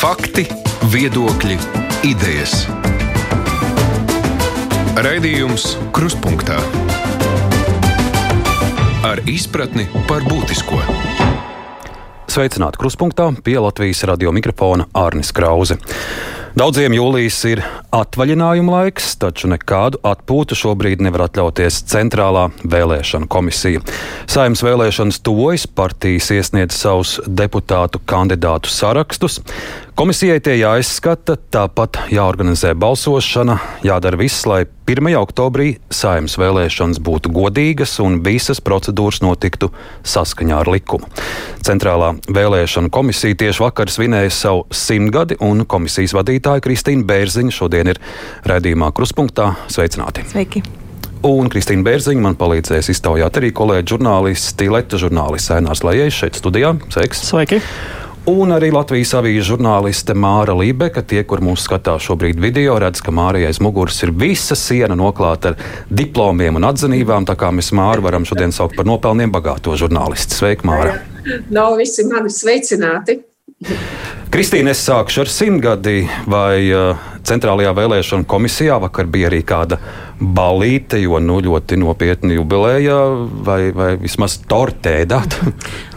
Fakti, 0.00 0.46
viedokļi, 0.88 1.58
idejas. 2.08 2.62
Raidījums 4.96 5.74
Kruspunkta 5.92 6.56
ar 9.04 9.20
izpratni 9.28 9.84
par 10.08 10.24
būtisko. 10.24 10.80
Sveicināti 12.32 12.80
Kruspunkta 12.80 13.28
pie 13.44 13.58
Latvijas 13.60 14.00
radio 14.08 14.32
mikrofona 14.32 14.88
Ārnis 14.96 15.34
Krause. 15.36 15.76
Daudziem 16.56 16.96
jūlijas 16.96 17.42
ir 17.52 17.60
atvaļinājuma 17.94 18.74
laiks, 18.74 19.12
taču 19.20 19.50
nekādu 19.50 20.00
atpūtu 20.06 20.56
šobrīd 20.58 21.02
nevar 21.04 21.26
atļauties 21.26 21.82
Centrālā 21.90 22.48
vēlēšana 22.62 23.28
komisija. 23.30 23.82
Saimnes 24.30 24.62
vēlēšanas 24.64 25.20
tuvojas, 25.26 25.66
partijas 25.66 26.30
iesniedz 26.34 26.78
savus 26.78 27.18
deputātu 27.26 28.02
kandidātu 28.06 28.70
sarakstus. 28.70 29.40
Komisijai 30.00 30.38
tie 30.40 30.54
jāizskata, 30.56 31.34
tāpat 31.52 31.98
jāorganizē 32.14 32.72
balsošana, 32.78 33.58
jādara 33.84 34.16
viss, 34.16 34.46
lai 34.48 34.62
1. 34.90 35.06
oktobrī 35.20 35.76
saimnes 35.92 36.34
vēlēšanas 36.40 36.98
būtu 37.04 37.30
godīgas 37.30 37.92
un 38.02 38.16
visas 38.26 38.58
procedūras 38.64 39.20
notiktu 39.22 39.68
saskaņā 40.02 40.56
ar 40.64 40.70
likumu. 40.72 41.06
Centrālā 41.62 42.14
vēlēšana 42.26 42.90
komisija 42.90 43.38
tieši 43.38 43.62
vakar 43.62 43.92
svinēja 43.92 44.32
savu 44.34 44.64
simtgadi, 44.74 45.36
un 45.46 45.62
komisijas 45.68 46.16
vadītāja 46.16 46.64
Kristīna 46.64 47.06
Bērziņa 47.06 47.54
šodien 47.54 47.79
ir 47.88 48.02
redzījumā 48.50 48.92
Kruspunktā. 48.92 49.54
Sveicināti! 49.72 50.26
Sveiki! 50.28 50.62
Un 51.26 51.50
Kristīna 51.52 51.84
Bērziņa 51.84 52.22
man 52.24 52.36
palīdzēs 52.40 52.92
iztaujāt 52.94 53.40
arī 53.40 53.50
kolēģi 53.52 53.92
žurnālisti, 53.92 54.70
Leta 54.72 55.00
žurnālists 55.00 55.52
Ainārs 55.52 55.84
Lajējs 55.84 56.20
šeit 56.22 56.38
studijā. 56.40 56.74
Sveiks! 56.92 57.24
Sveiki! 57.28 57.60
Un 58.28 58.52
arī 58.52 58.68
Latvijas 58.72 59.14
avīzes 59.16 59.48
žurnāliste 59.48 60.12
Māra 60.12 60.52
Lībeka. 60.56 61.00
Tie, 61.08 61.22
kur 61.24 61.40
mūs 61.44 61.64
skatās 61.64 62.04
šobrīd 62.04 62.40
video, 62.40 62.76
redz, 62.80 63.00
ka 63.04 63.14
Mārijai 63.16 63.48
aiz 63.48 63.60
muguras 63.64 63.96
ir 64.04 64.12
visa 64.12 64.56
siena 64.58 64.96
noklāta 64.98 65.54
ar 65.54 65.72
diplomiem 65.88 66.60
un 66.60 66.68
atzinībām. 66.68 67.24
Tā 67.28 67.36
kā 67.40 67.48
mēs 67.52 67.72
Māru 67.76 68.04
varam 68.04 68.28
šodien 68.28 68.52
saukt 68.52 68.76
par 68.76 68.88
nopelniem 68.88 69.32
bagāto 69.32 69.72
žurnālisti. 69.80 70.36
Sveika, 70.36 70.68
Māra! 70.68 71.00
Nav 71.48 71.80
visi 71.80 72.04
mani 72.08 72.32
sveicināti! 72.32 73.22
Kristīne, 74.30 74.72
es 74.72 74.80
sākšu 74.86 75.24
ar 75.24 75.28
simtgadi, 75.28 76.04
vai 76.30 76.62
uh, 76.72 77.00
Centrālajā 77.28 77.74
vēlēšana 77.76 78.24
komisijā 78.30 78.78
vakar 78.80 79.10
bija 79.10 79.28
arī 79.28 79.42
kāda 79.44 79.76
balīte, 80.20 81.00
jo 81.02 81.18
nu, 81.20 81.40
ļoti 81.44 81.76
nopietni 81.82 82.38
jubilēja, 82.38 82.96
vai, 83.44 83.58
vai 83.76 83.90
vismaz 84.00 84.38
tortēdāt? 84.48 85.36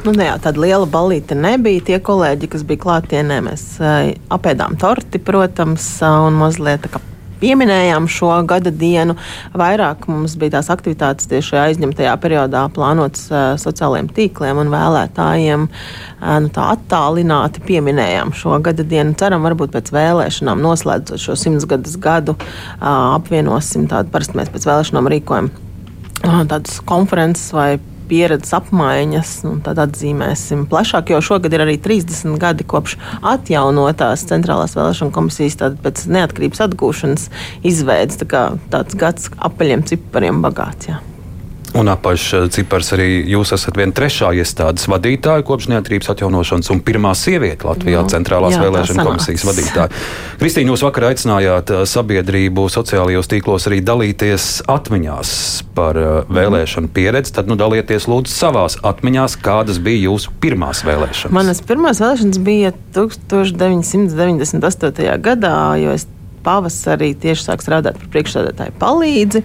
nu, 0.03 0.11
ne, 0.11 0.28
jā, 0.28 0.36
tāda 0.44 0.66
liela 0.66 0.89
balīte 0.89 1.38
nebija. 1.39 1.86
Tie 1.94 2.02
kolēģi, 2.03 2.52
kas 2.52 2.67
bija 2.67 2.84
klātienē, 2.84 3.39
mēs 3.47 3.66
uh, 3.80 4.11
apēdām 4.34 4.75
torti, 4.81 5.23
protams, 5.23 5.88
un 6.03 6.44
mazliet 6.44 6.84
tā 6.84 6.97
kā 6.97 7.06
pieminējām 7.44 8.08
šo 8.11 8.31
gada 8.47 8.72
dienu. 8.72 9.17
Vairāk 9.58 10.08
mums 10.11 10.38
bija 10.39 10.58
tās 10.58 10.72
aktivitātes 10.73 11.30
tieši 11.31 11.59
aizņemtajā 11.66 12.16
periodā 12.23 12.63
plānotas 12.73 13.27
uh, 13.31 13.44
sociālajiem 13.61 14.09
tīkliem 14.16 14.61
un 14.63 14.72
vēlētājiem. 14.73 15.67
Uh, 15.67 16.38
nu, 16.45 16.52
tā 16.55 16.69
attālināti 16.77 17.63
pieminējām 17.67 18.33
šo 18.38 18.59
gada 18.63 18.85
dienu. 18.88 19.16
Ceram, 19.19 19.44
varbūt 19.47 19.75
pēc 19.75 19.91
vēlēšanām, 19.95 20.63
noslēdzot 20.63 21.22
šo 21.22 21.38
simtsgadus 21.39 22.00
gadu, 22.02 22.38
uh, 22.39 22.88
apvienosim 23.19 23.89
tādu 23.91 24.13
parasti 24.13 24.39
mēs 24.39 24.52
pēc 24.53 24.69
vēlēšanām 24.69 25.11
rīkojam 25.17 25.52
tādas 26.23 26.80
konferences 26.88 27.52
vai 27.52 27.75
pieredzes 28.14 28.53
apmaiņas, 28.53 29.31
un 29.50 29.61
tad 29.66 29.81
atzīmēsim 29.81 30.67
plašāk, 30.69 31.14
jo 31.14 31.22
šogad 31.25 31.56
ir 31.56 31.66
arī 31.66 31.80
30 31.81 32.38
gadi 32.42 32.67
kopš 32.69 33.00
atjaunotās 33.33 34.28
centrālās 34.30 34.78
vēlēšana 34.78 35.16
komisijas 35.16 35.58
pēc 35.81 36.06
neatkarības 36.14 36.61
atgūšanas 36.67 37.25
izveidas. 37.66 38.22
Tā 38.22 38.30
kā 38.30 38.44
tāds 38.73 39.00
gads 39.00 39.34
apaļiem 39.50 39.88
cipariem 39.89 40.45
bagāts. 40.45 40.91
Jā. 40.91 41.01
Un 41.73 41.89
apakšcipars 41.89 42.91
arī 42.94 43.07
jūs 43.34 43.50
esat 43.56 43.73
viena 43.79 43.95
trešā 43.97 44.28
iestādes 44.38 44.85
vadītāja 44.91 45.41
kopš 45.47 45.72
neatkarības 45.72 46.11
atjaunošanas 46.13 46.69
un 46.69 46.81
pirmā 46.85 47.13
sieviete 47.17 47.66
Latvijā 47.66 48.03
no, 48.06 48.11
centrālās 48.13 48.53
jā, 48.53 48.59
vēlēšana 48.61 49.06
komisijas 49.07 49.45
vadītāja. 49.47 49.89
Kristīna, 50.38 50.69
jūs 50.69 50.83
vakar 50.85 51.03
aicinājāt 51.09 51.73
uh, 51.73 51.81
sabiedrību 51.89 52.69
sociālajos 52.73 53.29
tīklos 53.31 53.66
arī 53.72 53.79
dalīties 53.85 54.44
atmiņās 54.69 55.29
par 55.73 55.97
uh, 55.97 56.29
vēlēšanu 56.29 56.88
pieredzi. 56.94 57.33
Tad 57.39 57.50
nu, 57.50 57.56
dalieties 57.57 58.06
lūdzu 58.12 58.29
savās 58.29 58.78
atmiņās, 58.85 59.41
kādas 59.41 59.81
bija 59.81 60.12
jūsu 60.12 60.29
pirmās 60.44 60.85
vēlēšanas. 60.85 61.33
Manas 61.33 61.62
pirmās 61.66 61.97
vēlēšanas 62.03 62.38
bija 62.45 62.69
1998. 62.94 65.17
gadā, 65.25 65.57
jo 65.81 65.89
es 65.97 66.06
pavasarī 66.44 67.14
tieši 67.20 67.48
sāk 67.48 67.64
strādāt 67.64 67.98
par 68.00 68.09
priekšstādātāju 68.14 68.76
palīdzi. 68.81 69.42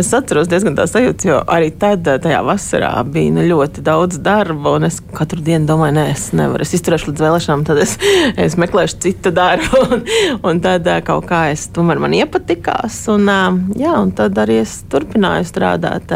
Es 0.00 0.10
atceros 0.16 0.50
diezgan 0.50 0.76
tā 0.78 0.86
sajūta, 0.90 1.28
jo 1.28 1.38
arī 1.50 1.70
tad, 1.78 2.06
eh, 2.08 2.18
tajā 2.22 2.42
vasarā, 2.46 2.92
bija 3.04 3.32
nu, 3.34 3.44
ļoti 3.48 3.84
daudz 3.84 4.20
darba. 4.24 4.74
Es 4.84 5.00
katru 5.14 5.40
dienu 5.44 5.66
domāju, 5.68 5.96
nē, 5.98 6.06
es 6.12 6.28
nevaru. 6.36 6.62
Es 6.66 6.74
izturēšu 6.76 7.12
līdz 7.12 7.24
vēlēšanām, 7.24 7.64
tad 7.68 7.80
es, 7.84 7.96
es 8.46 8.56
meklēšu 8.60 9.00
citu 9.06 9.34
darbu. 9.34 9.82
Un, 9.94 10.00
un 10.42 10.60
tad 10.64 10.86
eh, 10.90 11.00
kaut 11.04 11.26
kā 11.28 11.50
es 11.52 11.66
tomēr 11.74 12.00
man 12.02 12.14
iepatikās. 12.16 12.96
Un, 13.12 13.28
eh, 13.28 13.80
jā, 13.84 13.96
un 14.00 14.12
tad 14.16 14.38
arī 14.40 14.60
es 14.62 14.78
turpināju 14.90 15.46
strādāt 15.48 16.10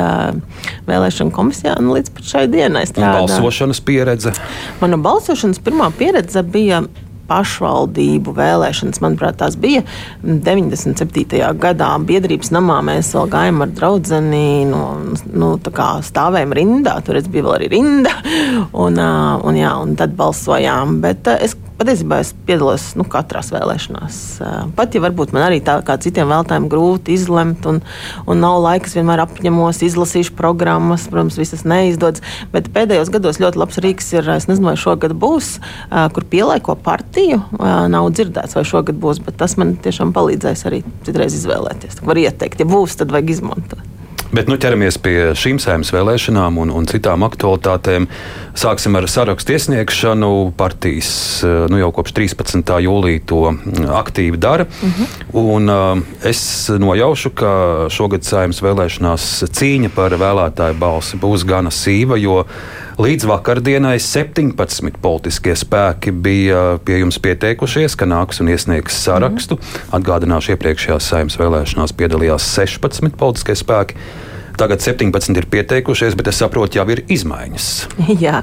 vēlēšanu 0.89 1.35
komisijā 1.35 1.77
līdz 1.79 2.25
šai 2.25 2.47
dienai. 2.51 2.85
Balsošanas 2.99 3.81
pieredze? 3.85 4.33
Mana 4.81 4.99
balsošanas 5.03 5.61
pirmā 5.63 5.91
pieredze 5.99 6.43
bija 6.43 6.83
pašvaldību 7.29 8.35
vēlēšanas. 8.37 9.03
Manuprāt, 9.05 9.39
tās 9.43 9.59
bija 9.61 9.85
97. 10.23 11.39
gadā. 11.61 11.91
Biedrības 12.09 12.53
namā 12.55 12.81
mēs 12.89 13.13
vēl 13.17 13.31
gājām 13.35 13.65
ar 13.65 13.73
draugu, 13.77 14.21
nu, 14.73 14.83
nu, 15.33 15.53
stāvējām 16.09 16.57
rindā. 16.59 16.99
Tur 17.05 17.21
bija 17.31 17.47
vēl 17.47 17.57
arī 17.59 17.71
rinda, 17.77 18.15
un, 18.73 18.99
un, 18.99 19.59
jā, 19.59 19.73
un 19.83 19.97
tad 19.99 20.17
balsojām. 20.19 21.01
Bet 21.05 21.31
es 21.39 21.57
patiesībā 21.79 22.21
es 22.23 22.33
piedalos 22.47 22.91
nu, 22.99 23.07
katrās 23.09 23.51
vēlēšanās. 23.55 24.19
Pat 24.77 24.97
ja 24.97 25.03
varbūt 25.05 25.33
man 25.35 25.47
arī 25.47 25.61
tā 25.65 25.79
kā 25.87 25.99
citiem 26.03 26.31
vēlētājiem 26.31 26.69
grūti 26.71 27.15
izlemt, 27.17 27.67
un, 27.71 27.81
un 28.27 28.43
nav 28.43 28.61
laikas 28.65 28.97
vienmēr 28.99 29.23
apņemos, 29.25 29.83
izlasīšu 29.87 30.35
programmas, 30.39 31.09
protams, 31.11 31.39
visas 31.41 31.65
neizdodas. 31.69 32.25
Bet 32.55 32.71
pēdējos 32.75 33.13
gados 33.15 33.41
ļoti 33.43 33.63
labs 33.63 33.83
rīks 33.85 34.13
ir, 34.17 34.31
es 34.37 34.49
nezinu, 34.51 34.71
vai 34.71 34.79
šogad 34.81 35.15
būs, 35.19 35.55
kur 36.15 36.29
pielaiko 36.31 36.79
partiju. 36.85 37.43
Nav 37.95 38.11
dzirdēts, 38.15 38.59
vai 38.59 38.67
šogad 38.69 38.99
būs, 39.01 39.23
bet 39.25 39.39
tas 39.41 39.59
man 39.61 39.77
tiešām 39.85 40.15
palīdzēs 40.17 40.67
arī 40.71 40.83
citreiz 41.07 41.39
izvēlēties. 41.39 42.03
Var 42.03 42.25
ieteikt, 42.27 42.65
ja 42.65 42.69
būs, 42.69 42.99
tad 42.99 43.15
vajag 43.15 43.39
izmantot. 43.39 43.98
Bet 44.29 44.49
nu, 44.51 44.59
ķeramies 44.61 44.99
pie 45.01 45.17
šīm 45.39 45.57
saimnes 45.63 45.89
vēlēšanām 45.95 46.59
un, 46.61 46.73
un 46.75 46.87
citām 46.89 47.25
aktualitātēm. 47.25 48.09
Sāksim 48.59 48.99
ar 48.99 49.07
sarakstu 49.09 49.55
iesniegšanu. 49.57 50.31
Partijas 50.59 51.11
nu, 51.73 51.79
jau 51.81 51.89
kopš 51.97 52.13
13. 52.19 52.75
jūlija 52.85 53.23
to 53.29 53.41
aktīvi 53.97 54.41
dara. 54.41 54.67
Uh 54.69 54.89
mhm. 54.89 55.05
-huh. 55.05 55.55
un, 55.55 55.71
uh, 55.71 56.29
es 56.29 56.69
nojaušu, 56.69 57.31
ka 57.31 57.53
šogad 57.89 58.25
saimnes 58.25 58.61
vēlēšanās 58.63 59.49
cīņa 59.49 59.95
par 59.95 60.13
vēlētāju 60.13 60.79
balsi 60.79 61.17
būs 61.17 61.47
gana 61.49 61.71
sīva, 61.71 62.21
jo 62.21 62.45
Līdz 62.99 63.29
vakardienai 63.31 64.01
17 64.03 64.97
politiskie 64.99 65.53
spēki 65.55 66.11
bija 66.11 66.63
pie 66.83 66.97
jums 66.99 67.21
pieteikušies, 67.23 67.95
ka 67.95 68.09
nāks 68.11 68.43
un 68.43 68.51
iesniegs 68.51 68.97
sarakstu. 69.05 69.55
Mm. 69.55 69.93
Atgādināšu, 70.01 70.57
iepriekšējās 70.57 71.11
saimnes 71.13 71.39
vēlēšanās 71.39 71.95
piedalījās 71.95 72.49
16 72.57 73.15
politiskie 73.21 73.55
spēki. 73.61 73.95
Tagad 74.59 74.81
17 74.83 75.37
ir 75.39 75.47
pieteikušies, 75.51 76.17
bet 76.19 76.33
es 76.33 76.41
saprotu, 76.41 76.81
jau 76.81 76.87
ir 76.91 77.05
izmaiņas. 77.13 77.67
Jā, 78.25 78.41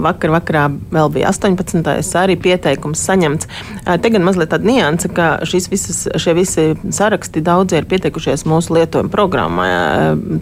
vakar 0.00 0.32
vakarā 0.38 0.62
vēl 0.94 1.10
bija 1.12 1.32
18. 1.34 1.82
arī 2.20 2.38
pieteikums 2.40 3.02
saņemts. 3.04 3.50
Te 3.84 4.12
gan 4.14 4.24
mazliet 4.24 4.54
tāda 4.54 4.68
nianse, 4.68 5.10
ka 5.12 5.26
visas, 5.44 6.04
šie 6.22 6.36
visi 6.38 6.64
saraksti 6.88 7.42
daudzi 7.44 7.80
ir 7.80 7.88
pieteikušies 7.90 8.46
mūsu 8.48 8.78
lietojuma 8.78 9.12
programmā. 9.12 9.68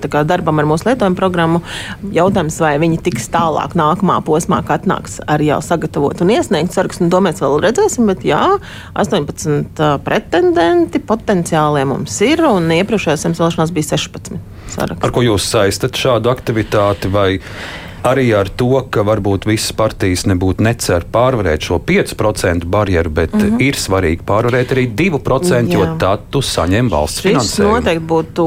Tā 0.03 0.13
kā 0.13 0.23
darbam 0.29 0.63
ar 0.63 0.71
mūsu 0.71 0.91
lietojuma 0.91 1.19
programmu 1.19 1.65
jautājums, 2.15 2.61
vai 2.63 2.77
viņi 2.83 3.03
tiks 3.09 3.27
tālāk 3.33 3.75
nākamā 3.79 4.21
posmā, 4.27 4.63
kad 4.67 4.83
atnāks 4.83 5.21
ar 5.31 5.43
jau 5.43 5.61
sagatavot 5.63 6.23
un 6.23 6.35
iesniegt 6.35 6.75
sarakstu. 6.75 7.11
To 7.13 7.23
mēs 7.25 7.43
vēl 7.43 7.59
redzēsim, 7.63 8.07
bet 8.11 8.27
jā, 8.27 8.43
18 8.99 9.83
pretendenti 10.07 11.03
potenciāli 11.03 11.87
mums 11.91 12.19
ir 12.27 12.43
un 12.47 12.71
iepriekšējās 12.79 13.29
vēlēšanās 13.33 13.75
bija 13.75 13.95
16 13.95 14.62
sarakstu. 14.73 15.05
Ar 15.07 15.15
ko 15.15 15.25
jūs 15.27 15.49
saistat 15.53 15.99
šādu 15.99 16.33
aktivitāti? 16.33 17.11
Vai 17.13 17.29
arī 18.07 18.27
ar 18.35 18.51
to, 18.59 18.71
ka 18.91 19.05
varbūt 19.07 19.47
visas 19.47 19.73
partijas 19.77 20.25
nebūtu 20.31 20.65
necer 20.67 21.05
pārvarēt 21.13 21.67
šo 21.69 21.79
5% 21.87 22.67
barjeru, 22.71 23.11
bet 23.11 23.35
mm 23.35 23.41
-hmm. 23.41 23.63
ir 23.63 23.79
svarīgi 23.79 24.27
pārvarēt 24.27 24.75
arī 24.75 24.87
2%, 24.95 25.69
Jā. 25.69 25.79
jo 25.79 25.87
tad 25.99 26.27
tu 26.31 26.43
saņem 26.43 26.91
valsts 26.91 27.23
Šis 27.23 27.31
finansējumu. 27.31 27.75
noteikti 27.75 28.07
būtu 28.07 28.47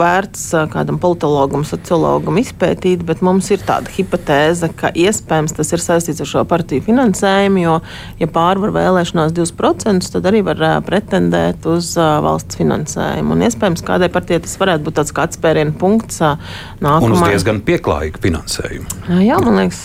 vērts 0.00 0.44
kādam 0.72 0.98
politologam, 0.98 1.64
sociologam 1.64 2.38
izpētīt, 2.38 3.04
bet 3.04 3.22
mums 3.22 3.50
ir 3.50 3.58
tāda 3.58 3.92
hipotēze, 3.96 4.70
ka 4.76 4.90
iespējams 4.94 5.56
tas 5.56 5.72
ir 5.72 5.78
saistīts 5.78 6.20
ar 6.20 6.26
šo 6.26 6.44
partiju 6.44 6.82
finansējumu, 6.82 7.58
jo, 7.58 7.80
ja 8.18 8.26
pārvar 8.26 8.70
vēlēšanās 8.70 9.32
2%, 9.32 10.12
tad 10.12 10.24
arī 10.24 10.42
var 10.44 10.82
pretendēt 10.86 11.66
uz 11.66 11.94
valsts 11.96 12.56
finansējumu. 12.56 13.32
Un 13.32 13.42
iespējams, 13.42 13.84
kādai 13.84 14.08
partijai 14.08 14.40
tas 14.40 14.58
varētu 14.58 14.84
būt 14.84 14.94
tāds 14.94 15.12
kā 15.12 15.28
atspērienu 15.28 15.72
punkts 15.78 16.20
nākamajai. 16.20 17.04
Un 17.04 17.12
uz 17.12 17.28
diezgan 17.28 17.60
pieklājīgu 17.60 18.18
finansējumu. 18.22 18.93
Jā, 19.04 19.36
man 19.44 19.58
liekas, 19.58 19.80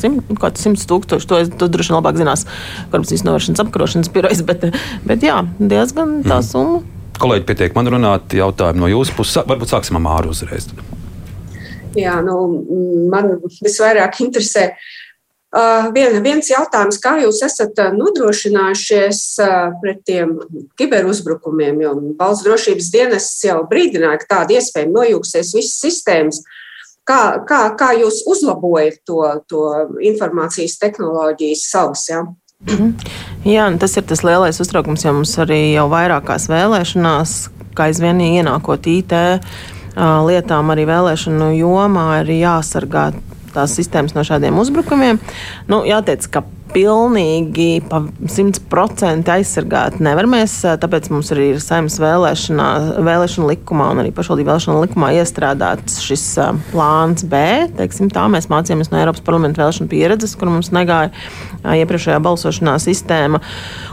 simt, 0.00 0.24
kaut 0.32 0.40
kāds 0.42 0.64
simts 0.64 0.86
tūkstoši. 0.90 1.28
To, 1.30 1.38
to 1.62 1.68
droši 1.70 1.92
vien 1.92 1.98
labāk 2.00 2.18
zinās 2.18 2.42
korupcijas 2.90 3.22
novēršanas 3.26 3.62
apkarošanas 3.62 4.10
birojas, 4.14 4.42
bet, 4.46 4.66
bet 5.06 5.26
jā, 5.26 5.36
diezgan 5.60 6.18
tā 6.24 6.40
mm. 6.40 6.48
summa. 6.48 6.82
Kolēģi, 7.20 7.46
pietiek 7.46 7.76
man 7.76 7.92
runāt, 7.94 8.34
jautājumu 8.34 8.82
no 8.82 8.90
jūsu 8.90 9.14
puses. 9.14 9.38
Varbūt 9.46 9.70
sāksim 9.70 10.00
ar 10.00 10.02
Māru 10.02 10.34
uzreiz. 10.34 10.66
Jā, 11.94 12.18
nu, 12.26 12.40
man 13.12 13.36
visvairāk 13.62 14.18
interesē. 14.24 14.72
Uh, 15.54 15.92
vien, 15.94 16.16
viens 16.24 16.48
jautājums, 16.50 16.98
kā 16.98 17.12
jūs 17.22 17.38
esat 17.46 17.78
nodrošinājušies 17.94 19.20
uh, 19.44 19.76
pret 19.78 20.00
tiem 20.02 20.32
kiberuzbrukumiem, 20.80 21.78
jo 21.84 21.92
valsts 22.18 22.42
drošības 22.48 22.90
dienests 22.90 23.46
jau 23.46 23.60
brīdināja, 23.70 24.24
ka 24.24 24.30
tāda 24.32 24.58
iespēja 24.58 24.90
nojūgsies 24.90 25.54
visas 25.54 25.78
sistēmas. 25.84 26.42
Uh, 26.42 26.60
Kā, 27.04 27.20
kā, 27.44 27.60
kā 27.76 27.90
jūs 28.00 28.22
uzlabojat 28.30 29.02
to, 29.04 29.20
to 29.50 29.64
informācijas 30.00 30.78
tehnoloģijas 30.80 31.66
savas? 31.68 32.06
Ja? 32.08 32.22
Mhm. 32.64 32.94
Jā, 33.44 33.68
tas 33.80 33.98
ir 34.00 34.06
tas 34.08 34.24
lielais 34.24 34.60
uztraukums, 34.60 35.04
jo 35.04 35.12
mums 35.12 35.34
arī 35.42 35.74
jau 35.74 35.84
vairākās 35.92 36.48
vēlēšanās, 36.48 37.36
kā 37.76 37.90
aizvien 37.90 38.22
ienākot 38.24 38.88
IT 38.88 39.12
lietām, 39.94 40.72
arī 40.72 40.88
vēlēšanu 40.88 41.52
jomā 41.58 42.06
ir 42.22 42.32
jāsargā 42.38 43.10
tās 43.54 43.76
sistēmas 43.76 44.16
no 44.16 44.24
šādiem 44.26 44.56
uzbrukumiem. 44.58 45.20
Nu, 45.70 45.84
jāteic, 45.86 46.26
ka 46.32 46.42
pilnīgi 46.74 47.84
pa 47.88 48.00
100% 48.26 49.30
aizsargāt 49.36 50.00
nevar. 50.02 50.26
Mēs, 50.30 50.56
tāpēc 50.82 51.08
mums 51.12 51.30
arī 51.34 51.52
ir 51.52 51.60
saimnes 51.62 51.96
vēlēšana, 52.02 52.66
vēlēšana 53.06 53.50
likumā 53.52 53.90
un 53.94 54.02
arī 54.02 54.10
pašvaldību 54.14 54.50
vēlēšana 54.50 54.82
likumā 54.82 55.12
iestrādāts 55.20 56.00
šis 56.04 56.24
plāns 56.72 57.26
B. 57.30 57.40
Teiksim, 57.78 58.10
tā 58.12 58.26
mēs 58.32 58.50
mācījāmies 58.52 58.90
no 58.92 59.00
Eiropas 59.00 59.24
parlamenta 59.24 59.62
vēlēšana 59.62 59.90
pieredzes, 59.92 60.34
kur 60.40 60.50
mums 60.50 60.72
negāja 60.74 61.12
iepriekšējā 61.64 62.18
balsošanā 62.24 62.76
sistēma 62.82 63.40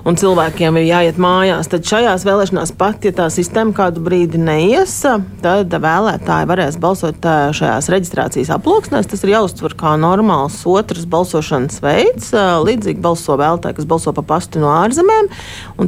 un 0.08 0.18
cilvēkiem 0.20 0.80
ir 0.82 0.88
jāiet 0.90 1.22
mājās. 1.22 1.70
Tad 1.72 1.86
šajās 1.88 2.26
vēlēšanās 2.28 2.74
pat, 2.80 3.06
ja 3.06 3.14
tā 3.16 3.30
sistēma 3.34 3.76
kādu 3.78 4.04
brīdi 4.04 4.42
neies, 4.42 4.98
tad 5.44 5.72
vēlētāji 5.72 6.50
varēs 6.50 6.80
balsot 6.82 7.30
šajās 7.58 7.92
reģistrācijas 7.94 8.54
aploksnēs. 8.58 9.10
Tas 9.12 9.26
ir 9.26 9.36
jāuztver 9.36 9.78
kā 9.78 9.94
normāls 10.02 10.58
otrs 10.70 11.06
balsošanas 11.12 11.82
veids 11.84 12.32
līdzīgi 12.72 13.04
balso 13.04 13.38
vēlētāji, 13.40 13.78
kas 13.80 13.90
balso 13.94 14.16
pa 14.18 14.26
pastu 14.34 14.64
no 14.64 14.74
ārzemēm. 14.80 15.30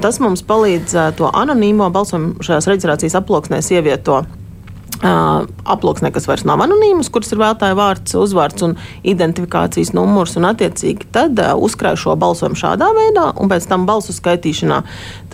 Tas 0.03 0.21
mums 0.24 0.45
palīdz 0.45 0.95
to 1.18 1.31
anonīmo 1.33 1.89
balsojumu 1.95 2.45
šajās 2.45 2.69
reģistrācijas 2.71 3.19
aploksnēs 3.24 3.74
ievietot 3.74 4.39
Uh, 5.03 5.50
aploksnē, 5.68 6.13
kas 6.15 6.30
vairs 6.30 6.45
nav 6.47 6.62
anonīms, 6.63 7.09
kuras 7.12 7.33
ir 7.33 7.39
vēlētāja 7.41 7.75
vārds, 7.75 8.13
uzvārds 8.15 8.63
un 8.63 8.77
identifikācijas 9.03 9.89
numurs. 9.91 10.38
Un, 10.39 10.45
attiecīgi, 10.47 11.09
tad 11.12 11.41
uh, 11.44 11.50
uzkrāj 11.59 11.97
šo 12.00 12.13
balsojumu 12.21 12.56
šādā 12.56 12.88
veidā, 12.95 13.25
un 13.35 13.51
pēc 13.51 13.68
tam 13.68 13.83
balsu 13.89 14.15
skaitīšanā 14.15 14.77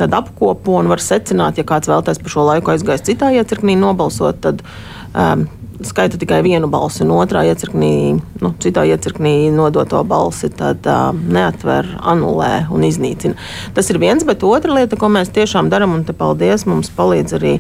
apkopo 0.07 0.79
un 0.79 0.89
var 0.89 1.03
secināt, 1.05 1.61
ja 1.61 1.67
kāds 1.69 1.91
vēlētājs 1.91 2.23
par 2.23 2.33
šo 2.33 2.47
laiku 2.47 2.73
aizgājis 2.73 3.05
citā 3.11 3.29
iecirknī 3.35 3.75
nobalsot, 3.77 4.41
tad 4.41 4.65
um, 5.13 5.45
skaita 5.85 6.17
tikai 6.19 6.41
vienu 6.43 6.67
balsi, 6.71 7.03
un 7.05 7.13
otrā 7.15 7.45
iecirknī, 7.47 8.19
nu, 8.43 8.51
citā 8.59 8.83
iecirknī 8.89 9.49
nodoto 9.55 10.01
balsi, 10.07 10.49
tad 10.51 10.85
uh, 10.89 11.13
neatver, 11.15 11.87
anulē 12.03 12.67
un 12.73 12.83
iznīcina. 12.87 13.37
Tas 13.77 13.87
ir 13.91 13.99
viens, 14.01 14.25
bet 14.27 14.43
otra 14.43 14.75
lieta, 14.75 14.99
ko 14.99 15.07
mēs 15.11 15.31
tiešām 15.35 15.71
darām, 15.71 15.95
un 15.95 16.03
te 16.07 16.15
paldies, 16.15 16.65
mums 16.69 16.91
palīdz 16.95 17.35
arī 17.39 17.53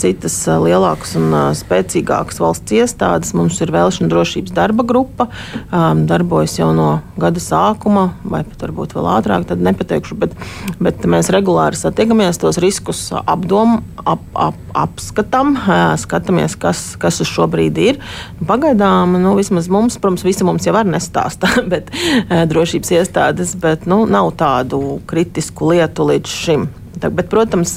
citas 0.00 0.38
uh, 0.48 0.56
lielākas 0.64 1.16
un 1.20 1.28
uh, 1.34 1.50
spēcīgākas 1.56 2.40
valsts 2.40 2.76
iestādes. 2.76 3.34
Mums 3.36 3.60
ir 3.60 3.74
vēlēšana 3.74 4.08
drošības 4.12 4.56
darba 4.56 4.86
grupa, 4.86 5.28
um, 5.68 6.06
darbojas 6.08 6.56
jau 6.58 6.70
no 6.76 6.88
gada 7.20 7.42
sākuma, 7.42 8.08
vai 8.24 8.42
pat 8.46 8.66
varbūt 8.68 8.96
vēl 8.96 9.10
ātrāk, 9.18 9.48
tad 9.52 9.64
nepateikšu, 9.64 10.16
bet, 10.24 10.32
bet 10.80 11.04
mēs 11.04 11.28
regulāri 11.34 11.76
satiekamies, 11.76 12.40
tos 12.40 12.60
riskus 12.62 13.10
apdom, 13.20 13.82
ap, 14.00 14.24
ap, 14.32 14.58
apskatām, 14.86 15.54
uh, 15.60 15.92
skatāmies, 16.00 16.56
kas, 16.60 16.86
kas 17.00 17.20
uz 17.20 17.28
šo 17.28 17.48
brīdi 17.52 17.65
šobrīd 17.66 17.78
ir. 17.82 17.98
Pagaidām, 18.46 19.16
nu, 19.20 19.34
vismaz 19.36 19.68
mums, 19.68 19.98
protams, 19.98 20.24
visi 20.24 20.44
mums 20.44 20.66
jau 20.66 20.74
var 20.74 20.86
nestāstā, 20.86 21.62
bet 21.72 21.90
eh, 21.92 22.46
drošības 22.46 22.92
iestādes, 22.92 23.56
bet 23.56 23.86
nu, 23.86 24.06
nav 24.06 24.34
tādu 24.36 25.00
kritisku 25.06 25.72
lietu 25.72 26.06
līdz 26.06 26.28
šim. 26.28 26.68
Bet, 26.96 27.28
protams, 27.28 27.74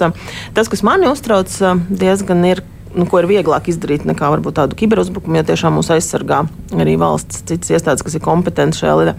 tas, 0.56 0.70
kas 0.72 0.82
mani 0.82 1.10
uztrauc 1.10 1.52
diezgan, 1.90 2.46
ir 2.48 2.62
nu, 2.96 3.06
ko 3.10 3.22
ir 3.22 3.28
vieglāk 3.30 3.70
izdarīt 3.72 4.06
nekā 4.10 4.30
varbūt 4.34 4.58
tādu 4.60 4.78
kiberuzbrukumu, 4.80 5.40
jo 5.40 5.46
tiešām 5.50 5.78
mūs 5.78 5.92
aizsargā 5.94 6.42
arī 6.80 6.96
valsts 7.02 7.44
citas 7.50 7.72
iestādes, 7.74 8.04
kas 8.06 8.18
ir 8.18 8.24
kompetenti 8.26 8.82
šajā 8.82 8.96
lietā. 9.00 9.16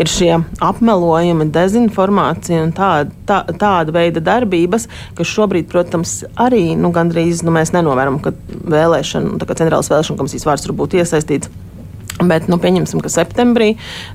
Ir 0.00 0.10
šie 0.10 0.30
apmelojumi, 0.64 1.48
dezinformācija 1.54 2.64
un 2.66 2.74
tāda, 2.76 3.10
tā, 3.28 3.40
tāda 3.60 3.96
veida 3.96 4.22
darbības, 4.24 4.88
kas 5.18 5.34
šobrīd, 5.34 5.68
protams, 5.72 6.20
arī 6.40 6.70
nu, 6.78 6.92
gandrīz 6.96 7.44
nu, 7.46 7.54
mēs 7.56 7.74
nenovēram, 7.76 8.20
ka 8.24 8.34
vēlēšana, 8.76 9.38
tā 9.40 9.48
kā 9.48 9.58
centrālās 9.62 9.92
vēlēšana 9.92 10.20
komisijas 10.20 10.48
vārds 10.48 10.66
tur 10.66 10.76
būtu 10.78 11.00
iesaistīts. 11.02 11.52
Bet, 12.20 12.50
nu, 12.52 12.58
pieņemsim, 12.60 13.00
ka 13.00 13.08
septembrī 13.12 13.70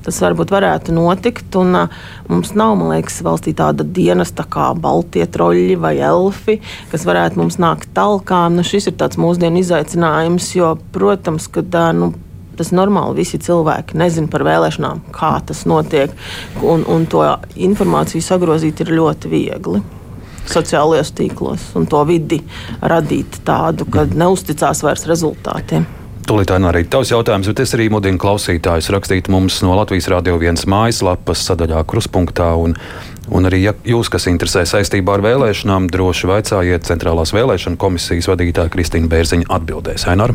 tas 0.06 0.20
varbūt 0.22 0.52
varētu 0.54 0.94
notikt. 0.94 1.56
Un, 1.58 1.74
uh, 1.80 1.96
mums 2.30 2.54
nav, 2.58 2.76
man 2.78 2.94
liekas, 2.94 3.18
valstī 3.26 3.56
tāda 3.58 3.86
dienas 3.86 4.34
tā 4.38 4.46
kā 4.46 4.68
Baltie 4.78 5.26
troļļi 5.26 5.80
vai 5.82 5.96
elfi, 6.06 6.60
kas 6.92 7.08
varētu 7.10 7.42
mums 7.42 7.58
nākt 7.62 7.90
talkā. 7.98 8.46
Nu, 8.54 8.66
šis 8.68 8.92
ir 8.92 9.00
tāds 9.00 9.18
mūsdienu 9.22 9.64
izaicinājums, 9.64 10.52
jo, 10.58 10.76
protams, 10.94 11.50
ka 11.50 11.66
uh, 11.66 11.90
nu, 11.98 12.12
tas 12.60 12.70
normāli. 12.76 13.24
Visi 13.24 13.42
cilvēki 13.42 13.98
nezina 13.98 14.30
par 14.32 14.46
vēlēšanām, 14.46 15.08
kā 15.16 15.34
tas 15.50 15.66
notiek. 15.66 16.14
Un, 16.62 16.86
un 16.86 17.10
to 17.10 17.26
informāciju 17.58 18.22
sagrozīt 18.24 18.86
ir 18.86 18.96
ļoti 19.02 19.34
viegli 19.34 19.84
sociālajos 20.46 21.10
tīklos 21.18 21.72
un 21.74 21.88
to 21.90 22.04
vidi 22.06 22.38
radīt 22.86 23.42
tādu, 23.48 23.90
ka 23.90 24.06
neusticās 24.14 24.84
vairs 24.86 25.08
rezultātiem. 25.10 25.88
Tūlīt 26.26 26.50
tā 26.50 26.56
arī 26.58 26.80
tavs 26.90 27.12
jautājums, 27.12 27.46
bet 27.52 27.60
es 27.62 27.76
arī 27.78 27.86
mudinu 27.94 28.18
klausītājus 28.18 28.88
rakstīt 28.96 29.28
mums 29.30 29.60
no 29.62 29.76
Latvijas 29.78 30.08
Rādio 30.10 30.40
1 30.42 30.64
mājaslapas 30.66 31.44
sadaļā 31.46 31.84
Kruspunkta. 31.86 32.48
Un, 32.58 32.74
un 33.30 33.46
arī, 33.46 33.60
ja 33.68 33.76
jūs, 33.86 34.10
kas 34.10 34.26
interesē 34.32 34.64
saistībā 34.66 35.20
ar 35.20 35.26
vēlēšanām, 35.28 35.86
droši 35.94 36.32
vaicājiet 36.32 36.90
Centrālās 36.90 37.30
vēlēšana 37.36 37.78
komisijas 37.78 38.32
vadītāja 38.32 38.74
Kristīna 38.74 39.12
Bērziņa 39.12 39.52
atbildēs. 39.54 40.08
Aināra? 40.10 40.34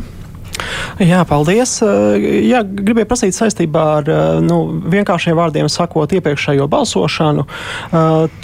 Jā, 1.00 1.22
paldies. 1.28 1.78
Jā, 1.80 2.60
gribēju 2.64 3.08
prasīt 3.08 3.36
saistībā 3.36 3.84
ar 4.00 4.10
nu, 4.44 4.58
vienkāršiem 4.92 5.36
vārdiem 5.38 5.68
sakot 5.72 6.12
iepriekšējo 6.18 6.66
balsošanu. 6.70 7.46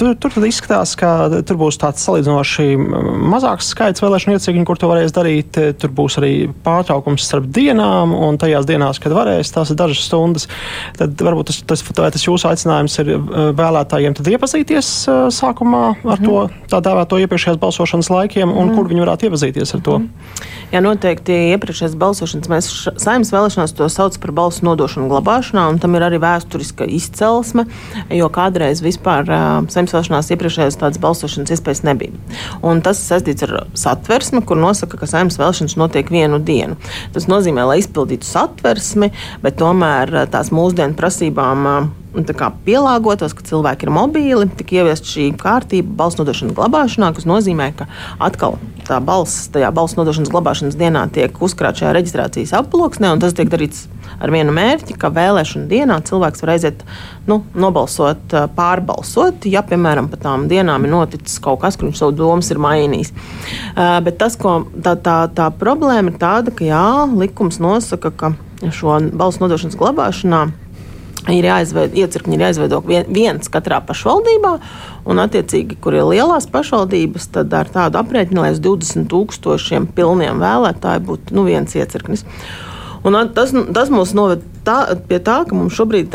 Tur, 0.00 0.14
tur 0.22 0.46
izskatās, 0.48 0.94
ka 0.98 1.42
tur 1.46 1.58
būs 1.60 1.76
tāds 1.82 2.04
salīdzinoši 2.06 2.68
mazāks 3.32 3.68
skaits 3.74 4.04
vēlēšanu 4.04 4.38
iecirkņu, 4.38 4.64
kur 4.68 4.80
to 4.80 4.90
varēs 4.90 5.14
darīt. 5.16 5.58
Tur 5.80 5.92
būs 5.96 6.16
arī 6.20 6.32
pārtraukums 6.64 7.26
starp 7.28 7.50
dienām, 7.52 8.14
un 8.16 8.40
tajās 8.40 8.68
dienās, 8.68 9.00
kad 9.02 9.14
varēs, 9.16 9.52
tās 9.52 9.74
ir 9.74 9.80
dažas 9.80 10.06
stundas. 10.08 10.48
Tad 10.96 11.20
varbūt 11.28 11.52
tas, 11.52 11.60
tas, 11.68 11.84
tas 11.84 12.24
jūsu 12.24 12.48
aicinājums 12.50 12.96
ir 13.04 13.12
vēlētājiem 13.58 14.16
iepazīties 14.16 14.92
sākumā 15.34 15.84
ar 16.06 16.22
to 16.22 16.46
tā 16.70 16.80
dēvēto 16.84 17.20
iepriekšējās 17.24 17.60
balsošanas 17.62 18.10
laikiem, 18.12 18.50
un 18.50 18.70
mm. 18.70 18.76
kur 18.76 18.90
viņi 18.90 19.04
varētu 19.04 19.28
iepazīties 19.28 19.74
ar 19.76 19.84
to. 19.86 19.98
Mm. 20.00 20.42
Jā, 20.72 20.82
noteikti 20.84 21.36
iepriekšējās 21.54 21.94
balsošanas 21.94 22.05
mēs 22.52 22.68
saimnes 23.02 23.32
vēlēšanās 23.34 23.74
to 23.76 23.88
saucam 23.92 24.22
par 24.22 24.32
balsu 24.36 24.66
nodošanu 24.66 25.10
glabāšanā, 25.10 25.66
un 25.72 25.80
tam 25.82 25.96
ir 25.98 26.06
arī 26.06 26.20
vēsturiska 26.22 26.86
izcelsme, 26.96 27.66
jo 28.14 28.28
kādreiz 28.32 28.82
vispār 28.84 29.26
saimnes 29.72 29.94
vēlēšanās 29.96 30.32
iepriekšējās 30.36 30.80
tādas 30.80 31.02
balsošanas 31.02 31.54
iespējas 31.56 31.84
nebija. 31.86 32.14
Un 32.66 32.82
tas 32.84 33.00
ir 33.02 33.10
saistīts 33.10 33.46
ar 33.48 33.56
satversmi, 33.76 34.44
kur 34.46 34.60
nosaka, 34.60 35.00
ka 35.00 35.10
saimnes 35.10 35.38
vēlēšanas 35.40 35.78
notiek 35.80 36.10
vienu 36.12 36.40
dienu. 36.42 36.78
Tas 37.16 37.28
nozīmē, 37.30 37.66
lai 37.68 37.80
izpildītu 37.82 38.28
satversmi, 38.28 39.12
bet 39.44 39.58
tomēr 39.60 40.26
tās 40.32 40.52
mūsdienu 40.54 40.98
prasībām. 40.98 41.70
Uh, 42.16 42.52
pielāgotos, 42.64 43.34
ka 43.36 43.44
cilvēki 43.44 43.84
ir 43.86 43.92
mobīli, 43.92 44.48
tika 44.56 44.78
ieviesta 44.78 45.10
šī 45.10 45.26
kārtība 45.36 45.92
balss 45.98 46.16
nodošanas 46.16 46.56
glabāšanā, 46.56 47.10
kas 47.12 47.26
nozīmē, 47.28 47.68
ka 47.76 47.86
atkal 48.24 48.56
tā 48.86 49.02
balss 49.04 49.50
tajā 49.52 49.68
balss 49.74 49.98
nodošanas 49.98 50.30
glabāšanas 50.32 50.78
dienā 50.80 51.02
tiek 51.12 51.36
uzkrāta 51.42 51.82
šajā 51.82 51.92
reģistrācijas 51.98 52.54
aploksnē, 52.56 53.12
un 53.12 53.20
tas 53.20 53.36
tiek 53.36 53.50
darīts 53.52 53.84
ar 54.22 54.32
vienu 54.32 54.54
mērķi, 54.56 54.96
ka 54.96 55.10
vēlēšana 55.12 55.68
dienā 55.68 55.98
cilvēks 56.08 56.44
var 56.44 56.54
aiziet 56.54 56.84
nu, 57.28 57.42
nobalsot, 57.52 58.32
pārbalsot, 58.56 59.44
ja, 59.50 59.60
piemēram, 59.66 60.08
pa 60.08 60.20
tām 60.22 60.48
dienām 60.48 60.86
ir 60.86 60.94
noticis 60.94 61.40
kaut 61.42 61.60
kas, 61.66 61.76
kur 61.76 61.90
viņš 61.90 62.00
savu 62.00 62.16
domas 62.16 62.48
ir 62.54 62.62
mainījis. 62.62 63.12
Uh, 63.12 63.98
bet 64.06 64.16
tas, 64.22 64.38
ko, 64.40 64.62
tā, 64.72 64.96
tā, 64.96 65.18
tā 65.36 65.50
problēma 65.52 66.14
ir 66.14 66.20
tāda, 66.22 66.54
ka 66.54 66.64
jā, 66.64 66.86
likums 67.12 67.60
nosaka, 67.60 68.14
ka 68.14 68.32
šo 68.72 68.96
balsu 69.12 69.42
nodošanas 69.44 69.76
glabāšanā 69.76 70.46
ir 71.34 71.48
jāizveido, 71.48 71.98
iecirkņi 72.02 72.36
ir 72.36 72.44
jāizveido 72.46 72.80
viens 72.86 73.50
katrā 73.52 73.80
pašvaldībā, 73.86 74.52
un, 75.06 75.22
attiecīgi, 75.22 75.78
kur 75.82 75.96
ir 75.96 76.06
lielās 76.10 76.48
pašvaldības, 76.52 77.30
tad 77.34 77.56
ar 77.56 77.70
tādu 77.72 78.00
aprēķinu, 78.02 78.44
lai 78.44 78.54
uz 78.54 78.62
20 78.62 79.08
tūkstošiem 79.10 79.90
pilniem 79.96 80.42
vēlētāju 80.42 81.04
būtu 81.10 81.36
nu, 81.36 81.46
viens 81.48 81.74
iecirknis. 81.78 82.26
Un 83.06 83.14
tas, 83.30 83.52
tas 83.70 83.90
mūs 83.92 84.16
noved 84.18 84.40
tā, 84.66 84.80
pie 85.06 85.20
tā, 85.22 85.36
ka 85.46 85.54
mums 85.54 85.76
šobrīd 85.78 86.14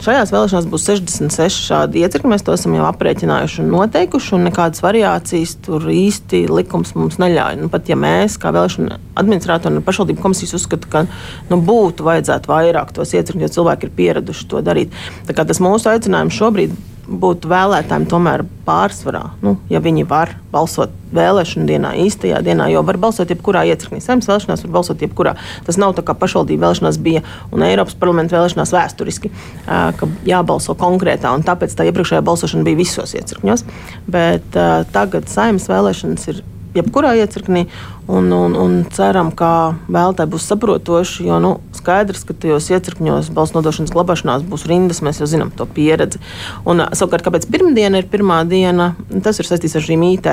šajās 0.00 0.30
vēlēšanās 0.32 0.68
būs 0.72 0.86
66 0.88 1.66
šādi 1.66 2.00
iecirkņi. 2.06 2.30
Mēs 2.32 2.44
to 2.46 2.54
esam 2.56 2.72
jau 2.78 2.86
aprēķinājuši 2.88 3.60
un 3.60 3.68
noteikuši, 3.74 4.30
un 4.38 4.46
nekādas 4.48 4.80
variācijas 4.84 5.58
tur 5.66 5.84
īsti 5.92 6.46
likums 6.48 6.94
mums 6.96 7.18
neļauj. 7.20 7.58
Nu, 7.60 7.68
pat 7.72 7.90
ja 7.92 7.98
mēs, 8.00 8.38
kā 8.40 8.54
vēlēšana 8.56 8.96
administratori 9.20 9.76
un 9.76 9.84
pašvaldību 9.84 10.24
komisijas, 10.24 10.56
uzskata, 10.56 10.88
ka 10.94 11.04
nu, 11.50 11.60
būtu 11.60 12.08
vajadzētu 12.08 12.48
vairāk 12.48 12.96
tos 12.96 13.12
iecirkņus, 13.12 13.50
jo 13.50 13.56
cilvēki 13.58 13.90
ir 13.90 13.94
pieraduši 14.00 14.48
to 14.48 14.64
darīt. 14.64 14.96
Tas 15.28 15.60
mūsu 15.60 15.92
aicinājums 15.92 16.38
šobrīd 16.38 16.72
būtu 17.20 17.50
vēlētājiem 17.50 18.04
tomēr 18.10 18.44
pārsvarā, 18.66 19.22
nu, 19.44 19.56
ja 19.70 19.80
viņi 19.82 20.04
var 20.08 20.34
balsot 20.52 20.92
vēlēšanu 21.12 21.66
dienā, 21.68 21.92
īstajā 22.04 22.40
dienā, 22.44 22.68
jo 22.72 22.82
var 22.86 22.98
balsot 23.02 23.32
jebkurā 23.32 23.64
iecirknī. 23.68 24.00
Saimnes 24.00 24.28
vēlēšanās 24.30 24.64
var 24.64 24.72
balsot 24.78 25.02
jebkurā. 25.04 25.34
Tas 25.66 25.78
nav 25.80 25.96
tā 25.96 26.04
kā 26.06 26.16
pašvaldību 26.18 26.64
vēlēšanās 26.64 27.00
bija 27.04 27.24
un 27.52 27.64
Eiropas 27.66 27.98
parlamenta 28.00 28.38
vēlēšanās 28.38 28.72
vēsturiski, 28.76 29.32
ka 29.66 30.08
jābalso 30.28 30.76
konkrētā, 30.78 31.34
un 31.36 31.44
tāpēc 31.46 31.76
tā 31.76 31.88
iepriekšējā 31.90 32.24
balsošana 32.24 32.66
bija 32.68 32.80
visos 32.80 33.12
iecirkņos. 33.18 33.66
Bet 34.12 34.60
tagad 34.94 35.28
saimnes 35.32 35.68
vēlēšanas 35.72 36.32
ir 36.32 36.42
jebkurā 36.76 37.14
iecirknī. 37.20 37.66
Un, 38.12 38.30
un, 38.30 38.52
un 38.60 38.72
ceram, 38.92 39.30
ka 39.32 39.72
vēlētāji 39.88 40.28
būs 40.34 40.44
saprotoši, 40.50 41.24
jo 41.30 41.38
nu, 41.40 41.52
skaidrs, 41.72 42.26
ka 42.28 42.34
tajos 42.36 42.66
iecirkņos 42.68 43.30
balss 43.32 43.54
nodošanas 43.54 43.92
glabāšanās 43.94 44.42
būs 44.44 44.66
rindas, 44.68 45.00
mēs 45.00 45.22
jau 45.22 45.28
zinām 45.30 45.48
to 45.56 45.64
pieredzi. 45.64 46.20
Un, 46.68 46.82
savukārt, 46.92 47.24
kāpēc 47.24 47.46
pirmdiena 47.48 48.02
ir 48.02 48.10
pirmā 48.12 48.42
diena, 48.44 48.90
tas 49.24 49.40
ir 49.40 49.48
saistīts 49.48 49.78
ar 49.80 49.86
šīm 49.86 50.04
IT 50.10 50.28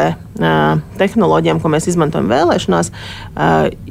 tehnoloģijām, 1.00 1.62
ko 1.63 1.71
mēs 1.71 1.88
izmantojam 1.88 2.27
vēlēšanās, 2.27 2.91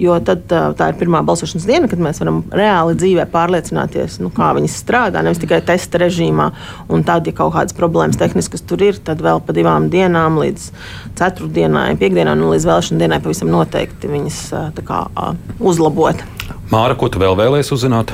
jo 0.05 0.19
tad 0.29 0.45
tā 0.53 0.91
ir 0.93 1.01
pirmā 1.01 1.25
balsošanas 1.25 1.65
diena, 1.71 1.89
kad 1.89 2.05
mēs 2.05 2.21
varam 2.21 2.43
reāli 2.53 2.99
dzīvē 3.01 3.25
pārliecināties, 3.33 4.19
nu, 4.21 4.29
kā 4.37 4.51
viņas 4.59 4.77
strādā, 4.83 5.25
nevis 5.25 5.41
tikai 5.41 5.63
testa 5.65 6.03
režīmā. 6.05 6.51
Un 6.93 7.09
tad, 7.09 7.25
ja 7.25 7.37
kaut 7.41 7.55
kādas 7.57 7.77
problēmas 7.77 8.21
tehniskas 8.21 8.69
tur 8.69 8.85
ir, 8.85 9.01
tad 9.01 9.25
vēl 9.25 9.41
pa 9.49 9.57
divām 9.57 9.89
dienām 9.93 10.37
līdz 10.45 10.69
ceturtdienai, 11.17 11.89
piekdienai 11.97 12.37
un 12.37 12.51
līdz 12.53 12.69
vēlēšana 12.69 13.05
dienai 13.07 13.23
pavisam 13.25 13.49
noteikti 13.53 13.78
noteikti 13.79 14.11
viņas 14.11 14.41
kā, 14.83 15.05
uzlabot. 15.61 16.19
Māra, 16.73 16.97
ko 16.99 17.09
tu 17.09 17.21
vēl 17.23 17.37
vēlēsies 17.39 17.73
uzzināt? 17.77 18.13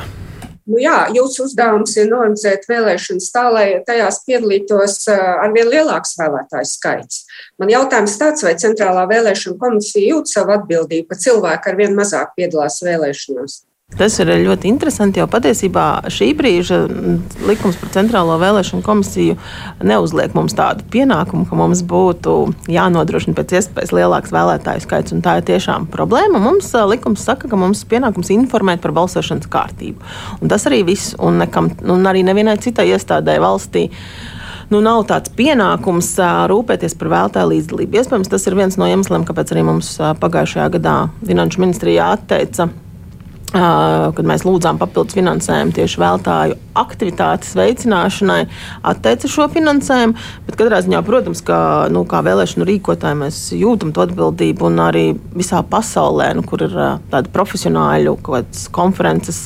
Nu 0.64 0.78
jā, 0.80 1.10
jūsu 1.12 1.44
uzdevums 1.44 1.92
ir 1.98 2.08
norganizēt 2.08 2.64
vēlēšanas 2.68 3.26
tā, 3.32 3.42
lai 3.52 3.66
tajās 3.84 4.22
piedalītos 4.24 5.02
arvien 5.12 5.68
lielāks 5.68 6.16
vēlētāju 6.16 6.68
skaits. 6.68 7.26
Man 7.60 7.72
jautājums 7.72 8.16
tāds, 8.20 8.44
vai 8.46 8.54
Centrālā 8.56 9.04
vēlēšana 9.10 9.60
komisija 9.60 10.14
jūt 10.14 10.32
savu 10.32 10.56
atbildību, 10.56 11.10
ka 11.10 11.20
cilvēki 11.20 11.72
arvien 11.72 11.96
mazāk 11.96 12.32
piedalās 12.38 12.80
vēlēšanās? 12.84 13.60
Tas 13.94 14.16
ir 14.18 14.30
ļoti 14.42 14.66
interesanti, 14.72 15.20
jo 15.22 15.26
patiesībā 15.30 16.10
šī 16.10 16.32
brīža 16.34 16.80
likums 17.46 17.76
par 17.78 17.92
Centrālo 17.94 18.34
vēlēšanu 18.42 18.82
komisiju 18.82 19.36
neuzliek 19.86 20.34
mums 20.34 20.56
tādu 20.58 20.82
pienākumu, 20.90 21.46
ka 21.46 21.58
mums 21.58 21.84
būtu 21.86 22.34
jānodrošina 22.74 23.36
pēc 23.38 23.54
iespējas 23.60 23.94
lielāks 23.94 24.34
vēlētāju 24.34 24.82
skaits. 24.82 25.14
Tā 25.22 25.36
ir 25.38 25.46
tiešām 25.46 25.86
problēma. 25.94 26.42
Mums 26.42 26.72
likums 26.90 27.22
saka, 27.22 27.46
ka 27.50 27.60
mums 27.60 27.84
ir 27.84 27.92
pienākums 27.94 28.34
informēt 28.34 28.82
par 28.82 28.96
balsošanas 28.98 29.50
kārtību. 29.52 30.02
Un 30.40 30.50
tas 30.50 30.66
arī 30.66 30.82
viss, 30.90 31.14
un, 31.22 31.38
nekam, 31.44 31.70
un 31.86 32.10
arī 32.10 32.26
nevienai 32.26 32.58
citai 32.64 32.90
iestādē 32.90 33.38
valstī 33.44 33.86
nu, 34.74 34.80
nav 34.82 35.04
tāds 35.06 35.30
pienākums 35.38 36.16
rūpēties 36.50 36.98
par 36.98 37.14
vēlētāju 37.14 37.52
līdzdalību. 37.52 38.00
Iespējams, 38.00 38.32
tas 38.32 38.48
ir 38.50 38.58
viens 38.58 38.80
no 38.80 38.90
iemesliem, 38.90 39.28
kāpēc 39.28 39.54
arī 39.54 39.68
mums 39.70 40.00
pagājušajā 40.18 40.72
gadā 40.80 41.02
Finanšu 41.22 41.62
ministrijā 41.62 42.16
atteica 42.16 42.72
kad 43.54 44.26
mēs 44.26 44.42
lūdzām 44.42 44.80
papildus 44.80 45.14
finansējumu 45.14 45.74
tieši 45.76 46.00
vēltāju 46.02 46.56
aktivitātes 46.74 47.52
veicināšanai, 47.54 48.40
atteica 48.90 49.30
šo 49.30 49.46
finansējumu. 49.54 50.16
Bet 50.48 50.58
katrā 50.58 50.80
ziņā, 50.82 51.02
protams, 51.06 51.42
ka 51.46 51.58
nu, 51.94 52.02
kā 52.10 52.24
vēlēšanu 52.26 52.66
rīkotāji 52.66 53.20
mēs 53.20 53.38
jūtam 53.54 53.92
to 53.94 54.02
atbildību 54.08 54.66
un 54.66 54.80
arī 54.82 55.04
visā 55.36 55.62
pasaulē, 55.70 56.32
nu, 56.34 56.42
kur 56.46 56.64
ir 56.66 56.74
tādi 57.12 57.30
profesionāļu 57.34 58.16
konferences, 58.74 59.44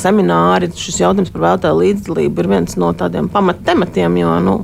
semināri, 0.00 0.70
šis 0.72 1.02
jautājums 1.04 1.34
par 1.34 1.44
vēlētāju 1.50 1.82
līdzdalību 1.82 2.42
ir 2.42 2.50
viens 2.54 2.80
no 2.80 2.94
tādiem 2.96 3.28
pamattematiem. 3.32 4.16
Jo, 4.22 4.38
nu, 4.46 4.56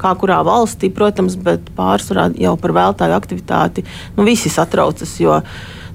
kā 0.00 0.14
kurā 0.16 0.40
valstī, 0.46 0.88
protams, 0.94 1.36
bet 1.36 1.68
pārsvarā 1.76 2.30
jau 2.40 2.56
par 2.60 2.72
vēlētāju 2.80 3.18
aktivitāti 3.18 3.84
nu, 4.16 4.24
visi 4.24 4.48
satraucas, 4.52 5.12
jo 5.20 5.42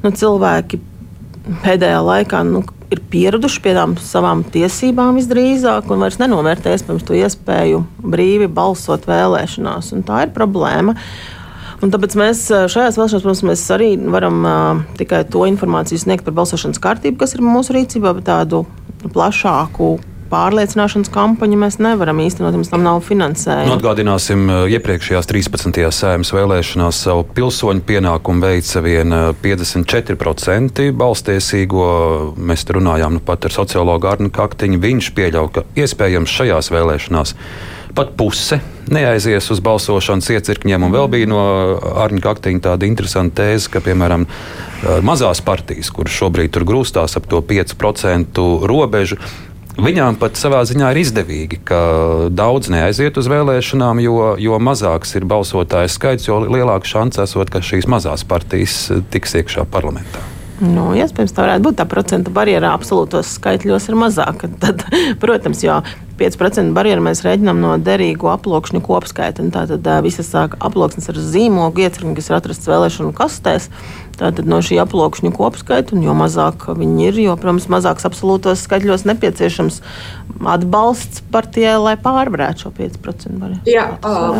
nu, 0.03 0.13
cilvēki 0.13 0.83
pēdējā 1.63 1.99
laikā 2.05 2.41
nu, 2.47 2.63
ir 2.93 3.01
pieraduši 3.11 3.61
pie 3.63 3.73
tām 3.77 3.95
savām 4.01 4.43
tiesībām 4.53 5.17
visdrīzāk 5.19 5.89
un 5.93 6.05
vairs 6.05 6.19
nenovērtē 6.21 6.73
iespējams 6.75 7.05
to 7.07 7.17
iespēju 7.17 7.83
brīvi 8.01 8.49
balsot 8.51 9.07
vēlēšanās. 9.09 9.93
Tā 10.07 10.23
ir 10.25 10.33
problēma. 10.35 10.95
Un 11.79 11.93
tāpēc 11.93 12.15
mēs 12.19 12.43
šajās 12.49 12.97
vēlēšanās, 12.99 13.23
protams, 13.23 13.45
mēs 13.47 13.63
arī 13.71 13.93
varam 14.11 14.41
uh, 14.43 14.81
tikai 14.99 15.21
to 15.31 15.45
informāciju 15.47 16.01
sniegt 16.01 16.25
par 16.27 16.35
balsošanas 16.41 16.81
kārtību, 16.83 17.21
kas 17.21 17.37
ir 17.37 17.45
mūsu 17.45 17.77
rīcībā, 17.77 18.11
bet 18.17 18.27
tādu 18.27 18.65
plašāku 19.05 19.93
pārliecināšanas 20.29 21.11
kampaņu 21.13 21.57
mēs 21.59 21.79
nevaram 21.81 22.21
īstenot, 22.23 22.55
mums 22.57 22.71
tam 22.71 22.83
nav 22.85 23.01
finansējuma. 23.05 23.67
Nu, 23.69 23.77
atgādināsim, 23.77 24.45
eh, 24.49 24.75
iepriekšējās 24.77 25.29
13. 25.29 25.89
sēmas 25.95 26.33
vēlēšanās 26.35 27.01
savu 27.05 27.25
pilsoņu 27.37 27.85
pienākumu 27.89 28.45
veica 28.45 28.83
vien 28.85 29.15
54% 29.43 30.85
eh, 30.85 30.91
balstiesīgo. 30.91 31.89
Mēs 32.37 32.65
te 32.65 32.77
runājām 32.77 33.17
nu, 33.17 33.25
pat 33.25 33.49
ar 33.49 33.57
sociologu 33.57 34.09
Arnu 34.11 34.31
Kaktiņu. 34.33 34.79
Viņš 34.79 35.11
pieļauj, 35.17 35.51
ka 35.53 35.67
iespējams 35.75 36.39
šajās 36.39 36.73
vēlēšanās 36.73 37.35
pat 37.95 38.13
puse 38.17 38.59
neaizies 38.89 39.49
uz 39.53 39.59
balsošanas 39.63 40.29
iecirkņiem. 40.33 40.85
Un 40.85 40.93
vēl 40.93 41.09
bija 41.11 41.29
no 41.29 41.41
Arņa 42.03 42.21
Kaktiņa 42.23 42.63
tāda 42.69 42.87
interesanta 42.87 43.43
tēze, 43.43 43.69
ka, 43.73 43.81
piemēram, 43.85 44.25
eh, 44.25 45.01
mazās 45.05 45.41
partijas, 45.45 45.91
kuras 45.93 46.15
šobrīd 46.15 46.53
tur 46.55 46.65
grūstās 46.69 47.17
ap 47.17 47.27
to 47.29 47.41
5% 47.41 48.65
robežu, 48.65 49.17
Viņām 49.77 50.17
pat 50.19 50.39
savā 50.39 50.63
ziņā 50.67 50.89
ir 50.91 50.99
izdevīgi, 51.03 51.59
ka 51.67 51.79
daudz 52.33 52.71
neaiziet 52.73 53.19
uz 53.21 53.29
vēlēšanām, 53.31 54.01
jo, 54.03 54.33
jo 54.41 54.57
mazāks 54.59 55.13
ir 55.15 55.27
balsotāju 55.29 55.91
skaits, 55.93 56.27
jo 56.27 56.41
lielāka 56.47 56.89
šance 56.89 57.21
esot, 57.23 57.53
ka 57.53 57.61
šīs 57.63 57.87
mazās 57.91 58.25
partijas 58.27 58.89
tiks 59.13 59.37
iekšā 59.39 59.69
parlamentā. 59.69 60.25
Nu, 60.59 60.89
iespējams, 60.91 61.31
tā 61.31 61.45
varētu 61.45 61.63
būt 61.69 61.77
tā 61.79 61.85
procenta 61.87 62.31
barjera 62.35 62.73
absolūtos 62.75 63.29
skaitļos 63.37 63.85
ir 63.87 63.95
mazāka. 63.99 64.49
Tad, 64.63 64.83
protams, 65.21 65.63
jo 65.63 65.77
5% 66.19 66.75
barjeru 66.75 67.05
mēs 67.05 67.23
rēķinām 67.23 67.61
no 67.63 67.77
derīgu 67.79 68.27
aploksņu 68.33 68.83
kopskaita. 68.83 69.45
Tātad 69.55 69.87
visas 70.03 70.27
sāk 70.33 70.57
aploksnes 70.59 71.07
ar 71.13 71.21
zīmogu 71.23 71.85
iecirkņu, 71.85 72.17
kas 72.17 72.27
ir 72.27 72.39
atrasts 72.41 72.67
vēlēšanu 72.67 73.15
kastēs. 73.15 73.69
Tātad 74.19 74.49
no 74.51 74.59
šī 74.63 74.79
aploksņu 74.83 75.31
kopskaita, 75.35 75.95
un 75.95 76.03
jo 76.03 76.15
mazāk 76.17 76.67
viņi 76.75 77.05
ir, 77.07 77.19
jo, 77.29 77.35
protams, 77.39 77.69
mazāks 77.71 78.07
absolūtos 78.09 78.65
skaitļos 78.65 79.05
nepieciešams 79.07 79.79
atbalsts 80.49 81.23
partijai, 81.33 81.75
lai 81.81 81.95
pārvarētu 81.99 82.65
šo 82.65 82.71
5% 82.75 83.39
barjeru. 83.39 83.61
Jā, 83.67 83.85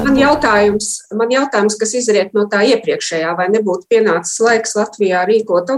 man 0.03 0.17
jautājums, 0.19 0.89
man 1.15 1.31
jautājums, 1.33 1.75
kas 1.79 1.95
izriet 1.97 2.35
no 2.37 2.45
tā 2.51 2.61
iepriekšējā, 2.73 3.33
vai 3.37 3.47
nebūtu 3.51 3.87
pienācis 3.91 4.39
laiks 4.43 4.75
Latvijā 4.77 5.23
rīkot 5.27 5.71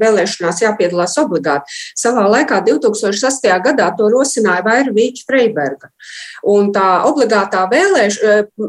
vēlēšanās 0.00 0.62
jāpiedalās 0.64 1.16
obligāti. 1.20 1.80
Savā 1.98 2.24
laikā 2.30 2.62
2008. 2.68 3.58
gadā 3.66 3.90
to 3.98 4.08
rosināja 4.12 4.64
Vairvīķi 4.66 5.26
Freiberga. 5.28 5.90
Un 6.48 6.72
tā 6.74 6.86
obligātā, 7.08 7.64
vēlēš, 7.70 8.20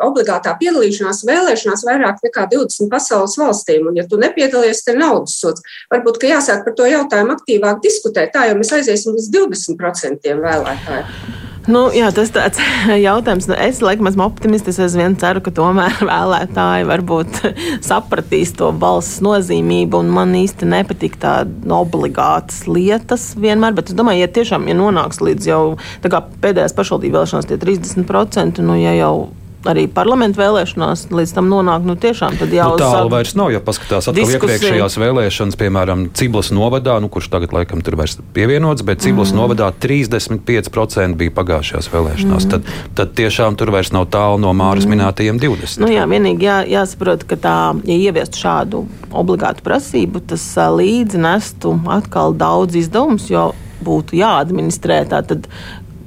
obligātā 0.03 0.55
piedalīšanās 0.59 1.23
vēlēšanās 1.29 1.85
vairāk 1.87 2.19
nekā 2.27 2.47
20 2.51 2.91
pasaules 2.91 3.37
valstīm, 3.39 3.87
un 3.89 3.97
ja 4.01 4.07
tu 4.09 4.19
nepiedalies, 4.53 4.83
tad 4.85 4.99
naudas 5.01 5.37
sots. 5.39 5.63
Varbūt, 5.91 6.19
ka 6.21 6.29
jāsāk 6.29 6.65
par 6.65 6.75
to 6.77 6.89
jautājumu 6.89 7.37
aktīvāk 7.37 7.81
diskutēt, 7.83 8.33
tā 8.33 8.49
jau 8.49 8.59
mēs 8.59 8.73
aiziesim 8.77 9.17
līdz 9.17 9.31
20% 9.33 10.37
vēlētāju. 10.43 11.41
Nu, 11.63 11.85
jā, 11.95 12.09
tas 12.11 12.27
ir 12.27 12.33
tāds 12.35 12.59
jautājums. 13.07 13.45
Nu, 13.47 13.55
es 13.55 13.79
laikam 13.79 14.09
esmu 14.09 14.25
optimists. 14.25 14.81
Es 14.83 14.97
vien 14.99 15.15
ceru, 15.15 15.39
ka 15.39 15.53
tomēr 15.55 15.95
vēlētāji 16.11 16.87
varbūt 16.89 17.39
sapratīs 17.89 18.51
to 18.59 18.73
balss 18.75 19.21
nozīmību. 19.23 20.01
Man 20.03 20.35
īsti 20.35 20.67
nepatīk 20.67 21.15
tādas 21.21 21.71
obligātas 21.71 22.65
lietas 22.67 23.29
vienmēr. 23.39 23.77
Bet 23.77 23.93
es 23.93 23.95
domāju, 23.95 24.25
ja 24.25 24.33
tiešām 24.35 24.67
ja 24.67 24.75
nonāks 24.75 25.23
līdz 25.23 25.47
jau 25.47 25.61
pēdējās 26.03 26.75
pašvaldību 26.75 27.15
vēlēšanās, 27.15 27.47
tie 27.47 27.61
30%, 27.61 28.59
nu, 28.67 28.75
ja 28.83 28.97
jau 28.99 29.15
arī 29.69 29.85
parlamentu 29.91 30.41
vēlēšanās 30.41 31.07
līdz 31.13 31.33
tam 31.35 31.49
nonāk. 31.51 31.85
Nu, 31.87 31.95
tiešām 31.99 32.37
tad 32.39 32.53
jau 32.53 32.69
nu, 32.73 32.79
tālu 32.81 33.11
vairs 33.13 33.33
nav. 33.39 33.51
Ja 33.53 33.61
paskatās 33.63 34.09
atkal 34.09 34.19
diskusija. 34.19 34.57
iepriekšējās 34.57 34.97
vēlēšanas, 35.01 35.57
piemēram, 35.59 36.05
Ciblas 36.17 36.51
novadā, 36.55 36.97
nu, 37.03 37.09
kurš 37.13 37.29
tagad 37.33 37.55
laikam 37.55 37.83
tur 37.85 37.97
vairs 37.99 38.17
pievienots, 38.35 38.85
bet 38.85 39.03
Ciblas 39.05 39.33
mm. 39.33 39.39
novadā 39.41 39.69
35% 39.85 41.19
bija 41.19 41.35
pagājušajās 41.37 41.89
vēlēšanās. 41.93 42.47
Mm. 42.47 42.53
Tad, 42.53 42.93
tad 42.99 43.15
tiešām 43.19 43.57
tur 43.59 43.73
vairs 43.75 43.93
nav 43.95 44.09
tālu 44.13 44.41
no 44.43 44.53
Māras 44.57 44.87
mm. 44.87 44.95
minētajiem 44.95 45.41
20. 45.43 45.83
Nu, 45.83 45.91
jā, 45.93 46.07
vienīgi 46.09 46.49
jā, 46.49 46.61
jāsaprot, 46.77 47.27
ka 47.29 47.39
tā, 47.39 47.57
ja 47.87 47.99
ieviestu 48.09 48.43
šādu 48.43 48.85
obligātu 49.13 49.65
prasību, 49.65 50.23
tas 50.33 50.45
līdzi 50.53 51.21
nestu 51.23 51.77
atkal 51.93 52.35
daudz 52.37 52.77
izdevumus, 52.79 53.29
jo 53.31 53.51
būtu 53.83 54.17
jāadministrē. 54.17 55.03
Tātad 55.11 55.47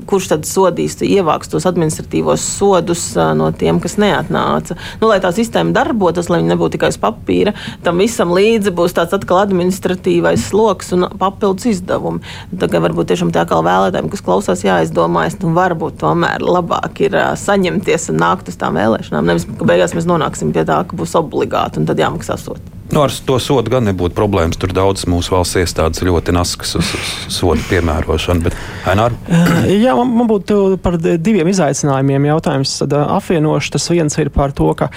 kurš 0.09 0.31
tad 0.33 0.47
sodīs, 0.49 0.97
ievāks 1.05 1.51
tos 1.53 1.67
administratīvos 1.69 2.43
sodus 2.57 3.03
no 3.37 3.51
tiem, 3.57 3.81
kas 3.83 3.97
neatnāca. 4.01 4.77
Nu, 5.01 5.11
lai 5.11 5.19
tā 5.23 5.33
sistēma 5.35 5.75
darbotos, 5.77 6.31
lai 6.31 6.41
viņi 6.43 6.53
nebūtu 6.55 6.77
tikai 6.77 6.93
uz 6.95 7.01
papīra, 7.03 7.55
tam 7.85 8.03
visam 8.03 8.33
līdzi 8.37 8.73
būs 8.77 8.97
tāds 8.97 9.17
atkal 9.17 9.43
administratīvais 9.43 10.49
sloks 10.51 10.95
un 10.97 11.09
papildus 11.21 11.69
izdevumi. 11.73 12.23
Tagad 12.57 12.87
varbūt 12.87 13.13
tiešām 13.13 13.33
tā 13.35 13.47
kā 13.49 13.61
vēlētājiem, 13.67 14.11
kas 14.13 14.25
klausās, 14.27 14.65
jāizdomājas, 14.67 15.39
nu 15.43 15.55
varbūt 15.57 16.01
tomēr 16.03 16.45
labāk 16.45 17.03
ir 17.07 17.19
saņemties 17.43 18.11
un 18.13 18.23
nākt 18.23 18.51
uz 18.53 18.59
tām 18.61 18.79
vēlēšanām. 18.79 19.33
Nevis, 19.33 19.49
ka 19.59 19.69
beigās 19.69 19.97
mēs 19.97 20.09
nonāksim 20.09 20.55
pie 20.57 20.67
tā, 20.69 20.83
ka 20.87 20.99
būs 20.99 21.17
obligāti 21.19 21.83
un 21.83 21.89
tad 21.89 22.01
jāmaksā 22.03 22.39
sodi. 22.41 22.77
Nu, 22.93 23.03
ar 23.03 23.13
to 23.27 23.39
sodu 23.43 23.73
gan 23.73 23.87
nebūtu 23.89 24.15
problēmas. 24.17 24.59
Tur 24.61 24.73
daudzas 24.77 25.09
mūsu 25.11 25.35
valsts 25.35 25.59
iestādes 25.61 26.05
ļoti 26.07 26.35
naskas 26.37 26.77
uz, 26.79 26.93
uz 26.97 27.13
sodu 27.35 27.65
piemērošanu. 27.71 28.45
Bet, 28.47 28.57
Ainār? 28.87 29.15
Jā, 29.85 29.97
man, 29.99 30.13
man 30.15 30.29
būtu 30.31 30.79
par 30.83 30.99
diviem 31.03 31.49
izaicinājumiem 31.51 32.29
jautājums. 32.31 32.77
Tad 32.83 32.95
apvienošu 33.01 33.75
tas 33.75 33.89
viens 33.91 34.17
ir 34.23 34.31
par 34.35 34.55
to, 34.57 34.69
ka 34.79 34.91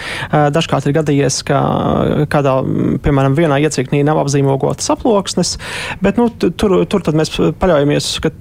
dažkārt 0.54 0.90
ir 0.90 0.96
gadījies, 1.00 1.42
ka 1.48 1.60
kādā, 2.32 2.56
piemēram, 3.06 3.38
vienā 3.38 3.60
iecirknī 3.66 4.04
nav 4.08 4.22
apzīmogotas 4.24 4.92
aploksnes, 4.94 5.56
bet 6.04 6.20
nu, 6.22 6.30
tur, 6.32 6.78
tur 6.90 7.06
mēs 7.18 7.34
paļaujamies, 7.60 8.12
ka 8.24 8.34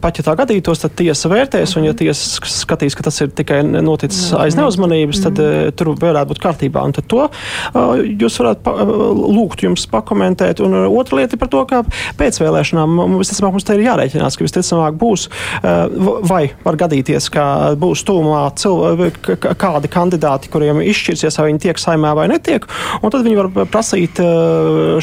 pat 0.00 0.20
ja 0.20 0.26
tā 0.26 0.36
gadītos, 0.38 0.82
tad 0.84 0.96
tiesa 0.98 1.30
vērtēs, 1.32 1.76
un 1.78 1.88
ja 1.88 1.96
tiesa 1.98 2.48
skatīs, 2.48 2.96
ka 2.98 3.06
tas 3.08 3.20
ir 3.24 3.32
tikai 3.36 3.60
noticis 3.66 4.32
aiz 4.38 4.56
neuzmanības, 4.58 5.22
tad 5.26 5.42
tur 5.78 5.92
varētu 5.98 6.32
būt 6.32 6.42
kārtībā. 6.42 6.84
Un 6.88 6.96
tad 6.96 7.08
to 7.10 7.26
jūs 7.74 8.40
varētu 8.40 8.77
lūgtu 8.84 9.68
jums 9.68 9.86
pakomentēt. 9.90 10.62
Un 10.64 10.76
uh, 10.76 10.86
otra 11.00 11.20
lieta 11.20 11.36
ir 11.36 11.42
par 11.42 11.50
to, 11.52 11.64
ka 11.68 11.82
pēc 12.18 12.40
vēlēšanām 12.42 12.96
mums, 12.98 13.32
mums 13.44 13.66
te 13.66 13.76
ir 13.76 13.86
jārēķinās, 13.86 14.38
ka 14.38 14.46
visticamāk 14.46 14.98
būs 15.00 15.28
uh, 15.28 16.20
vai 16.28 16.44
var 16.64 16.78
gadīties, 16.80 17.30
ka 17.34 17.46
būs 17.78 18.04
tūmā 18.08 18.44
kādi 19.58 19.90
kandidāti, 19.92 20.50
kuriem 20.52 20.82
izšķirsies, 20.84 21.38
vai 21.40 21.48
viņi 21.50 21.64
tiek 21.66 21.80
saimē 21.80 22.14
vai 22.18 22.28
netiek. 22.30 22.66
Un 23.02 23.12
tad 23.14 23.26
viņi 23.26 23.38
var 23.38 23.68
prasīt 23.70 24.20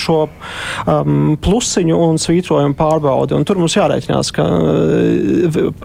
šo 0.02 0.18
um, 0.26 1.36
plusiņu 1.42 2.00
un 2.08 2.20
svītrojumu 2.22 2.78
pārbaudi. 2.78 3.36
Un 3.38 3.46
tur 3.48 3.60
mums 3.62 3.76
jārēķinās, 3.78 4.32
ka 4.36 4.46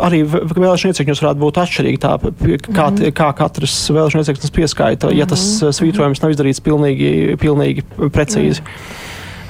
arī 0.06 0.22
vēlēšana 0.26 0.94
iecirkņos 0.94 1.22
varētu 1.24 1.42
būt 1.42 1.60
atšķirīgi 1.64 2.00
tā, 2.02 2.14
kā, 2.20 2.88
mhm. 2.90 3.12
kā 3.16 3.30
katrs 3.38 3.76
vēlēšana 3.92 4.24
iecirknis 4.24 4.54
pieskaita, 4.54 5.12
ja 5.16 5.26
tas 5.30 5.44
mhm. 5.60 5.76
svītrojums 5.80 6.22
nav 6.24 6.34
izdarīts 6.34 6.62
pilnīgi, 6.64 7.10
pilnīgi 7.40 7.79
pilnīgi 7.88 8.14
precīzi. 8.16 8.64
Mm. 8.64 8.98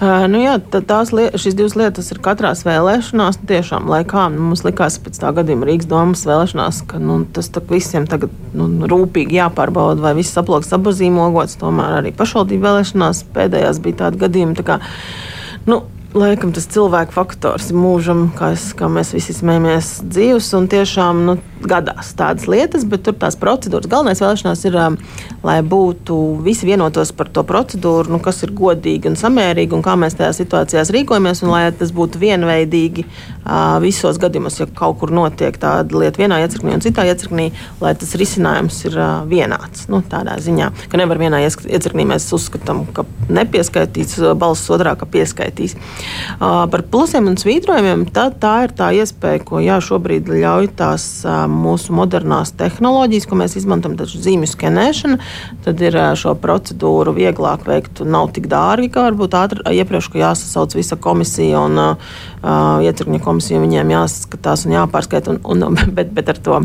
Uh, 0.00 0.22
nu 0.32 0.38
jā, 0.40 0.54
tās 0.72 1.10
šīs 1.12 1.52
divas 1.58 1.74
lietas 1.76 2.06
ir 2.08 2.22
katrā 2.24 2.54
vēlēšanās. 2.56 3.36
Nu, 3.36 3.48
tiešām, 3.50 3.90
lai 3.92 4.00
kā 4.08 4.30
nu, 4.32 4.46
mums 4.48 4.62
likās 4.64 4.96
pēc 4.96 5.18
tā 5.20 5.28
gadījuma 5.36 5.68
Rīgas 5.68 5.90
domas 5.90 6.24
vēlēšanās, 6.24 6.78
ka 6.88 6.96
nu, 7.02 7.18
tas 7.36 7.52
visiem 7.68 8.06
tagad 8.08 8.32
nu, 8.56 8.70
rūpīgi 8.88 9.36
jāpārbauda, 9.36 10.00
vai 10.00 10.14
viss 10.16 10.40
aploks 10.40 10.72
apzīmogots. 10.72 11.58
Tomēr 11.60 11.98
arī 11.98 12.14
pašvaldību 12.16 12.64
vēlēšanās 12.64 13.26
pēdējās 13.36 13.82
bija 13.84 14.06
tādi 14.06 14.24
gadījumi. 14.24 14.56
Tā 14.56 14.68
kā, 14.70 14.80
nu, 15.68 15.82
Laikam 16.10 16.50
tas 16.50 16.64
cilvēku 16.66 17.14
faktors 17.14 17.68
ir 17.70 17.76
mūžam, 17.78 18.24
kā, 18.34 18.48
es, 18.56 18.72
kā 18.74 18.88
mēs 18.90 19.12
visi 19.14 19.30
smējamies 19.30 19.92
dzīves, 20.10 20.48
un 20.58 20.64
tiešām 20.72 21.20
nu, 21.28 21.36
gadās 21.68 22.12
tādas 22.18 22.46
lietas, 22.50 22.84
bet 22.88 23.04
tur 23.06 23.16
tās 23.20 23.36
procedūras 23.40 23.90
galvenais 23.90 24.20
vēlēšanās 24.22 24.64
ir, 24.68 24.76
um, 24.80 24.96
lai 25.46 25.58
būtu 25.66 26.16
visi 26.44 26.68
vienotos 26.68 27.12
par 27.16 27.30
to 27.32 27.44
procedūru, 27.46 28.12
nu, 28.14 28.20
kas 28.22 28.42
ir 28.46 28.54
godīgi 28.56 29.10
un 29.10 29.18
samērīgi, 29.20 29.76
un 29.76 29.84
kā 29.84 29.96
mēs 30.00 30.16
tajā 30.18 30.32
situācijās 30.40 30.92
rīkojamies, 30.94 31.42
un 31.44 31.52
lai 31.54 31.62
tas 31.76 31.92
būtu 31.96 32.20
vienveidīgi 32.22 33.06
uh, 33.06 33.78
visos 33.82 34.20
gadījumos, 34.22 34.60
ja 34.62 34.68
kaut 34.80 35.00
kur 35.00 35.12
notiek 35.14 35.56
tāda 35.60 36.00
lieta 36.02 36.22
vienā 36.22 36.40
iecirknī 36.44 36.76
un 36.76 36.84
citā 36.84 37.06
iecirknī, 37.08 37.50
lai 37.82 37.94
tas 37.98 38.14
risinājums 38.20 38.82
ir 38.88 38.98
uh, 38.98 39.10
vienāds. 39.30 39.86
Nu, 39.92 40.02
tādā 40.06 40.36
ziņā, 40.42 40.70
ka 40.90 41.00
nevar 41.00 41.20
vienā 41.20 41.42
iecirknī 41.46 42.06
mēs 42.10 42.28
uzskatām, 42.36 42.84
ka 42.96 43.06
nepieskaitīs 43.30 44.18
balss 44.40 44.70
otrā, 44.72 44.96
ka 44.98 45.08
pieskaitīs. 45.10 45.76
Uh, 46.38 46.64
par 46.70 46.84
plusiem 46.90 47.30
un 47.30 47.38
svītrojumiem 47.40 48.06
tā, 48.14 48.28
tā 48.40 48.54
ir 48.66 48.74
tā 48.76 48.90
iespēja, 48.96 49.44
ko 49.46 49.62
jā, 49.62 49.78
šobrīd 49.84 50.30
ļauj 50.30 50.70
tās 50.78 51.06
mūsu 51.50 51.94
modernās 51.96 52.52
tehnoloģijas, 52.58 53.26
ko 53.28 53.38
mēs 53.40 53.56
izmantojam, 53.60 53.96
tad 54.00 54.12
zīmju 54.12 54.48
skenēšana, 54.50 55.18
tad 55.64 55.82
ir 55.84 55.98
šo 56.18 56.34
procedūru 56.40 57.14
vieglāk 57.16 57.66
veikt 57.68 58.02
un 58.04 58.12
nav 58.14 58.30
tik 58.36 58.48
dārgi, 58.50 58.90
kā 58.94 59.06
varbūt 59.08 59.36
ātri, 59.38 59.64
iepriekš, 59.80 60.10
ka 60.12 60.22
jāsasauc 60.22 60.76
visa 60.78 60.98
komisija 61.00 61.64
un 61.66 61.80
uh, 61.82 62.12
iecirkņa 62.86 63.22
komisija, 63.24 63.62
viņiem 63.62 63.94
jāskatās 63.96 64.66
un 64.66 64.76
jāpārskait, 64.78 65.30
un, 65.32 65.42
un, 65.44 65.80
bet, 65.96 66.14
bet 66.16 66.32
ar 66.34 66.40
to 66.40 66.62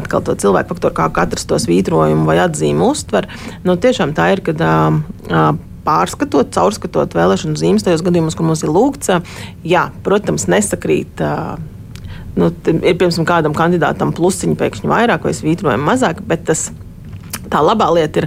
atkal 0.00 0.24
to 0.26 0.36
cilvēku 0.46 0.74
faktoru, 0.74 0.96
kā 0.98 1.08
katrs 1.20 1.48
to 1.48 1.60
svītrojumu 1.62 2.28
vai 2.28 2.40
atzīmu 2.44 2.92
uztver, 2.92 3.30
nu, 3.66 3.78
tiešām 3.80 4.16
tā 4.16 4.32
ir, 4.34 4.44
kad 4.46 4.62
uh, 4.66 5.54
pārskatot, 5.86 6.50
caurskatot 6.54 7.14
vēlēšanu 7.16 7.58
zīmes 7.60 7.86
tajos 7.86 8.04
gadījumos, 8.06 8.36
kur 8.38 8.48
mums 8.48 8.64
ir 8.66 8.74
lūgts. 8.74 9.12
Jā, 9.66 9.88
protams, 10.06 10.48
nesakrīt. 10.50 11.22
Uh, 11.22 11.75
nu, 12.36 12.50
ir 12.76 12.96
piemēram 12.96 13.28
kādam 13.28 13.56
kandidātam 13.56 14.14
plusiņi 14.16 14.58
pēkšņi 14.60 14.90
vairāk 14.92 15.28
vai 15.28 15.36
svītrojumi 15.36 15.88
mazāk, 15.90 16.24
bet 16.26 16.46
tas 16.50 16.68
tā 17.50 17.60
labā 17.62 17.86
lieta 17.94 18.22
ir, 18.22 18.26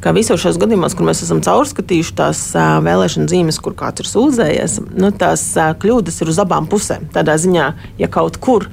ka 0.00 0.12
visos 0.16 0.40
šos 0.40 0.58
gadījumos, 0.60 0.94
kur 0.96 1.06
mēs 1.08 1.22
esam 1.26 1.42
caurskatījuši 1.44 2.14
tās 2.16 2.40
vēlēšana 2.86 3.28
zīmes, 3.30 3.58
kur 3.62 3.76
kāds 3.78 4.02
ir 4.02 4.10
sūdzējies, 4.10 4.78
nu, 4.96 5.10
tās 5.16 5.44
kļūdas 5.82 6.20
ir 6.22 6.32
uz 6.32 6.40
abām 6.42 6.68
pusēm. 6.70 7.08
Tādā 7.14 7.36
ziņā, 7.42 7.68
ja 8.00 8.10
kaut 8.12 8.40
kur 8.42 8.68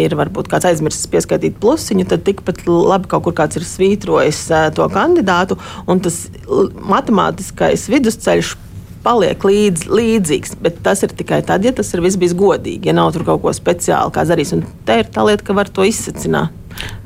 ir 0.00 0.16
varbūt 0.18 0.50
kāds 0.52 0.70
aizmirsis 0.72 1.10
pieskaitīt 1.12 1.60
plusiņu, 1.62 2.08
tad 2.08 2.24
tikpat 2.28 2.64
labi 2.68 3.10
kaut 3.12 3.28
kur 3.28 3.36
kāds 3.42 3.60
ir 3.60 3.68
svītrojis 3.68 4.44
to 4.76 4.88
kandidātu, 4.92 5.60
un 5.86 6.02
tas 6.04 6.24
matemātiskais 6.48 7.88
vidusceļš 7.92 8.56
paliek 9.04 9.44
līdz, 9.46 9.88
līdzīgs. 9.90 10.56
Bet 10.62 10.80
tas 10.86 11.02
ir 11.06 11.14
tikai 11.16 11.42
tad, 11.46 11.66
ja 11.66 11.74
tas 11.76 11.92
ir 11.94 12.04
viss 12.04 12.20
bijis 12.20 12.36
godīgi, 12.38 12.90
ja 12.90 12.96
nav 12.96 13.12
tur 13.14 13.26
kaut 13.28 13.42
ko 13.44 13.54
speciāli, 13.56 14.14
kā 14.14 14.26
darīs. 14.28 14.54
Un 14.56 14.64
te 14.86 15.02
ir 15.02 15.10
tā 15.12 15.26
lieta, 15.26 15.44
ka 15.46 15.56
var 15.58 15.70
to 15.72 15.86
izsacināt. 15.88 16.54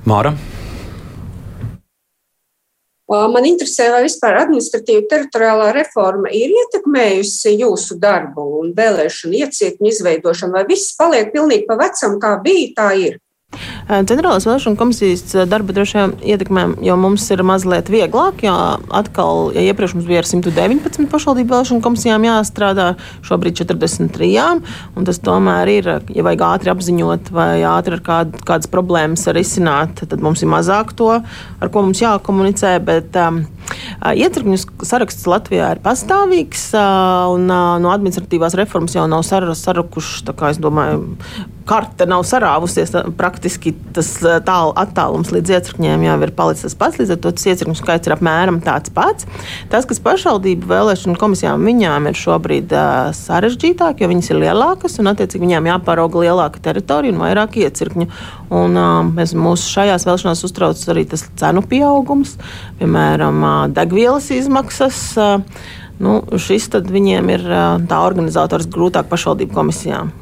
Māra. 0.07 0.37
Man 3.07 3.45
interesē, 3.47 3.87
vai 3.95 4.01
vispār 4.03 4.35
administratīva 4.41 5.05
teritoriālā 5.11 5.69
reforma 5.77 6.31
ir 6.35 6.51
ietekmējusi 6.51 7.53
jūsu 7.61 8.01
darbu 8.03 8.47
un 8.61 8.73
vēlēšanu 8.75 9.45
iecirkņu 9.45 9.93
izveidošanu, 9.93 10.57
vai 10.57 10.65
viss 10.67 10.97
paliek 10.99 11.31
pilnīgi 11.31 11.69
pa 11.69 11.79
vecam, 11.79 12.19
kā 12.23 12.35
bija, 12.43 12.73
tā 12.81 12.89
ir? 12.99 13.21
Centrālās 13.87 14.43
vēlēšana 14.49 14.79
komisijas 14.79 15.23
darba 15.47 15.75
droši 15.75 15.97
vien 15.97 16.13
ietekmē, 16.35 16.65
jo 16.83 16.97
mums 16.99 17.23
ir 17.31 17.45
mazliet 17.47 17.87
vieglāk, 17.93 18.43
jo 18.43 18.55
atkal, 18.99 19.53
ja 19.55 19.63
iepriekš 19.71 19.95
mums 19.95 20.09
bija 20.09 20.25
ar 20.25 20.27
119 20.27 21.07
pašvaldību 21.13 21.55
vēlēšanu 21.55 21.85
komisijām 21.85 22.27
jāstrādā, 22.27 22.89
šobrīd 23.27 23.61
43, 23.63 24.33
un 24.99 25.07
tas 25.07 25.23
tomēr 25.23 25.71
ir, 25.71 25.91
ja 26.11 26.27
vajag 26.27 26.45
ātri 26.49 26.75
apziņot 26.75 27.31
vai 27.37 27.51
ātri 27.71 28.01
ar 28.01 28.03
kād, 28.11 28.35
kādas 28.49 28.71
problēmas 28.73 29.29
risināt, 29.37 30.03
tad 30.03 30.19
mums 30.25 30.43
ir 30.43 30.51
mazāk 30.51 30.91
to, 30.99 31.13
ar 31.23 31.73
ko 31.73 31.87
mums 31.87 32.03
jākomunicē, 32.03 32.75
bet 32.91 33.15
um, 33.23 33.45
Ietekmju 34.07 34.85
saraksts 34.87 35.27
Latvijā 35.31 35.73
ir 35.75 35.83
pastāvīgs, 35.85 36.69
un 37.35 37.49
no 37.51 37.93
administratīvās 37.93 38.57
reformas 38.59 38.97
jau 38.97 39.07
nav 39.11 39.25
kā 40.37 40.53
es 40.53 40.61
domāju, 40.63 41.17
karte 41.67 42.07
nav 42.07 42.23
sarāvusies. 42.27 42.93
Praktiski 43.19 43.73
tas 43.95 44.09
tāl, 44.47 44.73
attālums 44.79 45.33
līdz 45.35 45.57
iecirkņiem 45.57 46.07
jau 46.07 46.17
ir 46.23 46.33
palicis 46.37 46.69
tas 46.69 46.79
pats, 46.79 47.01
līdz 47.01 47.15
ar 47.17 47.21
to 47.23 47.33
tas 47.37 47.49
iecirkņu 47.51 47.77
skaits 47.79 48.09
ir 48.09 48.15
apmēram 48.15 48.61
tāds 48.65 48.93
pats. 48.95 49.27
Tas, 49.73 49.89
kas 49.89 50.01
pašvaldību 50.05 50.71
vēlēšanu 50.71 51.19
komisijām 51.21 51.67
viņām 51.67 52.11
ir 52.11 52.19
šobrīd 52.19 52.75
uh, 52.77 53.11
sarežģītāk, 53.17 54.03
jo 54.03 54.11
viņas 54.13 54.31
ir 54.33 54.41
lielākas 54.45 54.99
un 55.03 55.11
attiecīgi 55.13 55.47
viņām 55.47 55.71
jāpārauga 55.73 56.23
lielāka 56.27 56.63
teritorija 56.69 57.15
un 57.15 57.23
vairāk 57.25 57.59
iecirkņu. 57.65 58.09
Un, 58.55 58.79
uh, 58.79 59.01
mēs, 59.11 59.35
mūsu 59.35 59.67
šajās 59.75 60.07
vēlēšanās 60.07 60.45
uztrauc 60.47 60.83
arī 60.93 61.07
tas 61.11 61.27
cenu 61.41 61.65
pieaugums, 61.67 62.37
piemēram, 62.79 63.43
uh, 63.43 63.56
degvielas 63.77 64.31
izmaksas. 64.35 65.01
Uh, 65.19 65.43
nu, 66.03 66.19
šis 66.37 66.69
viņiem 66.73 67.31
ir 67.33 67.45
uh, 67.49 67.77
tā 67.89 68.01
organizators 68.05 68.69
grūtāk 68.69 69.09
pašvaldību 69.13 69.55
komisijām. 69.57 70.13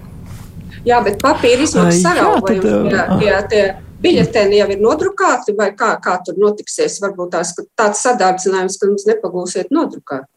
Jā, 0.84 1.00
bet 1.04 1.22
papīra 1.22 1.64
izmaksas 1.64 2.04
tie, 2.44 2.60
tie, 3.22 3.34
tie 3.50 3.64
biļetēni 4.04 4.60
jau 4.60 4.68
ir 4.74 4.84
nodrukāti, 4.84 5.56
vai 5.56 5.70
kā, 5.76 5.94
kā 6.04 6.18
tur 6.26 6.36
notiksies? 6.40 7.00
Varbūt 7.02 7.32
tās, 7.32 7.54
tāds 7.78 8.04
sadārdzinājums, 8.04 8.76
ka 8.80 8.90
mums 8.90 9.08
nepagūsiet 9.08 9.72
nodrukāt 9.72 10.28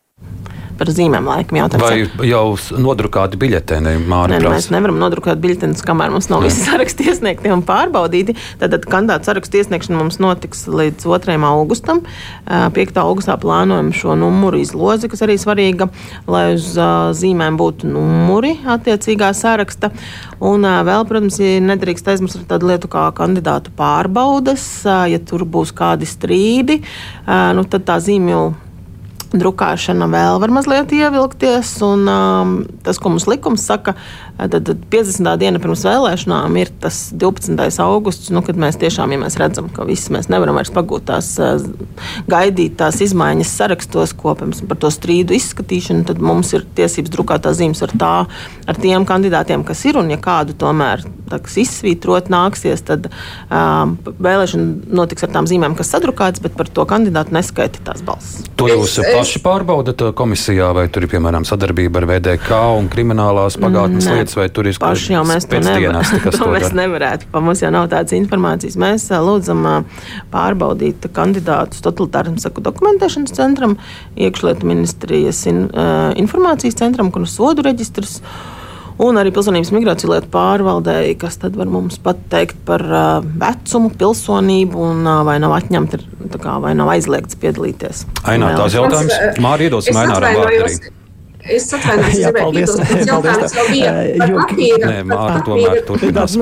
par 0.78 0.90
zīmēm 0.94 1.28
laikam 1.28 1.58
jautājums. 1.58 2.12
Vai 2.20 2.28
jau 2.30 2.44
nodrukāti 2.82 3.40
biļeteni, 3.42 3.96
Mārija? 4.10 4.40
Nē, 4.42 4.52
mēs 4.54 4.70
nevaram 4.74 5.00
nodrukāt 5.02 5.40
biļetenus, 5.42 5.84
kamēr 5.86 6.14
mums 6.14 6.30
nav 6.32 6.46
visi 6.46 6.64
saraksti 6.66 7.08
iesniegti 7.10 7.52
un 7.54 7.64
pārbaudīti. 7.68 8.38
Tad 8.62 8.86
kandidātu 8.90 9.30
sarakstu 9.30 9.62
iesniegšana 9.62 9.98
mums 10.00 10.20
notiks 10.24 10.66
līdz 10.70 11.08
2. 11.08 11.38
augustam. 11.50 12.04
5. 12.48 13.02
augustā 13.02 13.38
plānojam 13.42 13.90
šo 13.96 14.18
numuru 14.20 14.62
izlozi, 14.62 15.10
kas 15.12 15.26
arī 15.26 15.38
svarīga, 15.42 15.90
lai 16.30 16.46
uz 16.56 16.70
zīmēm 17.22 17.58
būtu 17.60 17.90
numuri 17.90 18.58
attiecīgā 18.68 19.32
saraksta. 19.38 19.92
Un 20.46 20.62
vēl, 20.62 21.08
protams, 21.10 21.42
nedrīkst 21.42 22.14
aizmirst 22.14 22.46
tādu 22.50 22.70
lietu 22.70 22.92
kā 22.92 23.08
kandidātu 23.18 23.74
pārbaudas. 23.78 24.70
Ja 24.86 25.20
tur 25.26 25.48
būs 25.50 25.74
kādi 25.76 26.06
strīdi, 26.10 26.82
nu, 27.26 27.66
tad 27.66 27.88
tā 27.90 27.98
zīmju 28.04 28.67
drukāšana 29.36 30.08
vēl 30.12 30.40
var 30.42 30.54
mazliet 30.56 30.94
ievilkties. 30.96 31.74
Un, 31.86 32.06
um, 32.08 32.54
tas, 32.86 33.00
ko 33.02 33.12
mums 33.12 33.28
likums 33.28 33.66
saka, 33.68 33.96
tad, 34.38 34.60
tad 34.70 34.86
50. 34.94 35.34
diena 35.42 35.62
pirms 35.62 35.84
vēlēšanām 35.88 36.58
ir 36.62 36.72
tas 36.84 37.08
12. 37.12 37.68
augusts, 37.84 38.32
nu, 38.34 38.44
kad 38.46 38.60
mēs 38.60 38.80
tiešām 38.80 39.14
ja 39.14 39.22
mēs 39.22 39.38
redzam, 39.42 39.70
ka 39.74 39.88
visi 39.88 40.14
mēs 40.16 40.30
nevaram 40.32 40.58
vairs 40.60 40.72
pagūt 40.74 41.08
tās, 41.10 41.34
uh, 41.42 41.60
gaidīt 42.30 42.78
tās 42.80 43.02
izmaiņas 43.04 43.56
sarakstos, 43.60 44.16
ko 44.18 44.36
pirms 44.40 44.64
par 44.68 44.80
to 44.82 44.92
strīdu 44.94 45.36
izskatīšanu, 45.38 46.08
tad 46.08 46.24
mums 46.24 46.54
ir 46.56 46.68
tiesības 46.78 47.14
drukāt 47.14 47.46
tās 47.48 47.60
zīmes 47.60 47.84
ar, 47.84 47.96
tā, 48.00 48.14
ar 48.68 48.82
tiem 48.82 49.08
kandidātiem, 49.08 49.66
kas 49.68 49.84
ir. 49.90 50.00
Un, 50.00 50.12
ja 50.14 50.20
kādu 50.22 50.56
tomēr 50.58 51.04
taks, 51.32 51.58
izsvītrot 51.64 52.32
nāksies, 52.32 52.84
tad 52.88 53.10
um, 53.10 53.98
vēlēšana 54.24 54.96
notiks 54.96 55.26
ar 55.26 55.34
tām 55.36 55.48
zīmēm, 55.50 55.76
kas 55.78 55.92
sadrukātas, 55.94 56.44
bet 56.44 56.56
par 56.58 56.70
to 56.72 56.86
kandidātu 56.90 57.36
neskaitīt 57.36 57.84
tās 57.88 58.04
balsis. 58.06 58.48
To 58.60 58.70
jūs 58.72 58.98
paši 59.18 59.42
pārbaudat 59.44 60.02
uh, 60.06 60.14
komisijā, 60.18 60.70
vai 60.78 60.88
tur 60.94 61.06
ir 61.06 61.12
piemēram 61.12 61.46
sadarbība 61.48 62.02
ar 62.02 62.08
VDK 62.12 62.60
un 62.78 62.90
kriminālās 62.92 63.60
pagātnes 63.62 64.08
ne, 64.08 64.18
lietas, 64.20 64.38
vai 64.40 64.48
tur 64.54 64.70
ir 64.70 64.80
paši 64.82 65.16
jau 65.16 65.24
mēs 65.28 65.48
to 65.50 65.62
nevaram. 65.64 66.02
to 66.38 66.50
mēs 66.54 66.76
nevarētu, 66.78 67.30
pa 67.34 67.44
mums 67.44 67.64
jau 67.64 67.72
nav 67.74 67.90
tādas 67.94 68.16
informācijas. 68.18 68.78
Mēs 68.82 69.08
uh, 69.12 69.22
lūdzam 69.26 69.64
uh, 69.68 70.04
pārbaudīt 70.34 71.10
kandidātus 71.16 71.84
totalitārismu 71.86 72.44
saku 72.44 72.64
dokumentēšanas 72.66 73.36
centram, 73.38 73.78
iekšlietu 74.18 74.68
ministrijas 74.68 75.44
in, 75.50 75.66
informācijas 76.20 76.78
centram, 76.80 77.12
kur 77.14 77.26
ir 77.26 77.32
sodu 77.32 77.66
reģistrs 77.66 78.20
un 79.04 79.20
arī 79.22 79.32
pilsonības 79.36 79.72
migrāciju 79.76 80.12
lietu 80.14 80.30
pārvaldēji, 80.34 81.18
kas 81.22 81.40
tad 81.42 81.58
var 81.60 81.70
mums 81.72 82.00
pateikt 82.04 82.60
par 82.68 82.84
vecumu, 83.44 83.92
pilsonību 84.00 84.84
un 84.90 85.10
vai 85.28 85.38
nav 85.44 85.56
atņemta, 85.60 86.02
kā, 86.42 86.58
vai 86.64 86.74
nav 86.78 86.92
aizliegts 86.96 87.38
piedalīties. 87.42 88.06
Ainā, 88.26 88.54
tās 88.58 88.78
jautājums. 88.78 89.16
Mārija, 89.44 89.72
iedosim 89.72 90.02
Aināram 90.02 90.42
vārdu 90.42 90.66
arī. 90.66 90.94
Es 91.48 91.70
atvainojos, 91.72 92.20
ka. 92.36 92.90
Tas 92.92 93.08
jautājums 93.08 93.56
vēl 93.56 93.72
bija 93.72 93.94
papīra. 94.36 94.92
Nē, 94.92 95.02
Māra 95.08 95.42
tomēr 95.48 95.84
turpinās. 95.88 96.36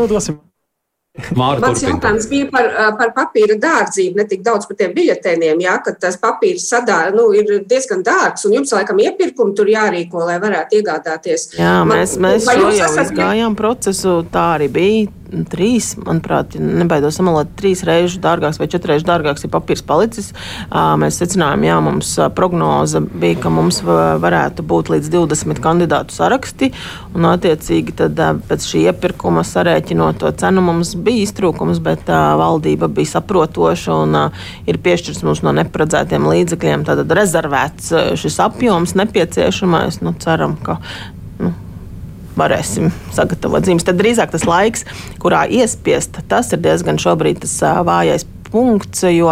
Māra 1.16 1.62
Mans 1.64 1.80
turpin. 1.80 1.94
jautājums 1.94 2.26
bija 2.28 2.48
par, 2.52 2.66
par 3.00 3.12
papīra 3.16 3.56
dārdzību, 3.62 4.20
ne 4.20 4.26
tik 4.28 4.42
daudz 4.44 4.68
par 4.68 4.76
tiem 4.82 4.92
biļetēniem, 4.98 5.62
jā, 5.64 5.76
ka 5.86 5.94
tas 6.00 6.18
papīrs 6.20 6.68
sadā, 6.68 6.98
nu, 7.16 7.30
ir 7.38 7.64
diezgan 7.70 8.04
dārgs, 8.04 8.44
un 8.48 8.58
jums 8.58 8.74
laikam 8.76 9.00
iepirkumi 9.00 9.56
tur 9.56 9.72
jārīko, 9.72 10.26
lai 10.28 10.36
varētu 10.44 10.82
iegādāties. 10.82 11.54
Jā, 11.56 11.78
mēs, 11.88 12.18
mēs 12.20 12.50
šo 12.50 12.74
jau 12.76 12.92
izgājām 13.06 13.56
procesu, 13.56 14.18
tā 14.34 14.50
arī 14.58 14.68
bija 14.76 15.25
trīs, 15.52 15.94
manuprāt, 16.00 16.56
nebaidos 16.60 17.18
samalot, 17.20 17.52
trīs 17.60 17.84
reizes 17.88 18.20
dārgāks 18.24 18.60
vai 18.62 18.68
četras 18.72 18.96
reizes 18.96 19.08
dārgāks 19.08 19.46
ir 19.46 19.52
papīrs 19.54 19.84
palicis. 19.86 20.32
Mēs 20.72 21.20
secinājām, 21.22 21.66
jā, 21.68 21.78
mums 21.84 22.12
prognoze 22.38 23.02
bija, 23.06 23.40
ka 23.46 23.52
mums 23.54 23.82
varētu 23.86 24.66
būt 24.68 24.92
līdz 24.94 25.12
20 25.14 25.62
kandidātu 25.64 26.16
saraksti, 26.16 26.72
un 27.16 27.28
attiecīgi 27.30 27.96
tad 28.02 28.20
pēc 28.50 28.68
šī 28.70 28.86
iepirkuma 28.92 29.46
sarēķinot 29.48 30.22
to 30.22 30.32
cenu 30.40 30.64
mums 30.66 30.96
bija 30.96 31.26
iztrūkums, 31.26 31.82
bet 31.84 32.08
valdība 32.10 32.90
bija 32.92 33.16
saprotoša 33.16 34.00
un 34.06 34.20
ir 34.70 34.80
piešķirts 34.86 35.26
mums 35.26 35.44
no 35.46 35.56
neparedzētiem 35.58 36.30
līdzekļiem, 36.32 36.86
tad 36.88 37.04
rezervēts 37.20 37.92
šis 38.22 38.40
apjoms 38.46 38.96
nepieciešamais. 39.00 40.02
Nu, 40.06 40.16
ceram, 40.22 40.58
ka 40.62 40.80
varēsim 42.40 42.92
sagatavot 43.16 43.66
zīmes. 43.66 43.86
Tad 43.88 44.00
drīzāk 44.00 44.34
tas 44.36 44.48
laiks, 44.48 44.86
kurā 45.24 45.46
iespiest, 45.48 46.22
tas 46.30 46.52
ir 46.56 46.64
diezgan 46.64 47.00
šobrīd 47.02 47.44
tas 47.46 47.58
vājais 47.88 48.28
punkts, 48.56 49.04
jo 49.12 49.30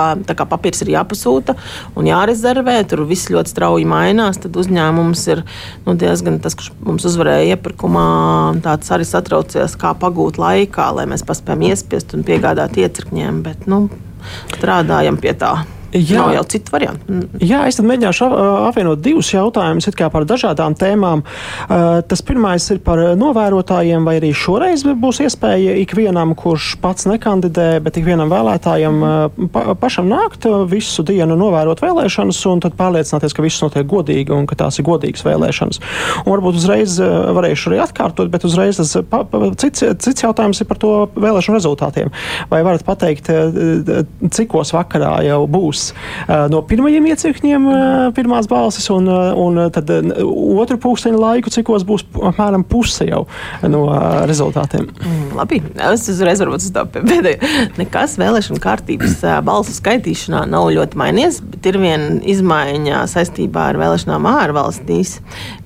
papīrs 0.49 0.83
ir 0.83 0.93
jāpasūta 0.95 1.55
un 1.99 2.07
jārezervē. 2.09 2.79
Tur 2.89 3.05
viss 3.09 3.31
ļoti 3.33 3.53
strauji 3.53 3.87
mainās. 3.89 4.41
Tad 4.43 4.57
uzņēmums 4.59 5.27
ir 5.33 5.43
nu, 5.85 5.95
diezgan 5.99 6.41
tas, 6.43 6.57
kurš 6.59 6.73
mums 6.83 7.07
uzvarēja 7.09 7.55
iepirkumā, 7.55 8.07
tāds 8.65 8.91
arī 8.93 9.07
satraucies, 9.07 9.77
kā 9.79 9.93
pagūt 9.99 10.41
laikā, 10.41 10.89
lai 10.97 11.07
mēs 11.11 11.25
paspējam 11.27 11.69
iespiest 11.69 12.17
un 12.17 12.27
piegādāt 12.27 12.79
iecirkņiem. 12.83 13.39
Bet 13.45 13.69
nu, 13.71 13.85
strādājam 14.57 15.21
pie 15.21 15.35
tā. 15.39 15.55
Jā, 15.93 16.23
nav 16.23 16.33
jau 16.33 16.43
citu 16.49 16.73
variantu. 16.73 17.05
Mm. 17.07 17.41
Jā, 17.45 17.63
es 17.69 17.77
mēģināšu 17.83 18.27
apvienot 18.69 19.01
divus 19.03 19.29
jautājumus 19.33 19.89
par 20.13 20.25
dažādām 20.29 20.73
tēmām. 20.77 21.21
Tas 22.09 22.23
pirmais 22.25 22.65
ir 22.73 22.79
par 22.85 22.99
novērotājiem, 23.19 24.05
vai 24.07 24.15
arī 24.17 24.31
šoreiz 24.33 24.85
būs 24.99 25.21
iespēja 25.27 25.75
ikvienam, 25.83 26.33
kurš 26.37 26.73
pats 26.81 27.07
nekandidē, 27.09 27.77
bet 27.85 27.99
ikvienam 28.01 28.31
vēlētājam 28.33 28.99
pa, 29.53 29.65
pašam 29.79 30.09
nākt 30.09 30.47
visu 30.71 31.05
dienu 31.05 31.37
novērot 31.39 31.83
vēlēšanas 31.83 32.41
un 32.49 32.63
tad 32.65 32.77
pārliecināties, 32.79 33.35
ka 33.35 33.45
viss 33.45 33.61
notiek 33.63 33.87
godīgi 33.89 34.33
un 34.33 34.47
ka 34.49 34.57
tās 34.63 34.79
ir 34.81 34.87
godīgas 34.87 35.25
vēlēšanas. 35.27 35.81
Un 36.23 36.31
varbūt 36.33 36.57
uzreiz 36.61 36.97
varēšu 36.99 37.71
arī 37.71 37.83
atkārtot, 37.85 38.33
bet 38.33 38.47
uzreiz 38.49 38.81
tas 38.81 38.95
cits, 39.61 39.85
cits 40.05 40.25
jautājums 40.25 40.63
ir 40.63 40.69
par 40.69 40.81
to 40.81 40.93
vēlēšanu 41.13 41.59
rezultātiem. 41.59 42.13
Vai 42.49 42.63
varat 42.65 42.85
pateikt, 42.87 43.29
cikos 44.33 44.73
vakarā 44.75 45.15
jau 45.27 45.43
būs? 45.49 45.82
Būs 45.83 45.91
uh, 45.93 46.47
no 46.51 46.61
pirmajiem 46.67 47.07
iecirkņiem 47.11 47.67
uh, 47.67 48.13
pirmās 48.15 48.47
balsis, 48.47 48.87
un, 48.93 49.07
uh, 49.09 49.33
un 49.35 49.59
tad 49.73 49.89
otru 49.89 50.77
pūksteņu 50.81 51.19
laiku, 51.19 51.51
cikos 51.53 51.85
būs 51.87 52.05
apmēram 52.31 52.63
puse 52.63 53.07
jau 53.07 53.25
no 53.67 53.83
rezultātiem. 54.29 54.87
Mm, 54.87 55.33
labi, 55.37 55.61
es 55.91 56.07
uzreiz 56.11 56.41
varu 56.43 56.55
uz 56.57 56.69
to 56.73 56.85
pēdējo. 56.93 57.51
Nekas 57.79 58.17
vēlēšana 58.21 58.61
kārtības 58.63 59.19
balsu 59.45 59.75
skaitīšanā 59.75 60.45
nav 60.49 60.69
ļoti 60.75 60.99
mainījies, 60.99 61.41
bet 61.53 61.69
ir 61.71 61.79
viena 61.81 62.19
izmaiņa 62.33 63.03
saistībā 63.11 63.69
ar 63.71 63.79
vēlēšanām 63.81 64.27
ārvalstīs, 64.29 65.17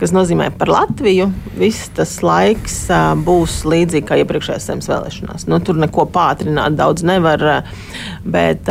kas 0.01 0.13
nozīmē 0.15 0.49
par 0.57 0.71
Latviju. 0.73 1.29
Viss 1.57 1.91
tas 1.97 2.17
laiks 2.25 2.79
būs 3.25 3.59
līdzīgi 3.67 4.07
kā 4.07 4.19
iepriekšējās 4.23 4.69
zemes 4.71 4.89
vēlēšanās. 4.91 5.47
Nu, 5.49 5.59
tur 5.63 5.79
neko 5.81 6.07
pātrināt 6.13 6.77
daudz 6.77 7.05
nevar, 7.07 7.43
bet 8.27 8.69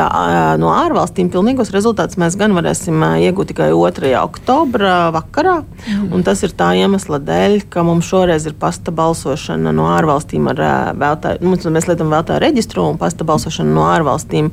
no 0.60 0.72
ārvalstīm 0.74 1.30
pilnīgos 1.36 1.72
rezultātus 1.74 2.16
mēs 2.20 2.36
gan 2.40 2.56
varēsim 2.56 3.02
iegūt 3.20 3.52
tikai 3.52 3.68
2. 3.74 4.12
oktobra 4.22 5.10
vakarā. 5.14 5.58
Mm. 5.84 6.24
Tas 6.24 6.40
ir 6.46 6.54
tā 6.56 6.70
iemesla 6.80 7.20
dēļ, 7.20 7.58
ka 7.72 7.84
mums 7.84 8.08
šoreiz 8.08 8.48
ir 8.48 8.56
pasta 8.56 8.94
balsošana 8.96 9.74
no 9.76 9.90
ārvalstīm 9.92 10.48
ar 10.52 10.62
vēlētāju. 10.96 11.56
Mēs 11.68 11.90
lietojam 11.90 12.14
vēlētāju 12.14 12.44
reģistru 12.46 12.86
un 12.88 13.00
pasta 13.00 13.26
balsošana 13.28 13.76
no 13.76 13.84
ārvalstīm. 13.90 14.52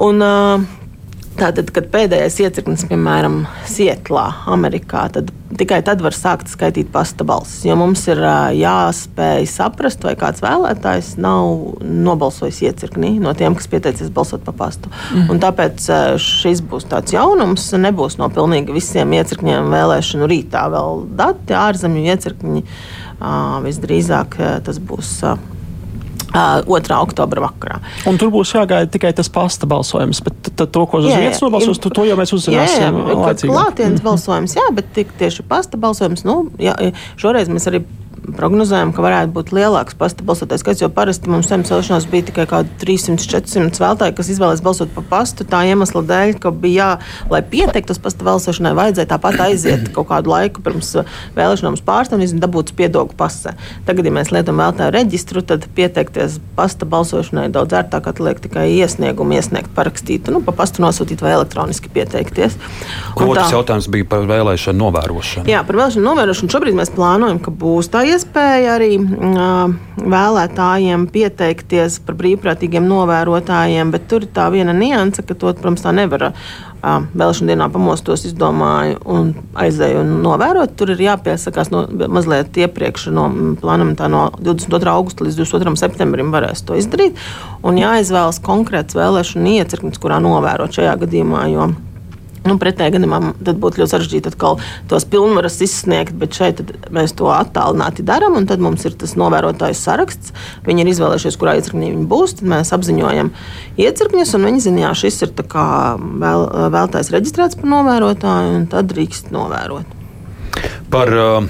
Un, 0.00 0.24
uh, 0.24 0.81
Tātad, 1.42 1.72
kad 1.74 1.88
pēdējais 1.90 2.36
iecirknis, 2.44 2.84
piemēram, 2.86 3.40
Sietlā, 3.66 4.28
Amerikā, 4.52 5.08
tad 5.10 5.32
tikai 5.58 5.80
tad 5.84 6.00
var 6.04 6.14
sākt 6.14 6.52
skaitīt 6.52 6.92
pasta 6.94 7.26
balsis. 7.26 7.64
Jo 7.66 7.74
mums 7.80 8.04
ir 8.06 8.20
jāspēj 8.56 9.48
saprast, 9.50 10.06
vai 10.06 10.14
kāds 10.20 10.44
vēlētājs 10.44 11.16
nav 11.18 11.82
nobalsojis 11.82 12.62
iecirknī 12.68 13.16
no 13.22 13.34
tiem, 13.34 13.56
kas 13.58 13.66
pieteicies 13.72 14.12
balsot 14.14 14.46
pa 14.46 14.54
pastu. 14.54 14.92
Mm. 15.10 15.32
Un 15.34 15.42
tāpēc 15.42 15.88
šis 16.22 16.62
būs 16.62 16.86
tāds 16.92 17.16
jaunums. 17.16 17.66
Nebūs 17.74 18.20
no 18.22 18.30
pilnīgi 18.32 18.78
visiem 18.78 19.12
iecirkņiem 19.18 19.72
vēlēšanu 19.74 20.30
rītā 20.30 20.68
vēl 20.72 21.08
dati, 21.18 21.58
ārzemju 21.58 22.06
iecirkņi 22.14 22.68
Visdrīzāk 23.66 24.38
tas 24.66 24.78
būs. 24.82 25.18
Uh, 25.26 25.50
2. 26.32 26.96
oktobra 26.96 27.42
vakarā. 27.44 27.78
Un 28.08 28.16
tur 28.16 28.30
būs 28.32 28.54
jāgaida 28.56 28.88
tikai 28.88 29.10
tas 29.12 29.28
pasta 29.28 29.68
balsojums, 29.68 30.22
bet 30.24 30.41
to, 30.66 30.84
ko 30.90 31.00
uz 31.02 31.08
vietas 31.08 31.42
nobalsos, 31.44 31.80
to, 31.82 31.90
to 31.94 32.04
jau 32.08 32.18
mēs 32.20 32.34
uzzināsim. 32.36 33.00
Jā, 33.00 33.16
jā, 33.16 33.34
klātienes 33.46 34.04
balsojums, 34.04 34.56
jā, 34.58 34.68
bet 34.76 34.92
tieši 34.94 35.46
pasta 35.48 35.80
balsojums, 35.80 36.24
nu, 36.28 36.38
jā, 36.62 36.76
šoreiz 37.20 37.50
mēs 37.52 37.68
arī 37.70 37.82
prognozējam, 38.22 38.92
ka 38.94 39.02
varētu 39.02 39.32
būt 39.34 39.50
lielāks 39.56 39.96
pasta 39.98 40.24
balsotais 40.26 40.62
skaits, 40.62 40.82
jo 40.82 40.88
parasti 40.92 41.30
mums 41.30 41.48
saimnes 41.50 41.72
vēlēšanās 41.72 42.06
bija 42.10 42.26
tikai 42.28 42.46
kaut 42.50 42.70
300-400 42.82 43.82
vēlētāji, 43.82 44.14
kas 44.18 44.30
izvēlējās 44.34 44.62
balsot 44.62 44.92
pa 44.94 45.02
pastu. 45.10 45.46
Tā 45.48 45.64
iemesla 45.66 46.04
dēļ, 46.06 46.34
ka 46.42 46.52
bija, 46.54 46.72
jā, 47.02 47.26
lai 47.32 47.42
pieteiktos 47.42 47.98
pasta 48.02 48.26
balsošanai, 48.26 48.74
vajadzēja 48.78 49.10
tāpat 49.10 49.40
aiziet 49.48 49.90
kaut 49.96 50.08
kādu 50.12 50.32
laiku 50.32 50.62
pirms 50.62 50.92
uh, 51.00 51.18
vēlēšanām 51.36 51.78
uz 51.78 51.82
pārstāvjiem 51.86 52.36
un 52.36 52.44
dabūt 52.44 52.72
spiedogu 52.74 53.16
pasē. 53.18 53.56
Tagad, 53.88 54.06
ja 54.06 54.14
mēs 54.14 54.30
lietojam 54.34 54.62
vēlētāju 54.62 54.94
reģistru, 54.94 55.42
tad 55.46 55.66
pieteikties 55.74 56.38
pasta 56.56 56.86
balsošanai 56.88 57.48
daudz 57.52 57.74
ērtāk 57.82 58.06
atliek 58.12 58.40
tikai 58.44 58.68
iesniegumu, 58.76 59.34
iesniegt, 59.38 59.72
parakstīt, 59.74 60.30
nu, 60.32 60.44
pa 60.46 60.54
pastu 60.62 60.84
nosūtīt 60.86 61.24
vai 61.24 61.34
elektroniski 61.40 61.90
pieteikties. 61.92 62.56
Otrs 63.18 63.42
tā, 63.42 63.50
jautājums 63.56 63.90
bija 63.92 64.08
par 64.14 64.30
vēlēšanu 64.30 64.78
novērošanu. 64.86 65.50
Jā, 65.50 65.62
par 65.66 65.80
vēlēšanu 65.80 66.06
novērošanu 66.06 66.54
šobrīd 66.54 66.78
mēs 66.78 66.92
plānojam, 66.94 67.40
ka 67.42 67.54
būs 67.54 67.90
tā 67.92 68.04
iespēja 68.06 68.11
arī 68.68 68.96
uh, 68.98 69.72
vēlētājiem 69.96 71.06
pieteikties 71.12 72.00
par 72.06 72.18
brīvprātīgiem 72.18 72.84
novērotājiem, 72.88 73.92
bet 73.94 74.04
tur 74.10 74.26
ir 74.26 74.32
tā 74.36 74.50
viena 74.52 74.74
nianse, 74.76 75.24
ka 75.24 75.34
to, 75.34 75.52
protams, 75.56 75.84
tā 75.84 75.94
nevar. 75.96 76.30
Uh, 76.32 76.62
vēlēšana 76.82 77.52
dienā 77.52 77.68
pamostos, 77.70 78.24
izdomāju 78.26 78.98
un 79.06 79.28
aizēju 79.62 80.00
un 80.02 80.16
novērot. 80.24 80.74
Tur 80.76 80.90
ir 80.94 81.04
jāpiesakās 81.04 81.70
no, 81.70 81.84
mazliet 82.10 82.58
iepriekš, 82.58 83.06
no 83.14 83.28
plānam 83.60 83.94
tā 83.98 84.10
no 84.10 84.24
22. 84.40 84.90
augusta 84.90 85.24
līdz 85.24 85.38
22. 85.44 85.76
septembrim 85.78 86.34
varēs 86.34 86.64
to 86.66 86.76
izdarīt. 86.78 87.20
Un 87.62 87.78
jāizvēlas 87.78 88.42
konkrēts 88.42 88.98
vēlēšana 88.98 89.56
iecirknis, 89.60 90.02
kurā 90.02 90.18
novērot 90.24 90.74
šajā 90.74 90.98
gadījumā. 91.04 91.46
Jo, 91.54 91.70
Nu, 92.42 92.56
Pretējā 92.58 92.96
gadījumā 92.96 93.20
tad 93.46 93.60
būtu 93.62 93.82
ļoti 93.82 93.92
sarežģīti 93.92 94.32
atkal 94.32 94.58
tos 94.90 95.06
pilnvaras 95.08 95.60
izsniegt, 95.62 96.16
bet 96.18 96.34
šeit 96.34 96.62
mēs 96.94 97.14
to 97.18 97.30
attālināti 97.30 98.02
darām. 98.06 98.40
Tad 98.50 98.62
mums 98.64 98.82
ir 98.88 98.96
tas 98.98 99.14
novērotāju 99.20 99.78
saraksts. 99.78 100.34
Viņi 100.66 100.82
ir 100.82 100.92
izvēlējušies, 100.92 101.38
kurā 101.38 101.54
iecirknī 101.60 101.92
viņi 101.92 102.08
būs. 102.10 102.36
Tad 102.40 102.50
mēs 102.50 102.74
apziņojam 102.74 103.30
iecirkņus, 103.86 104.34
un 104.38 104.48
viņi 104.50 104.64
zina, 104.66 104.90
ka 104.90 105.00
šis 105.04 105.22
ir 105.28 105.34
vēl, 105.38 106.46
vēltais 106.74 107.12
reģistrēts 107.14 107.60
par 107.60 107.74
novērotāju, 107.76 108.56
un 108.58 108.70
tad 108.74 108.90
drīkst 108.90 109.30
novērot. 109.34 109.98
Par 110.92 111.14
uh, 111.14 111.46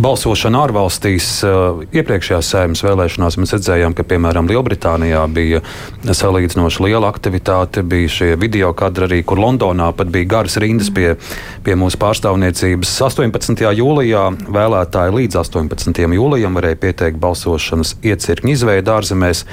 balsošana 0.00 0.62
ārvalstīs. 0.66 1.26
Eh, 1.46 1.86
iepriekšējās 2.00 2.50
saimnes 2.52 2.82
vēlēšanās 2.84 3.38
mēs 3.40 3.54
redzējām, 3.56 3.94
ka 3.96 4.04
piemēram 4.08 4.48
Lielbritānijā 4.50 5.22
bija 5.32 5.62
salīdzinoši 6.06 6.84
liela 6.86 7.10
aktivitāte, 7.12 7.84
bija 7.86 8.12
šie 8.12 8.30
video 8.40 8.72
kadri 8.76 9.08
arī, 9.08 9.22
kur 9.24 9.40
Londonā 9.42 9.92
pat 9.96 10.12
bija 10.12 10.28
garas 10.36 10.58
rindas 10.62 10.90
pie, 10.94 11.14
pie 11.64 11.78
mūsu 11.78 12.00
pārstāvniecības. 12.02 12.92
18. 13.08 13.64
jūlijā 13.80 14.26
vēlētāji 14.58 15.16
līdz 15.20 15.40
18. 15.42 16.04
jūlijam 16.18 16.60
varēja 16.60 16.80
pieteikt 16.84 17.20
balsošanas 17.22 17.96
iecirkņu 18.04 18.54
izveidu 18.56 18.96
ārzemēs. 18.96 19.46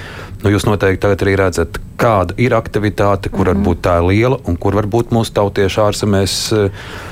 Nu, 0.43 0.51
jūs 0.51 0.67
noteikti 0.67 1.05
tagad 1.05 1.23
arī 1.23 1.37
redzat, 1.39 1.79
kāda 1.99 2.35
ir 2.41 2.55
aktivitāte, 2.57 3.29
kur 3.29 3.47
mm 3.47 3.53
-hmm. 3.53 3.63
varbūt 3.63 3.81
tā 3.85 3.95
ir 4.01 4.07
liela 4.09 4.39
un 4.45 4.57
kur 4.57 4.75
varbūt 4.75 5.13
mūsu 5.15 5.31
tautieši 5.33 5.79
ārzemēs 5.81 6.35
eh, 6.57 6.71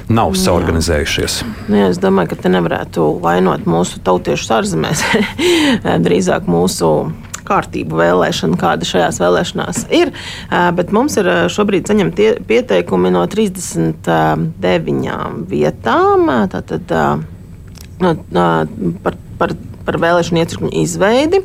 nav 0.09 0.35
saorganizējušies. 0.35 1.43
Nu, 1.67 1.77
jā, 1.77 1.89
es 1.89 1.99
domāju, 1.99 2.33
ka 2.33 2.35
te 2.35 2.49
nevarētu 2.49 3.20
vainot 3.23 3.67
mūsu 3.69 4.01
tautiešus 4.05 4.55
ārzemēs, 4.59 5.03
drīzāk 6.05 6.43
mūsu 6.49 6.87
kārtību 7.47 7.97
vēlēšana, 7.99 8.57
kāda 8.59 8.87
šajās 8.87 9.19
vēlēšanās 9.21 9.77
ir. 9.97 10.11
Bet 10.77 10.93
mums 10.95 11.17
ir 11.19 11.25
šobrīd 11.51 11.89
saņemti 11.89 12.25
pieteikumi 12.47 13.09
no 13.13 13.23
39 13.31 15.45
vietām. 15.51 16.19
Tātad, 16.53 16.85
no, 18.01 18.09
par, 19.03 19.13
par 19.41 19.49
par 19.85 19.97
vēlēšanu 20.01 20.41
iecirkņu 20.41 20.71
izveidi. 20.81 21.41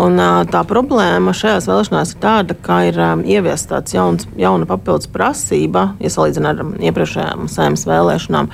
Un, 0.00 0.18
tā 0.50 0.62
problēma 0.68 1.34
šajās 1.36 1.68
vēlēšanās 1.70 2.14
ir 2.14 2.20
tāda, 2.22 2.56
ka 2.66 2.80
ir 2.88 3.00
ieviesta 3.36 3.76
tāds 3.76 3.96
jauns, 3.96 4.28
jauna 4.40 4.68
papildus 4.70 5.10
prasība, 5.12 5.88
ja 6.02 6.12
salīdzinām 6.12 6.74
ar 6.74 6.84
iepriekšējām 6.90 7.48
saimnes 7.52 7.86
vēlēšanām, 7.88 8.50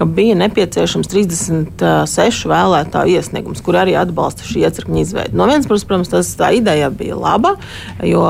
ka 0.00 0.06
bija 0.08 0.32
nepieciešams 0.40 1.10
36 1.12 2.46
vēlētāju 2.48 3.18
iesniegums, 3.20 3.60
kur 3.60 3.76
arī 3.76 3.98
atbalsta 4.00 4.46
šī 4.48 4.62
iecirkņa 4.64 5.02
izveidi. 5.02 5.36
No 5.36 5.44
vienas 5.50 5.68
puses, 5.68 5.84
protams, 5.84 6.08
tas 6.08 6.30
tā 6.40 6.48
ideja 6.56 6.88
bija 6.88 7.18
laba, 7.20 7.58
jo 8.08 8.22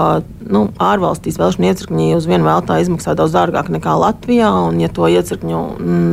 nu, 0.50 0.64
ārvalstīs 0.82 1.38
vēlēšana 1.38 1.70
iecirkņi 1.70 2.08
uz 2.16 2.26
vienu 2.26 2.48
vēlētāju 2.48 2.88
izmaksā 2.88 3.14
daudz 3.14 3.36
dārgāk 3.36 3.70
nekā 3.70 3.94
Latvijā. 4.02 4.48
Un, 4.66 4.80
ja 4.82 4.90
to 4.90 5.06
iecirkņu, 5.06 5.60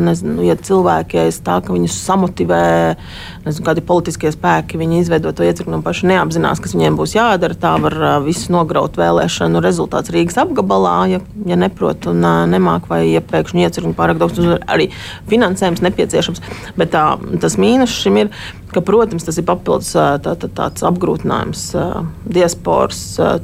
nezinu, 0.06 0.46
ja 0.46 0.58
cilvēki 0.62 1.24
ir 1.26 1.42
tā, 1.48 1.58
ka 1.66 1.74
viņus 1.74 1.98
samotivē 2.06 2.62
nezinu, 3.48 3.66
kādi 3.66 3.86
politiskie 3.90 4.30
spēki, 4.36 4.78
viņi 4.78 5.02
izveido 5.02 5.34
to 5.34 5.48
iecirkni 5.48 5.80
un 5.80 5.86
paši 5.86 6.12
neapzinās, 6.12 6.62
kas 6.62 6.78
viņiem 6.78 7.00
būs 7.02 7.18
jādara. 7.18 7.58
Tā 7.58 7.74
var 7.82 7.98
visu 8.28 8.54
nograut 8.54 9.02
vēlēšanu 9.02 9.64
rezultāts 9.66 10.14
Rīgas 10.14 10.38
apgabalā, 10.46 10.96
ja, 11.16 11.24
ja 11.50 11.58
neprot 11.58 12.06
un 12.14 12.22
nemāk, 12.54 12.86
vai 12.94 13.08
ja 13.10 13.26
pēkšņi 13.26 13.66
iecirkni 13.66 13.98
pārāk 13.98 14.22
daudz, 14.22 14.44
arī 14.70 14.92
finansējums 15.48 15.84
nepieciešams. 15.86 16.44
Bet 16.78 16.92
tā, 16.96 17.06
tas 17.42 17.58
mīnus 17.60 17.96
šim 18.04 18.20
ir, 18.24 18.32
ka, 18.74 18.82
protams, 18.84 19.26
tas 19.28 19.38
ir 19.40 19.46
papildus 19.48 19.94
tā, 19.96 20.34
tā, 20.40 20.50
tāds 20.60 20.84
apgrūtinājums 20.88 21.64
diasporas 22.28 23.00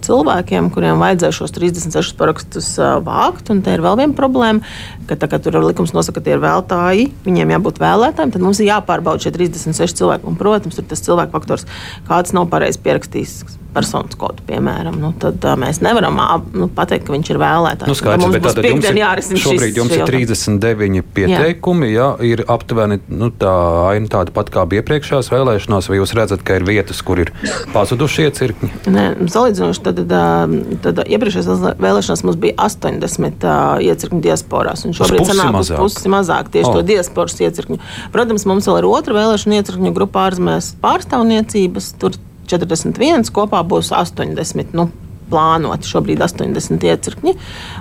cilvēkiem, 0.06 0.70
kuriem 0.74 1.02
vajadzēja 1.02 1.38
šos 1.40 1.56
36 1.56 2.18
parakstus 2.20 2.74
vākt. 3.06 3.52
Un 3.54 3.64
te 3.66 3.76
ir 3.76 3.84
vēl 3.86 4.00
viena 4.02 4.18
problēma, 4.18 4.64
ka 5.10 5.18
tā 5.20 5.32
tur 5.38 5.60
ir 5.60 5.68
likums 5.70 5.96
nosaka, 5.96 6.20
ka 6.20 6.28
tie 6.28 6.36
ir 6.38 6.44
vēlētāji, 6.44 7.10
viņiem 7.26 7.56
jābūt 7.56 7.82
vēlētājiem, 7.84 8.36
tad 8.36 8.46
mums 8.46 8.62
ir 8.62 8.72
jāpārbauda 8.74 9.26
šie 9.26 9.34
36 9.36 10.00
cilvēki. 10.04 10.30
Un, 10.30 10.40
protams, 10.40 10.80
tur 10.80 10.88
tas 10.92 11.04
cilvēku 11.06 11.36
faktors, 11.36 11.68
kāds 12.10 12.36
nav 12.36 12.50
pareizi 12.52 12.82
pierakstījis 12.84 13.60
personas 13.74 14.14
kodu, 14.20 14.44
piemēram, 14.48 15.00
nu, 15.02 15.12
tad 15.20 15.42
uh, 15.48 15.56
mēs 15.60 15.80
nevaram 15.84 16.20
nu, 16.54 16.68
pateikt, 16.74 17.08
ka 17.08 17.16
viņš 17.16 17.32
ir 17.34 17.40
vēlētājs. 17.42 17.90
Nu, 17.90 17.96
skaidrs, 17.98 18.24
mums 18.24 18.38
būs 18.44 18.58
piekdien 18.60 19.00
jārisina 19.02 19.42
šis 19.42 19.48
Šobrīd 19.48 19.80
jums 19.82 19.96
ir 19.98 20.04
39 20.06 21.08
pieteikumi, 21.16 21.90
jā. 21.90 22.12
Jā, 22.14 22.34
ir 22.34 22.44
aptuveni 22.54 23.00
nu, 23.10 23.32
tā 23.34 23.54
aina 23.90 24.12
tāda 24.14 24.34
pat 24.36 24.52
kā 24.54 24.66
bija 24.70 24.86
iepriekšējās 25.14 25.32
vēlēšanās, 25.34 25.88
vai 25.90 25.98
jūs 26.00 26.14
redzat, 26.18 26.42
ka 26.46 26.58
ir 26.58 26.66
vietas, 26.66 27.02
kur 27.06 27.22
ir 27.22 27.32
pazudušie 27.74 28.30
cirkņi? 28.34 28.70
Nē, 28.90 29.06
salīdzinoši, 29.30 29.84
tad, 29.86 30.02
tad, 30.10 30.56
tad 30.84 31.02
iepriekšējās 31.06 31.78
vēlēšanās 31.82 32.24
mums 32.26 32.40
bija 32.42 32.58
80 32.66 33.46
uh, 33.46 33.84
iecirkņu 33.84 34.22
diasporās, 34.24 34.86
un 34.88 34.98
šobrīd 34.98 35.30
sanāk 35.30 35.60
uz 35.62 35.72
pusi 35.78 36.12
mazāk 36.12 36.50
tieši 36.54 36.72
oh. 36.72 36.80
to 36.80 36.86
diasporas 36.90 37.38
iecirkņu. 37.46 37.80
Protams, 38.16 38.48
mums 38.50 38.70
vēl 38.70 38.82
ir 38.82 38.90
otra 38.90 39.18
vēlēšana 39.20 39.62
iecirkņu 39.62 39.94
grupa 39.96 40.28
ārzemēs 40.30 40.74
pārstāvniecības. 40.84 41.94
Tur 42.02 42.18
41, 42.50 43.30
kopā 43.34 43.62
būs 43.68 43.94
80. 43.96 44.74
Nu, 44.76 44.90
plānoti 45.34 45.90
šobrīd 45.90 46.22
80 46.24 46.88
iecirkņi, 46.94 47.36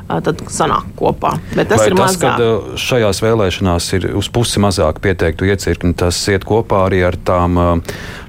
tad 0.08 0.42
sanāk 0.52 0.88
kopā. 0.98 1.36
Bet 1.52 1.70
tas 1.72 1.82
Vai 1.82 1.90
ir 1.90 1.96
tas, 1.98 2.16
mazāk. 2.16 2.40
Kad 2.40 2.80
šajās 2.80 3.22
vēlēšanās 3.24 3.88
ir 3.98 4.08
uz 4.18 4.30
pusi 4.32 4.62
mazāk 4.62 5.02
pieteiktu 5.04 5.48
iecirkņu, 5.52 5.94
tas 6.02 6.18
iet 6.32 6.46
kopā 6.48 6.86
arī 6.88 7.02
ar 7.06 7.18
tām 7.20 7.60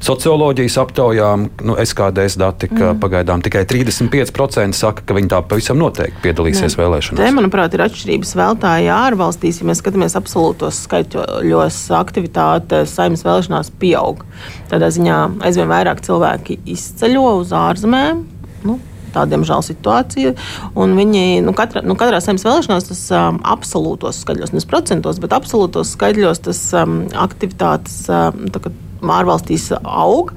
socioloģijas 0.04 0.78
aptaujām. 0.84 1.48
Nu, 1.64 1.78
SKDS 1.80 2.38
dati, 2.40 2.70
ka 2.72 2.92
mm. 2.92 3.02
pagaidām 3.04 3.44
tikai 3.46 3.64
35% 3.70 4.78
saka, 4.78 5.06
ka 5.08 5.18
viņi 5.18 5.32
tā 5.32 5.40
pavisam 5.48 5.80
noteikti 5.80 6.24
piedalīsies 6.26 6.76
ne. 6.76 6.82
vēlēšanās. 6.82 7.22
Te, 7.22 7.32
manuprāt, 7.36 7.76
ir 7.76 7.86
atšķirības 7.88 8.36
vēlētāji 8.40 8.92
ārvalstīs. 8.94 9.62
Ja 9.62 9.70
mēs 9.70 9.84
skatāmies 9.84 10.18
absolūtos 10.20 10.84
skaitļos, 10.88 11.80
aktivitāte 12.00 12.84
saimnes 12.90 13.26
vēlēšanās 13.26 13.72
pieaug. 13.80 14.26
Tādā 14.72 14.92
ziņā 14.94 15.20
aizvien 15.48 15.72
vairāk 15.72 16.04
cilvēki 16.06 16.60
izceļo 16.76 17.28
uz 17.42 17.54
ārzemēm. 17.56 18.26
Nu, 18.68 18.80
tā, 19.14 19.26
diemžēl, 19.30 19.64
situācija. 19.66 20.34
Un 20.80 20.96
viņi 20.98 21.44
nu, 21.46 21.54
katra, 21.58 21.84
nu, 21.86 21.98
katrā 22.00 22.22
saimnes 22.24 22.46
vēlēšanās 22.48 22.90
tas 22.90 23.04
um, 23.16 23.40
absolūtos 23.56 24.24
skaidros, 24.26 24.54
nevis 24.54 24.70
procentos, 24.70 25.22
bet 25.24 25.36
absolūtos 25.36 25.96
skaidros 25.98 26.44
tas 26.44 26.66
um, 26.80 27.04
aktivitātes. 27.26 28.04
Um, 28.12 28.48
tā, 28.54 28.64
ārvalstīs 29.04 29.66
aug. 29.84 30.30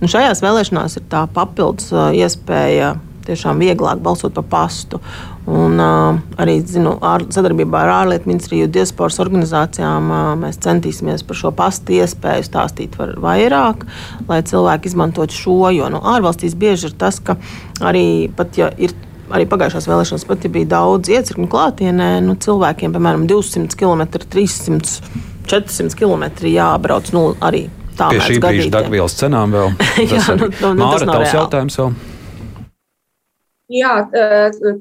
Un 0.00 0.10
šajās 0.12 0.42
vēlēšanās 0.44 0.98
ir 1.00 1.06
tā 1.08 1.22
papildus 1.32 1.88
uh, 1.94 2.10
iespēja 2.12 2.94
tiešām 3.26 3.60
vieglāk 3.62 4.00
balsot 4.04 4.34
pa 4.36 4.44
pastu. 4.56 5.00
Un, 5.50 5.80
uh, 5.80 6.18
arī 6.40 6.58
zinu, 6.66 6.94
ār, 7.02 7.24
sadarbībā 7.32 7.80
ar 7.84 7.92
ārlietu 8.02 8.30
ministriju, 8.30 8.68
diasporas 8.70 9.18
organizācijām 9.22 10.10
uh, 10.12 10.32
mēs 10.38 10.60
centīsimies 10.62 11.24
par 11.26 11.38
šo 11.40 11.52
pastu 11.56 11.96
iespēju 11.96 12.46
stāstīt 12.46 12.98
vairāk, 12.98 13.86
lai 14.28 14.42
cilvēki 14.46 14.92
izmantotu 14.92 15.36
šo. 15.36 15.60
Jo 15.74 15.88
nu, 15.92 16.02
ārvalstīs 16.12 16.58
bieži 16.58 16.90
ir 16.90 16.98
tas, 17.00 17.18
ka 17.24 17.38
arī 17.80 18.30
pat 18.36 18.60
ja 18.60 18.70
ir 18.78 18.94
arī 19.30 19.46
pagājušās 19.50 19.88
vēlēšanās 19.90 20.26
pat 20.28 20.44
ja 20.44 20.52
bija 20.52 20.70
daudz 20.74 21.10
iecirkņu 21.12 21.48
klātienē. 21.50 22.12
Nu, 22.24 22.36
cilvēkiem, 22.40 22.94
piemēram, 22.94 23.26
200 23.30 23.78
km, 23.78 24.06
300, 24.32 25.12
400 25.50 25.98
km 25.98 26.26
jābrauc 26.50 27.12
nu, 27.16 27.26
arī 27.42 27.68
tā 27.98 28.10
Pie 28.14 28.22
šī 28.24 28.40
brīža 28.42 28.72
degvielas 28.78 29.18
cenām 29.18 29.54
vēl. 29.54 29.76
Jā, 30.10 30.24
nu, 30.34 30.48
nu, 30.50 30.72
nu, 30.72 30.80
Māra, 30.82 31.06
tavs 31.06 31.36
jautājums 31.36 31.78
vēl? 31.82 31.94
Jā, 33.70 33.92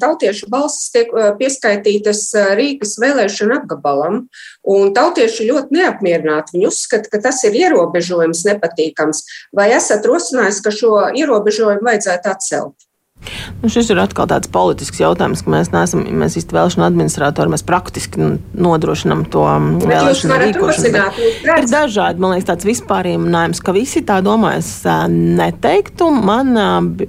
tautiešu 0.01 0.47
balsis 0.49 0.89
tiek 0.89 1.11
pieskaitītas 1.37 2.23
Rīgas 2.57 2.95
vēlēšana 2.97 3.59
apgabalam, 3.59 4.23
un 4.65 4.93
tautieši 4.97 5.45
ļoti 5.51 5.77
neapmierināti. 5.77 6.55
Viņi 6.57 6.69
uzskata, 6.71 7.11
ka 7.13 7.21
tas 7.21 7.43
ir 7.45 7.53
ierobežojums 7.59 8.41
nepatīkams. 8.49 9.21
Vai 9.53 9.69
esat 9.77 10.09
rosinājis, 10.09 10.63
ka 10.65 10.73
šo 10.73 10.95
ierobežojumu 11.13 11.85
vajadzētu 11.85 12.33
atcelt? 12.33 12.88
Nu, 13.59 13.67
šis 13.67 13.89
ir 13.91 13.99
atkal 13.99 14.29
tāds 14.31 14.47
politisks 14.51 15.01
jautājums, 15.01 15.41
ka 15.43 15.51
mēs 15.51 15.69
neesam 15.73 16.05
mēs 16.21 16.37
īsti 16.39 16.55
vēlēšana 16.55 16.87
administratori. 16.87 17.51
Mēs 17.51 17.65
praktiski 17.67 18.29
nodrošinām 18.55 19.25
to 19.33 19.43
vēlēšanu 19.83 20.37
rīkošanu. 20.43 21.01
Ir 21.43 21.67
dažādi, 21.69 22.23
man 22.23 22.33
liekas, 22.33 22.47
tāds 22.47 22.67
vispārinājums, 22.67 23.59
ka 23.63 23.75
visi 23.75 24.01
tā 24.07 24.21
domā. 24.25 24.55
Es 24.61 24.71
neteiktu. 25.11 26.07
Man 26.15 26.55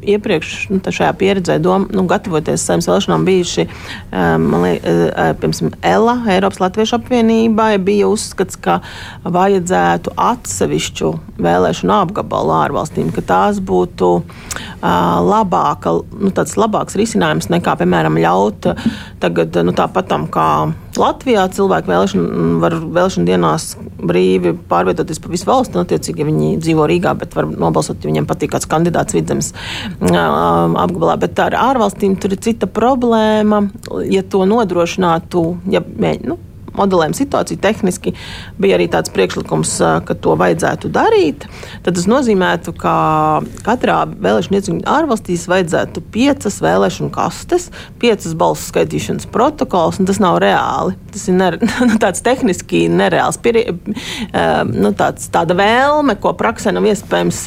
iepriekš 0.00 0.56
nu, 0.74 0.80
šajā 0.82 1.12
pieredzē, 1.20 1.60
dom, 1.62 1.86
nu, 1.94 2.04
gatavoties 2.10 2.66
saimnes 2.66 2.90
vēlēšanām, 2.90 3.28
bijuši, 3.28 3.66
man 4.10 4.66
liekas, 4.66 5.38
piemēram, 5.40 5.72
ELA, 5.92 6.16
Eiropas 6.34 6.60
Latviešu 6.64 6.98
apvienībai, 6.98 7.70
bija 7.86 8.10
uzskats, 8.10 8.58
ka 8.60 8.80
vajadzētu 9.22 10.16
atsevišķu 10.18 11.14
vēlēšanu 11.40 11.96
apgabalu 12.00 12.56
ārvalstīm, 12.58 13.14
ka 13.14 13.24
tās 13.30 13.62
būtu 13.62 14.12
labāka 14.82 15.99
nu, 16.20 16.30
tāds 16.34 16.56
labāks 16.60 16.96
risinājums 16.98 17.50
nekā, 17.52 17.76
piemēram, 17.80 18.18
ļaut 18.20 18.70
tagad, 19.22 19.56
nu, 19.66 19.74
tāpatam 19.76 20.26
kā 20.32 20.48
Latvijā 20.98 21.46
cilvēki 21.54 21.90
vēlēšana, 21.90 22.44
var 22.62 22.76
vēlēšana 22.82 23.28
dienās 23.28 23.70
brīvi 24.00 24.54
pārvietoties 24.70 25.20
pa 25.22 25.30
visu 25.32 25.48
valsti. 25.48 25.76
Nu, 25.76 25.84
attiecīgi, 25.86 26.22
ja 26.22 26.28
viņi 26.28 26.50
dzīvo 26.60 26.88
Rīgā, 26.90 27.14
bet 27.20 27.36
var 27.38 27.48
nobalsot, 27.50 28.02
ja 28.02 28.10
viņiem 28.10 28.28
patīk 28.28 28.54
kāds 28.54 28.68
kandidāts 28.70 29.16
vidzemes 29.16 29.52
apgabalā. 30.00 31.16
Bet 31.22 31.40
ar 31.42 31.56
ārvalstīm 31.60 32.18
tur 32.20 32.34
ir 32.34 32.42
cita 32.44 32.68
problēma. 32.70 33.64
Ja 34.10 34.24
to 34.26 34.44
nodrošinātu, 34.48 35.44
ja. 35.72 35.84
Nu, 36.24 36.36
modelējam 36.76 37.14
situāciju. 37.16 37.60
Tehniski 37.62 38.14
bija 38.60 38.78
arī 38.78 38.88
tāds 38.92 39.12
priekšlikums, 39.14 39.76
ka 40.06 40.16
to 40.16 40.36
vajadzētu 40.40 40.90
darīt. 40.92 41.46
Tad 41.84 41.96
tas 41.98 42.08
nozīmētu, 42.10 42.74
ka 42.80 42.94
katrā 43.66 44.02
vēlēšana 44.10 44.60
iecirkņa 44.60 44.96
ārvalstīs 44.98 45.46
vajadzētu 45.50 46.04
piecas 46.14 46.60
vēlēšanu 46.64 47.10
kastes, 47.14 47.68
piecas 48.02 48.36
balsu 48.38 48.68
skaitīšanas 48.70 49.28
protokols, 49.32 50.00
un 50.00 50.08
tas 50.10 50.20
nav 50.22 50.40
reāli. 50.42 50.96
Tas 51.14 51.26
ir 51.30 51.38
ner, 51.38 51.58
nu, 51.88 51.98
tāds 52.02 52.24
tehniski 52.26 52.86
nereāls. 52.92 53.40
Piri, 53.42 53.66
nu, 54.70 54.92
tāds, 54.98 55.30
tāda 55.32 55.56
vēlme, 55.58 56.16
ko 56.20 56.34
praksē 56.38 56.74
nav 56.76 56.86
iespējams 56.90 57.42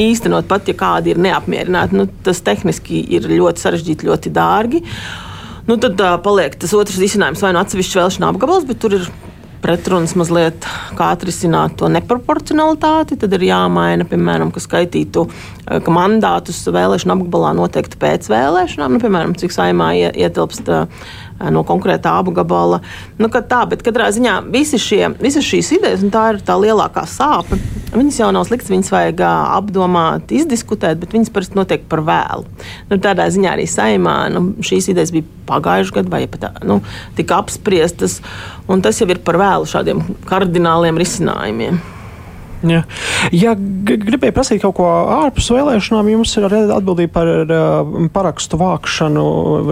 īstenot, 0.00 0.48
pat 0.50 0.68
ja 0.68 0.76
kādi 0.78 1.14
ir 1.14 1.22
neapmierināti. 1.22 1.98
Nu, 1.98 2.08
tas 2.24 2.42
tehniski 2.44 3.04
ir 3.16 3.30
ļoti 3.30 3.64
sarežģīti, 3.64 4.08
ļoti 4.10 4.34
dārgi. 4.34 4.84
Nu, 5.68 5.76
tad 5.76 6.00
uh, 6.00 6.14
paliek 6.24 6.54
tas 6.56 6.72
otrs 6.76 6.96
risinājums, 7.00 7.42
vai 7.44 7.52
nu 7.52 7.60
atsevišķi 7.60 8.00
vēlēšana 8.00 8.30
apgabals, 8.32 8.64
bet 8.68 8.80
tur 8.80 8.94
ir 8.96 9.10
pretrunas 9.60 10.14
mazliet, 10.16 10.64
kā 10.96 11.10
atrisināt 11.12 11.74
to 11.80 11.90
neproporcionalitāti. 11.92 13.18
Tad 13.20 13.34
ir 13.36 13.48
jāmaina, 13.50 14.06
piemēram, 14.08 14.52
ka 14.54 14.62
skaitītu 14.62 15.26
ka 15.68 15.92
mandātus 15.92 16.62
vēlēšana 16.72 17.16
apgabalā 17.18 17.52
noteikti 17.58 17.98
pēc 18.00 18.30
vēlēšanām, 18.32 18.96
nu, 18.96 19.02
piemēram, 19.02 19.34
cik 19.38 19.52
saimā 19.52 19.90
ietilpst 20.08 20.70
no 21.54 21.62
konkrētā 21.66 22.14
apgabala. 22.20 22.80
Nu, 23.18 23.30
tā, 23.30 23.62
bet 23.70 23.82
katrā 23.86 24.08
ziņā 24.14 24.38
visi 24.52 24.80
šie, 24.82 25.02
visas 25.22 25.46
šīs 25.46 25.72
idejas, 25.78 26.04
un 26.04 26.12
tā 26.14 26.24
ir 26.34 26.40
tā 26.44 26.56
lielākā 26.58 27.04
sāpe, 27.08 27.58
viņas 27.94 28.20
jau 28.20 28.30
nav 28.34 28.48
sliktas, 28.48 28.72
viņas 28.72 28.92
vajag 28.94 29.22
apdomāt, 29.26 30.32
izdiskutēt, 30.34 31.00
bet 31.02 31.14
viņas 31.16 31.32
parasti 31.34 31.58
notiek 31.58 31.84
par 31.90 32.02
vēlu. 32.06 32.48
Nu, 32.90 32.98
tādā 33.02 33.28
ziņā 33.32 33.54
arī 33.54 33.68
saimā 33.70 34.16
nu, 34.34 34.44
šīs 34.64 34.90
idejas 34.92 35.14
bija 35.14 35.28
pagājušajā 35.48 36.00
gadā, 36.00 36.14
vai 36.16 36.24
pat 36.30 36.64
nu, 36.68 36.80
tika 37.18 37.42
apspriestas, 37.42 38.18
un 38.68 38.84
tas 38.84 38.98
jau 39.00 39.08
ir 39.08 39.22
par 39.24 39.40
vēlu 39.40 39.68
šādiem 39.68 40.02
kardināliem 40.28 41.00
risinājumiem. 41.00 41.80
Ja, 42.66 42.82
ja 43.32 43.54
gribēju 43.54 44.34
prasīt 44.34 44.62
kaut 44.62 44.76
ko 44.78 44.86
ārpus 45.14 45.50
vēlēšanām, 45.54 46.10
jums 46.12 46.34
ir 46.38 46.46
arī 46.48 46.62
atbildība 46.74 47.12
par 47.14 47.30
uh, 47.44 48.08
parakstu 48.14 48.58
vākšanu. 48.60 49.24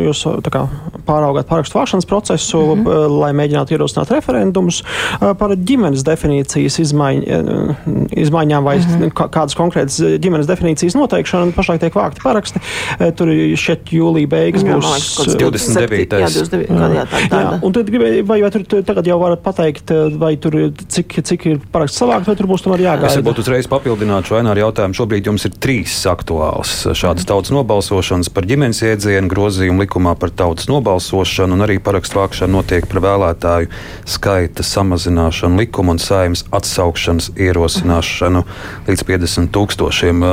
Jūs 0.06 0.22
kā, 0.52 0.66
pāraugāt 1.06 1.48
parakstu 1.50 1.78
vākšanas 1.80 2.08
procesu, 2.08 2.60
mm 2.60 2.84
-hmm. 2.84 3.18
lai 3.20 3.32
mēģinātu 3.36 3.76
ierosināt 3.76 4.10
referendumus 4.14 4.82
par 5.20 5.54
ģimenes 5.56 6.04
definīcijas 6.06 6.78
izmaiņ, 6.84 7.22
izmaiņām 8.10 8.64
vai 8.64 8.76
mm 8.78 8.84
-hmm. 8.84 9.30
kādas 9.30 9.56
konkrētas 9.58 9.98
ģimenes 10.22 10.46
definīcijas 10.46 10.94
noteikšanu. 10.94 11.52
Pašlaik 11.56 11.80
tiek 11.80 11.94
vākti 11.94 12.22
paraksti. 12.22 12.60
Tur 13.16 13.32
šeit 13.56 13.92
jūlija 13.92 14.28
beigas 14.28 14.62
jā, 14.62 14.76
būs 14.76 15.36
29. 15.36 16.20
Jā, 16.20 16.28
29. 16.28 16.70
Jā. 16.70 16.88
Jā, 16.96 17.04
tā, 17.10 17.22
tā, 17.30 17.40
jā. 17.42 17.58
Un 17.62 17.72
tad 17.72 17.90
gribēju, 17.90 18.24
vai, 18.26 18.40
vai 18.42 18.50
tur 18.50 18.82
tagad 18.86 19.06
jau 19.06 19.18
varat 19.20 19.42
pateikt, 19.44 19.92
vai 20.20 20.36
tur 20.36 20.56
cik, 20.88 21.18
cik 21.28 21.46
ir 21.46 21.60
paraksts 21.72 22.00
savākt, 22.02 22.26
vai 22.26 22.36
tur 22.38 22.48
būs 22.50 22.64
tomēr 22.64 22.75
tomēr 22.76 22.84
jāgaida. 22.84 23.10
Es 23.10 23.18
varbūt 23.18 23.40
uzreiz 23.42 23.68
papildināšu 23.70 24.36
Vaināru 24.36 24.62
jautājumu. 24.64 24.96
Šobrīd 24.96 25.30
jums 25.30 25.46
ir 25.48 25.56
trīs 25.62 25.96
aktuāls 26.08 26.72
šādas 26.96 27.26
tautas 27.28 27.52
nobalsošanas 27.54 28.30
par 28.32 28.46
ģimenes 28.48 28.82
iedzienu, 28.84 29.30
grozījumu 29.32 29.84
likumā 29.84 30.16
par 30.20 30.32
tautas 30.36 30.68
nobalsošanu 30.70 31.56
un 31.56 31.66
arī 31.66 31.78
parakstu 31.82 32.20
vākšanu 32.20 32.58
notiek 32.60 32.86
par 32.90 33.02
vēlētāju 33.06 33.70
skaita 34.16 34.66
samazināšanu 34.66 35.62
likumu 35.62 35.96
un 35.96 36.02
saimnes 36.02 36.46
atsaukšanas 36.54 37.32
ierosināšanu 37.36 38.44
līdz 38.88 39.06
50 39.12 39.54
tūkstošiem. 39.56 40.26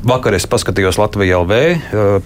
Vakar 0.00 0.32
es 0.32 0.46
paskatījos 0.48 0.96
Latvijā 0.96 1.36
LV 1.42 1.56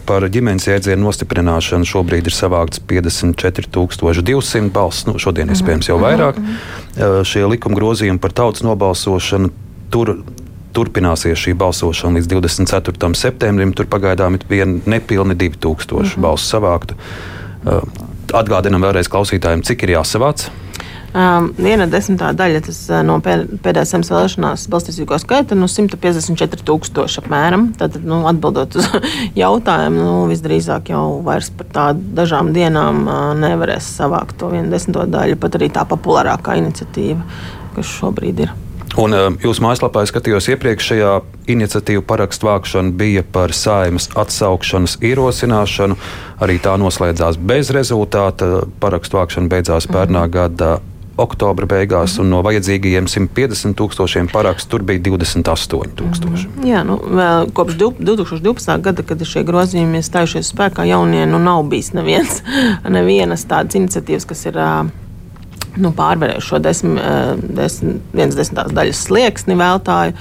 par 0.06 0.26
ģimenes 0.30 0.68
jēdzienu 0.68 1.08
nostiprināšanu. 1.08 1.88
Šobrīd 1.88 2.28
ir 2.30 2.34
savākts 2.36 2.78
54,200 2.86 4.70
balss. 4.74 5.08
Nu, 5.08 5.16
šodien 5.18 5.50
iespējams 5.50 5.90
jau 5.90 5.98
vairāk. 5.98 6.38
Mm 6.38 6.46
-hmm. 6.46 7.24
Šie 7.26 7.46
likuma 7.50 7.74
grozījumi 7.74 8.22
par 8.22 8.32
tautas 8.32 8.62
nobalsošanu 8.62 9.50
tur 9.90 10.16
turpināsies 10.74 11.38
šī 11.38 11.54
balsošana 11.54 12.18
līdz 12.18 12.28
24. 12.32 13.14
septembrim. 13.14 13.72
Tur 13.72 13.86
pagaidām 13.86 14.34
ir 14.34 14.66
nepilni 14.86 15.34
2000 15.34 15.92
mm 15.92 16.04
-hmm. 16.04 16.20
balsu 16.20 16.56
savāktu. 16.56 16.94
Atgādinām 18.32 18.82
vēlreiz 18.82 19.08
klausītājiem, 19.08 19.62
cik 19.62 19.82
ir 19.82 19.88
jāsavāc. 19.88 20.48
Um, 21.14 21.52
viena 21.54 21.86
desmitā 21.86 22.32
daļa 22.34 22.60
tas, 22.66 22.78
no 23.06 23.20
pēdējās 23.22 23.92
zemes 23.94 24.08
vēlēšanās 24.10 24.64
balstīgo 24.72 25.14
skaita 25.22 25.54
no 25.54 25.68
154 25.70 26.64
tūkstoši 26.66 27.20
apmēram. 27.22 27.68
Tad, 27.78 28.00
nu, 28.02 28.24
atbildot 28.26 28.74
uz 28.80 28.88
jautājumu, 29.42 30.00
nu, 30.02 30.16
visdrīzāk 30.32 30.90
jau 30.90 31.04
vairs 31.22 31.52
par 31.54 31.68
tādu 31.76 32.02
dažām 32.18 32.50
dienām 32.56 33.04
uh, 33.06 33.20
nevarēs 33.38 33.92
savākt 34.00 34.40
to 34.40 34.50
vienu 34.50 34.74
desmito 34.74 35.04
daļu, 35.06 35.38
pat 35.38 35.54
arī 35.60 35.68
tā 35.76 35.84
populārākā 35.86 36.56
iniciatīva, 36.58 37.22
kas 37.76 37.92
šobrīd 38.00 38.42
ir. 38.48 38.50
Un 38.98 39.14
uh, 39.14 39.28
jūsu 39.42 39.62
mājaslapā 39.62 40.02
skatījos 40.10 40.48
iepriekšējā 40.50 41.12
iniciatīva 41.54 42.02
parakstu 42.08 42.48
vākšana 42.48 42.90
bija 42.98 43.22
par 43.22 43.54
saimas 43.54 44.08
atsaukšanas 44.18 44.96
ierosināšanu. 44.98 45.98
Arī 46.42 46.58
tā 46.62 46.74
noslēdzās 46.82 47.38
bez 47.38 47.70
rezultāta. 47.74 48.64
Parakstu 48.82 49.20
vākšana 49.20 49.50
beidzās 49.54 49.86
pērnā 49.90 50.26
gada 50.34 50.72
oktobra 51.20 51.68
beigās, 51.70 52.16
un 52.22 52.30
no 52.32 52.40
vajadzīgajiem 52.46 53.06
150 53.10 53.76
tūkstošiem 53.78 54.30
parakstu 54.32 54.74
tur 54.74 54.86
bija 54.88 55.02
28 55.06 55.94
tūkstoši. 56.00 56.48
Mm. 56.50 56.66
Jā, 56.68 56.82
nu, 56.86 56.98
kopš 57.54 57.78
2012. 57.80 58.74
gada, 58.84 59.06
kad 59.06 59.22
šie 59.28 59.44
grozījumi 59.46 60.00
ir 60.00 60.06
stājušies 60.06 60.50
spēkā, 60.54 60.86
jaunie 60.90 61.24
nu, 61.30 61.40
nav 61.42 61.64
bijis 61.70 61.92
neviens, 61.96 62.42
nevienas 62.96 63.46
tādas 63.50 63.78
iniciatīvas, 63.80 64.28
kas 64.30 64.46
ir. 64.50 64.60
Uh, 64.60 65.03
nu, 65.80 65.90
pārvarējuši 65.94 66.48
šo 66.48 66.60
desmit, 66.62 67.00
eh, 67.00 67.42
desmit, 67.58 68.02
viens 68.14 68.36
desmitās 68.36 68.72
daļas 68.74 69.02
slieksni 69.08 69.56
vēltāju. 69.58 70.14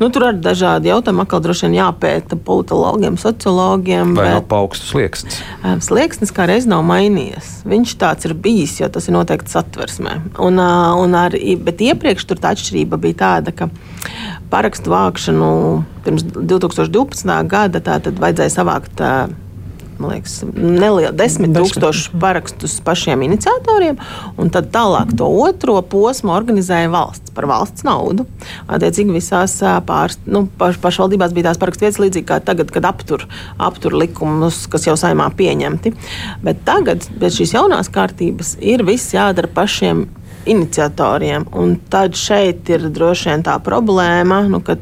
Nu, 0.00 0.08
tur 0.14 0.28
ir 0.28 0.40
dažādi 0.44 0.90
jautājumi, 0.90 1.24
atkal 1.24 1.42
droši 1.44 1.66
vien 1.68 1.76
jāpēta 1.80 2.38
politologiem, 2.38 3.18
sociologiem. 3.20 4.14
Vai 4.14 4.28
bet, 4.28 4.34
nav 4.38 4.46
paaugstu 4.50 4.92
slieksnis? 4.92 5.40
Eh, 5.62 5.76
slieksnis 5.84 6.34
kā 6.34 6.48
reiz 6.50 6.68
nav 6.70 6.84
mainījies. 6.86 7.64
Viņš 7.66 7.96
tāds 8.00 8.28
ir 8.28 8.34
bijis, 8.34 8.78
jo 8.80 8.88
tas 8.88 9.08
ir 9.08 9.14
noteikti 9.14 9.50
satversmē. 9.50 10.20
Un, 10.38 10.58
eh, 10.58 11.02
un 11.04 11.14
ar, 11.14 11.30
bet 11.30 11.78
iepriekš 11.78 12.26
tur 12.26 12.36
tā 12.36 12.54
atšķirība 12.54 13.00
bija 13.00 13.14
tāda, 13.14 13.54
ka 13.54 13.70
parakstu 14.50 14.92
vākšanu 14.92 15.84
pirms 16.04 16.22
2012. 16.22 17.48
gada 17.48 17.80
tā 17.80 18.00
tad 18.02 18.20
vajadzēja 18.20 18.52
savākt 18.52 19.00
man 20.04 20.12
liekas, 20.12 20.36
nelielu 20.54 21.12
desmit 21.16 21.54
tūkstošu 21.56 22.18
parakstus 22.20 22.76
pašiem 22.84 23.24
iniciatoriem, 23.26 23.98
un 24.40 24.50
tad 24.52 24.70
tālāk 24.74 25.14
to 25.18 25.28
otro 25.44 25.80
posmu 25.82 26.34
organizēja 26.34 26.90
valsts 26.92 27.32
par 27.34 27.48
valsts 27.50 27.84
naudu. 27.86 28.26
Attiecīgi 28.68 29.14
visās 29.16 29.56
pārs, 29.86 30.18
nu, 30.26 30.46
paš, 30.58 30.78
pašvaldībās 30.82 31.34
bija 31.34 31.50
tās 31.50 31.60
parakstu 31.62 31.86
vietas 31.86 32.00
līdzīgi 32.02 32.28
kā 32.28 32.40
tagad, 32.44 32.72
kad 32.74 32.86
aptur, 32.88 33.26
aptur 33.58 33.96
likumus, 33.96 34.64
kas 34.70 34.86
jau 34.88 34.96
saimā 35.00 35.30
pieņemti. 35.36 35.94
Bet 36.44 36.62
tagad, 36.68 37.08
pēc 37.20 37.40
šīs 37.40 37.56
jaunās 37.56 37.90
kārtības, 37.94 38.56
ir 38.62 38.84
viss 38.86 39.14
jādara 39.16 39.50
pašiem 39.50 40.06
iniciatoriem. 40.44 41.48
Un 41.56 41.78
tad 41.90 42.18
šeit 42.20 42.68
ir 42.68 42.88
droši 42.92 43.32
vien 43.32 43.44
tā 43.46 43.56
problēma, 43.64 44.42
nu, 44.52 44.60
ka 44.64 44.76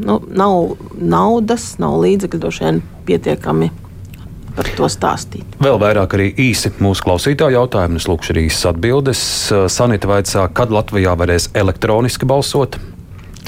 nu, 0.00 0.18
nav 0.32 0.76
naudas, 0.96 1.74
nav 1.82 2.00
līdzekļu 2.04 2.44
droši 2.44 2.64
vien 2.64 2.84
pietiekami 3.04 3.72
par 4.56 4.70
to 4.78 4.88
stāstīt. 4.90 5.58
Vēl 5.62 5.78
vairāk 5.82 6.16
arī 6.16 6.30
īsi 6.50 6.72
mūsu 6.82 7.06
klausītāju 7.06 7.58
jautājumu. 7.58 8.00
Es 8.00 8.08
lūkšu 8.10 8.34
arī 8.34 8.48
īsas 8.48 8.70
atbildes. 8.72 9.22
Sanita 9.72 10.10
vaicā, 10.10 10.48
kad 10.54 10.74
Latvijā 10.74 11.16
varēs 11.18 11.50
elektroniski 11.58 12.28
balsot? 12.28 12.78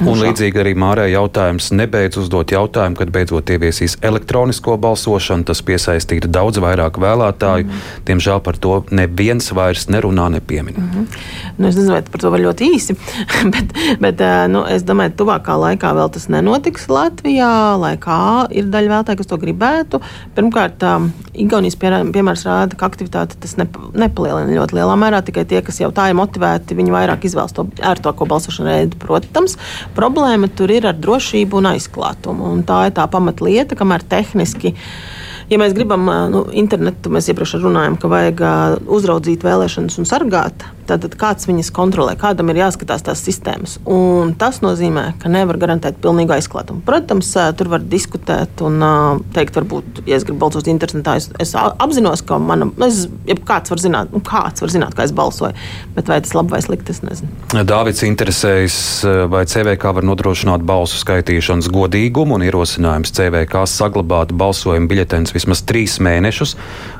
Un 0.04 0.18
līdzīgi 0.20 0.60
arī 0.60 0.74
Mārai 0.76 1.06
jautājums 1.12 1.70
nebeidz 1.72 2.18
uzdot 2.20 2.52
jautājumu, 2.52 2.98
kad 2.98 3.12
beidzot 3.14 3.48
ieviesīs 3.54 3.96
elektronisko 4.04 4.76
balsošanu. 4.80 5.46
Tas 5.48 5.62
piesaistītu 5.64 6.28
daudz 6.28 6.60
vairāk 6.60 6.98
vēlētāju. 7.00 7.64
Mm 7.64 7.70
-hmm. 7.70 8.02
Diemžēl 8.08 8.40
par 8.44 8.56
to 8.56 8.84
neviens 8.90 9.52
vairs 9.52 9.86
nerunā, 9.88 10.28
nepiemina. 10.30 10.78
Mm 10.78 10.90
-hmm. 10.90 11.06
nu, 11.58 11.68
es 11.68 11.76
nezinu, 11.76 11.92
vai 11.92 12.02
par 12.02 12.20
to 12.20 12.30
var 12.30 12.40
ļoti 12.40 12.70
īsi, 12.74 12.96
bet, 13.54 13.72
bet 14.00 14.20
nu, 14.48 14.64
es 14.68 14.82
domāju, 14.82 15.10
ka 15.10 15.24
tuvākā 15.24 15.54
laikā 15.64 15.94
vēl 15.94 16.10
tas 16.10 16.28
nenotiks 16.28 16.88
Latvijā, 16.88 17.80
lai 17.80 17.96
kā 17.96 18.46
ir 18.50 18.64
daļa 18.64 18.88
vēlētāju, 18.88 19.16
kas 19.16 19.26
to 19.26 19.36
gribētu. 19.36 20.00
Pirmkārt, 20.34 20.84
Igaunijas 21.34 21.76
piemērs 21.76 22.44
rāda, 22.44 22.76
ka 22.76 22.86
aktivitāte 22.86 23.36
tas 23.40 23.56
nep 23.56 23.76
nepalielina 23.92 24.60
ļoti 24.60 24.76
lielā 24.78 24.96
mērā. 24.96 25.22
Tikai 25.22 25.44
tie, 25.44 25.62
kas 25.62 25.80
jau 25.80 25.90
tā 25.90 26.08
ir 26.08 26.14
motivēti, 26.14 26.76
viņi 26.76 26.94
vairāk 26.94 27.24
izvēlas 27.24 27.52
to 27.52 27.66
ērtāko 27.80 28.26
balsošanu 28.26 28.68
veidu, 28.68 28.96
protams. 28.96 29.56
Problēma 29.96 30.48
tur 30.52 30.72
ir 30.74 30.88
ar 30.88 30.96
drošību 30.98 31.60
un 31.60 31.70
aizklātumu. 31.74 32.50
Un 32.56 32.64
tā 32.66 32.86
ir 32.88 32.96
tā 32.96 33.06
pamatlieta, 33.10 33.78
kamēr 33.78 34.04
tehniski 34.08 34.74
ja 35.50 35.60
mēs 35.62 35.74
gribam 35.76 36.08
nu, 36.32 36.42
internetu, 36.58 37.12
mēs 37.14 37.30
iepriekš 37.30 37.58
runājām, 37.62 37.98
ka 38.00 38.10
vajag 38.10 38.42
uzraudzīt 38.92 39.46
vēlēšanas 39.46 40.00
un 40.02 40.08
sargāt, 40.08 40.66
tad, 40.88 41.06
kāds 41.18 41.48
viņas 41.48 41.72
kontrolē, 41.74 42.16
kādam 42.18 42.50
ir 42.52 42.62
jāskatās 42.62 43.04
tās 43.06 43.22
sistēmas. 43.26 43.76
Un 43.90 44.34
tas 44.38 44.60
nozīmē, 44.64 45.08
ka 45.22 45.30
nevar 45.32 45.58
garantēt 45.60 46.00
pilnīgu 46.04 46.36
aizklātumu. 46.36 46.82
Protams, 46.86 47.32
tur 47.58 47.70
var 47.72 47.84
diskutēt 47.84 48.62
un 48.66 48.80
teikt, 49.36 49.56
varbūt, 49.58 50.02
ja 50.08 50.18
es 50.18 50.26
gribu 50.26 50.44
balsot 50.44 50.70
internetā, 50.70 51.16
es, 51.20 51.28
es 51.42 51.54
apzinos, 51.56 52.22
ka 52.26 52.38
man, 52.42 52.70
es, 52.86 53.04
kāds 53.48 53.72
var 53.72 53.82
zināt, 53.82 54.14
nu, 54.14 54.22
kāds 54.24 54.64
var 54.64 54.72
zināt, 54.72 54.96
kā 54.96 55.06
es 55.06 55.14
balsoju, 55.16 55.56
bet 55.96 56.10
vai 56.10 56.20
tas 56.24 56.34
labi 56.36 56.54
vai 56.54 56.62
slikti, 56.64 56.94
es 56.94 57.02
nezinu. 57.06 57.64
Dāvids 57.66 58.04
interesējas, 58.06 58.78
vai 59.32 59.44
CVK 59.48 59.94
var 59.98 60.06
nodrošināt 60.06 60.64
balsu 60.66 61.00
skaitīšanas 61.02 61.70
godīgumu 61.72 62.38
un 62.38 62.46
ierosinājums 62.46 63.14
CVK 63.16 63.66
saglabāt 63.70 64.34
balsojumu 64.36 64.90
biļetenus 64.90 65.34
vismaz 65.36 65.64
trīs 65.66 65.98
mēnešus, 66.02 66.56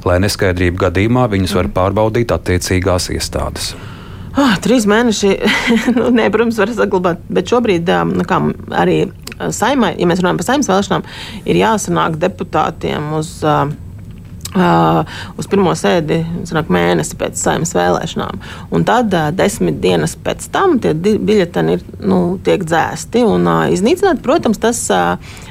lai 0.08 0.18
neskaidrību 0.24 0.86
gadījumā 0.86 1.28
viņus 1.32 1.56
var 1.58 1.70
pārbaudīt 1.76 2.34
attiecīgās 2.34 3.10
iestādes. 3.14 3.75
Oh, 4.36 4.52
trīs 4.60 4.84
mēneši, 4.88 5.30
nu, 5.96 6.10
ne, 6.12 6.26
protams, 6.32 6.58
var 6.60 6.72
saglabāt, 6.76 7.22
bet 7.32 7.48
šobrīd 7.48 7.88
nu, 8.12 8.26
kā, 8.28 8.40
arī 8.82 8.98
saimai, 9.52 9.94
ja 9.96 10.08
mēs 10.08 10.20
runājam 10.20 10.40
par 10.40 10.48
saimnes 10.50 10.68
vēlēšanām, 10.70 11.06
ir 11.48 11.60
jāsanāk 11.62 12.20
deputātiem 12.20 13.12
uz. 13.18 13.38
Uh, 13.44 13.72
uz 15.36 15.44
pirmo 15.52 15.74
sēdi 15.76 16.22
sanāk, 16.48 16.70
mēnesi 16.72 17.16
pēc 17.20 17.36
saimnes 17.36 17.74
vēlēšanām. 17.76 18.38
Un 18.72 18.86
tad 18.88 19.12
uh, 19.12 19.26
desmit 19.36 19.82
dienas 19.82 20.14
pēc 20.16 20.46
tam 20.54 20.78
tie 20.80 20.94
biļeteni 20.96 21.74
ir, 21.76 21.82
nu, 22.00 22.20
tiek 22.46 22.64
dzēsti 22.64 23.24
un 23.26 23.44
uh, 23.50 23.66
iznīcināti. 23.74 24.24
Protams, 24.24 24.62
tas, 24.62 24.80
uh, 24.94 25.42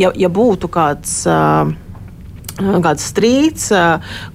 ja, 0.00 0.10
ja 0.10 0.32
būtu 0.32 0.72
kāds. 0.74 1.20
Uh, 1.28 1.70
kāds 2.58 3.06
strīds, 3.12 3.68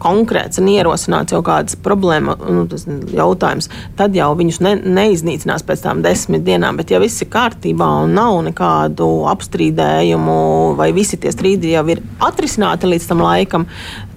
konkrēts 0.03 0.61
un 0.61 0.69
ierosināts 0.73 1.35
jau 1.35 1.41
kādas 1.45 1.77
problēma 1.83 2.35
nu, 2.43 2.65
jautājums, 3.13 3.69
tad 3.99 4.15
jau 4.17 4.31
viņus 4.39 4.61
ne, 4.63 4.75
neiznīcinās 4.99 5.65
pēc 5.67 5.83
tam 5.85 6.03
desmit 6.05 6.45
dienām. 6.47 6.79
Bet, 6.79 6.93
ja 6.93 7.01
viss 7.03 7.23
ir 7.23 7.31
kārtībā 7.33 7.89
un 8.05 8.15
nav 8.17 8.39
nekādu 8.47 9.09
apstrīdējumu, 9.33 10.39
vai 10.79 10.91
visi 10.95 11.19
tie 11.19 11.33
strīdi 11.33 11.75
jau 11.75 11.85
ir 11.93 12.03
atrisināti 12.23 12.89
līdz 12.89 13.11
tam 13.11 13.23
laikam, 13.25 13.67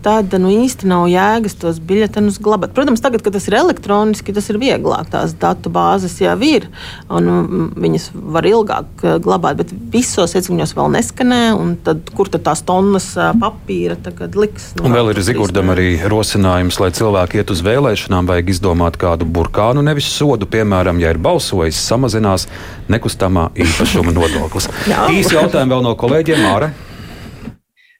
tad 0.06 0.36
nu, 0.38 0.52
īsti 0.62 0.86
nav 0.86 1.08
jēgas 1.10 1.56
tos 1.58 1.80
biļetenus 1.82 2.38
glabāt. 2.42 2.70
Protams, 2.76 3.02
tagad, 3.02 3.24
kad 3.24 3.34
tas 3.34 3.48
ir 3.50 3.56
elektroniski, 3.58 4.34
tas 4.36 4.46
ir 4.52 4.60
vieglāk. 4.62 5.08
Tās 5.10 5.34
datu 5.40 5.72
bāzes 5.72 6.14
jau 6.22 6.36
ir, 6.46 6.68
un 7.10 7.26
mm, 7.32 7.66
viņas 7.82 8.06
var 8.36 8.46
ilgāk 8.46 9.02
glabāt, 9.24 9.58
bet 9.58 9.74
visos 9.90 10.36
iecūņos 10.38 10.76
vēl 10.78 10.94
neskanē. 10.94 11.40
Tad, 11.86 12.14
kur 12.14 12.30
tad 12.30 12.46
tās 12.46 12.62
tonnas 12.66 13.08
papīra 13.40 13.98
tagad 14.06 14.38
liks? 14.38 14.70
Nu, 14.78 14.86
un 14.86 14.94
vēl 14.94 15.10
ir 15.10 15.22
Zigurdam 15.26 15.74
arī 15.74 15.88
rosinājums, 16.06 16.78
lai 16.82 16.92
cilvēki 16.94 17.42
iet 17.42 17.50
uz 17.50 17.64
vēlēšanām, 17.66 18.30
vajag 18.30 18.54
izdomāt 18.54 19.00
kādu 19.02 19.26
burkānu, 19.26 19.82
nevis 19.86 20.12
sodu. 20.12 20.46
Piemēram, 20.50 21.02
ja 21.02 21.10
ir 21.14 21.22
balsojis, 21.22 21.82
samazinās 21.82 22.46
nekustamā 22.92 23.50
īpašuma 23.58 24.14
nodoklis. 24.20 24.70
Īsi 25.10 25.34
jautājumi 25.34 25.74
vēl 25.74 25.88
no 25.90 25.98
kolēģiem 25.98 26.46
Māra 26.46 26.70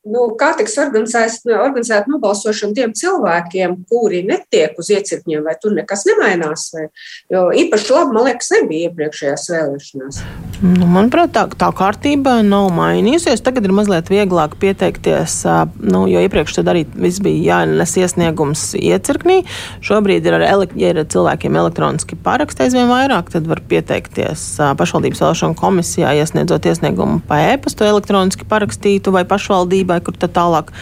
nu, 0.07 0.27
kā 0.39 0.53
tiks 0.59 0.77
organizēta 0.81 2.11
nobalsošana 2.11 2.77
tiem 2.77 2.95
cilvēkiem, 2.97 3.77
kuri 3.91 4.23
netiek 4.27 4.77
uz 4.79 4.91
iecirkņiem, 4.95 5.43
vai 5.47 5.57
tur 5.61 5.75
nekas 5.77 6.07
nemainās? 6.09 6.69
Vai, 6.75 6.87
jo 7.33 7.47
īpaši 7.65 7.95
labi, 7.95 8.15
man 8.17 8.29
liekas, 8.29 8.51
nebija 8.55 8.91
iepriekšējās 8.91 9.47
vēlēšanās. 9.53 10.21
Nu, 10.63 10.89
manuprāt, 10.89 11.35
tā, 11.37 11.45
tā 11.59 11.71
kārtība 11.77 12.39
nav 12.47 12.71
mainījusies. 12.77 13.43
Tagad 13.45 13.67
ir 13.67 13.75
mazliet 13.77 14.11
vieglāk 14.13 14.57
pieteikties, 14.63 15.43
nu, 15.83 16.05
jo 16.11 16.23
iepriekš 16.25 16.61
tad 16.61 16.71
arī 16.73 16.87
viss 16.95 17.21
bija 17.25 17.59
jānes 17.59 17.97
iesniegums 18.01 18.71
iecirknī. 18.79 19.43
Šobrīd 19.85 20.27
ir, 20.27 20.39
ar, 20.39 20.47
ja 20.79 20.93
ir 20.95 21.03
cilvēkiem 21.13 21.59
elektroniski 21.61 22.19
paraksti 22.25 22.67
aizvien 22.67 22.89
vairāk, 22.91 23.33
tad 23.35 23.51
var 23.51 23.61
pieteikties 23.69 24.47
pašvaldības 24.79 25.23
vēlēšanu 25.25 25.59
komisijā, 25.59 26.15
iesniedzot 26.23 26.71
iesniegumu 26.71 27.21
pa 27.27 27.43
e-pastu 27.53 27.85
elektroniski 27.87 28.49
parakstītu 28.49 29.13
vai 29.15 29.27
pašvaldībai 29.29 29.96
pašvaldībai, 29.97 30.05
kur 30.05 30.17
tālāk 30.29 30.73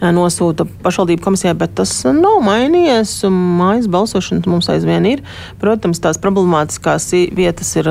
nosūta 0.00 0.66
pašvaldību 0.82 1.22
komisijai, 1.22 1.54
bet 1.54 1.74
tas 1.74 2.04
nav 2.04 2.42
mainījies. 2.44 3.24
Mājas 3.30 3.88
balsošana 3.88 4.44
mums 4.46 4.68
aizvien 4.68 5.04
ir. 5.06 5.22
Protams, 5.60 6.00
tās 6.00 6.18
problemātiskās 6.18 7.12
vietas 7.34 7.76
ir 7.76 7.88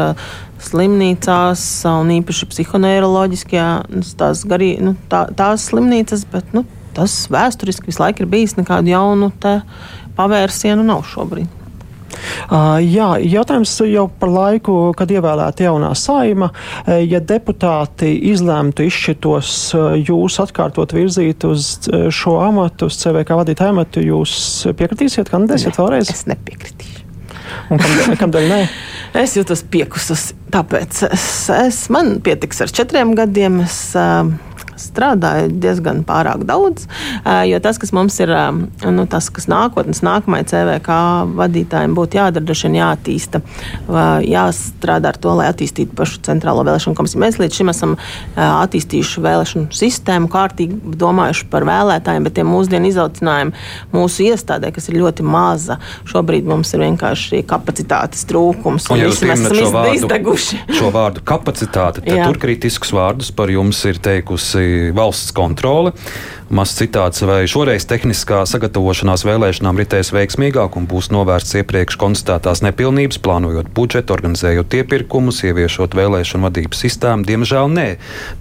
slimnīcās 0.64 1.86
un 1.90 2.14
īpaši 2.20 2.48
psihoneiroloģiskajā, 2.52 3.68
tās, 4.18 4.46
garī, 4.48 4.78
nu, 4.80 4.96
tā, 5.10 5.28
tās 5.36 5.68
slimnīcas, 5.70 6.26
bet 6.32 6.54
nu, 6.54 6.66
tas 6.96 7.28
vēsturiski 7.30 7.90
visu 7.90 8.04
laiku 8.04 8.24
ir 8.24 8.32
bijis 8.32 8.56
nekādu 8.56 8.94
jaunu 8.94 9.32
pavērsienu 10.16 10.86
nav 10.86 11.04
šobrīd. 11.10 11.63
Jā, 12.84 13.10
jautājums 13.20 13.74
jau 13.88 14.06
par 14.20 14.32
laiku, 14.34 14.76
kad 14.98 15.12
ievēlēta 15.12 15.68
jaunā 15.68 15.94
saima. 15.98 16.52
Ja 17.08 17.22
deputāti 17.24 18.12
izlēmtu 18.32 18.88
izšķirtos 18.88 19.54
uh, 19.78 19.94
jūs 19.98 20.40
atkārtot 20.44 20.94
virzīt 20.96 21.46
uz 21.48 21.76
šo 22.14 22.38
amatu, 22.44 22.92
uz 22.92 23.00
CVK 23.02 23.40
vadītāju 23.42 23.76
amatu, 23.76 24.04
jūs 24.04 24.36
piekritīsiet, 24.78 25.32
kandidēsiet 25.34 25.80
vēlreiz? 25.80 26.12
Es 26.14 26.28
nepiekritīšu. 26.30 27.04
Un 27.72 27.80
kam, 27.82 28.18
kādēļ 28.26 28.50
nē? 28.52 28.64
Es 29.24 29.36
jūtos 29.38 29.62
piekusus, 29.70 30.32
tāpēc 30.50 31.04
es, 31.06 31.26
es, 31.54 31.84
man 31.94 32.16
pietiks 32.26 32.64
ar 32.66 32.72
četriem 32.74 33.12
gadiem. 33.18 33.60
Es, 33.62 33.76
uh, 33.94 34.26
strādāju 34.84 35.52
diezgan 35.64 36.04
pārāk 36.08 36.44
daudz. 36.48 36.88
Jo 37.48 37.60
tas, 37.64 37.80
kas 37.82 37.94
mums 37.96 38.20
ir, 38.24 38.32
nu, 38.84 39.06
tas, 39.10 39.30
kas 39.34 39.48
nākotnes, 39.52 40.04
nākamajai 40.06 40.48
CVK 40.52 40.98
vadītājiem 41.40 41.96
būtu 41.98 42.20
jādara, 42.20 42.46
droši 42.46 42.70
vien 42.70 42.80
jāattīsta, 42.82 43.42
jāstrādā 44.28 45.14
ar 45.14 45.20
to, 45.22 45.36
lai 45.40 45.50
attīstītu 45.52 45.96
pašu 45.98 46.22
centrālo 46.26 46.66
vēlēšanu 46.68 46.98
komisiju. 46.98 47.24
Mēs 47.24 47.40
līdz 47.42 47.60
šim 47.60 47.72
esam 47.74 47.96
attīstījuši 48.36 49.24
vēlēšanu 49.24 49.72
sistēmu, 49.76 50.32
kārtīgi 50.34 50.96
domājuši 51.00 51.48
par 51.54 51.68
vēlētājiem, 51.70 52.28
bet 52.28 52.38
tie 52.38 52.48
mūsdienu 52.48 52.90
izaucinājumi 52.92 53.56
mūsu 53.94 54.28
iestādē, 54.28 54.72
kas 54.76 54.90
ir 54.90 55.00
ļoti 55.02 55.26
maza, 55.28 55.80
šobrīd 56.10 56.48
mums 56.50 56.74
ir 56.76 56.84
vienkārši 56.86 57.44
kapacitātes 57.50 58.26
trūkums. 58.30 58.90
Un, 58.90 58.98
un 58.98 59.06
jūs 59.08 59.24
mēs 59.26 59.44
esam 59.44 59.58
šo 59.58 59.72
vārdu, 59.76 59.96
izdeguši. 60.00 60.62
Šo 60.80 60.92
vārdu 60.94 61.24
kapacitāte, 61.28 62.04
tad 62.06 62.24
tur 62.28 62.40
kritiskus 62.42 62.94
vārdus 62.96 63.32
par 63.36 63.52
jums 63.54 63.80
ir 63.90 64.00
teikusi 64.04 64.64
valsts 64.96 65.32
kontrole. 65.32 65.92
Mazs 66.54 66.76
citāts, 66.78 67.24
vai 67.26 67.48
šoreiz 67.50 67.88
tehniskā 67.90 68.44
sagatavošanās 68.46 69.24
vēlēšanām 69.26 69.80
ritēs 69.82 70.12
veiksmīgāk 70.14 70.76
un 70.78 70.86
būs 70.86 71.08
novērsts 71.10 71.56
iepriekš 71.58 71.96
konstatētās 71.98 72.62
nepilnības, 72.62 73.18
plānojot 73.26 73.72
budžetu, 73.74 74.14
organizējot 74.14 74.76
iepirkumus, 74.78 75.40
ieviešot 75.50 75.98
vēlēšanu 75.98 76.46
vadības 76.46 76.84
sistēmu? 76.86 77.26
Diemžēl 77.26 77.74
nē. 77.74 77.86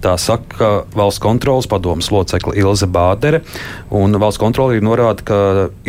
Tā 0.05 0.13
saka 0.21 0.83
valsts 0.93 1.23
kontrolas 1.23 1.65
padomas 1.71 2.11
locekle 2.13 2.53
Ilze 2.61 2.85
Bādere. 2.85 3.41
Un 3.89 4.13
valsts 4.21 4.41
kontrole 4.43 4.77
norāda, 4.85 5.25
ka 5.25 5.39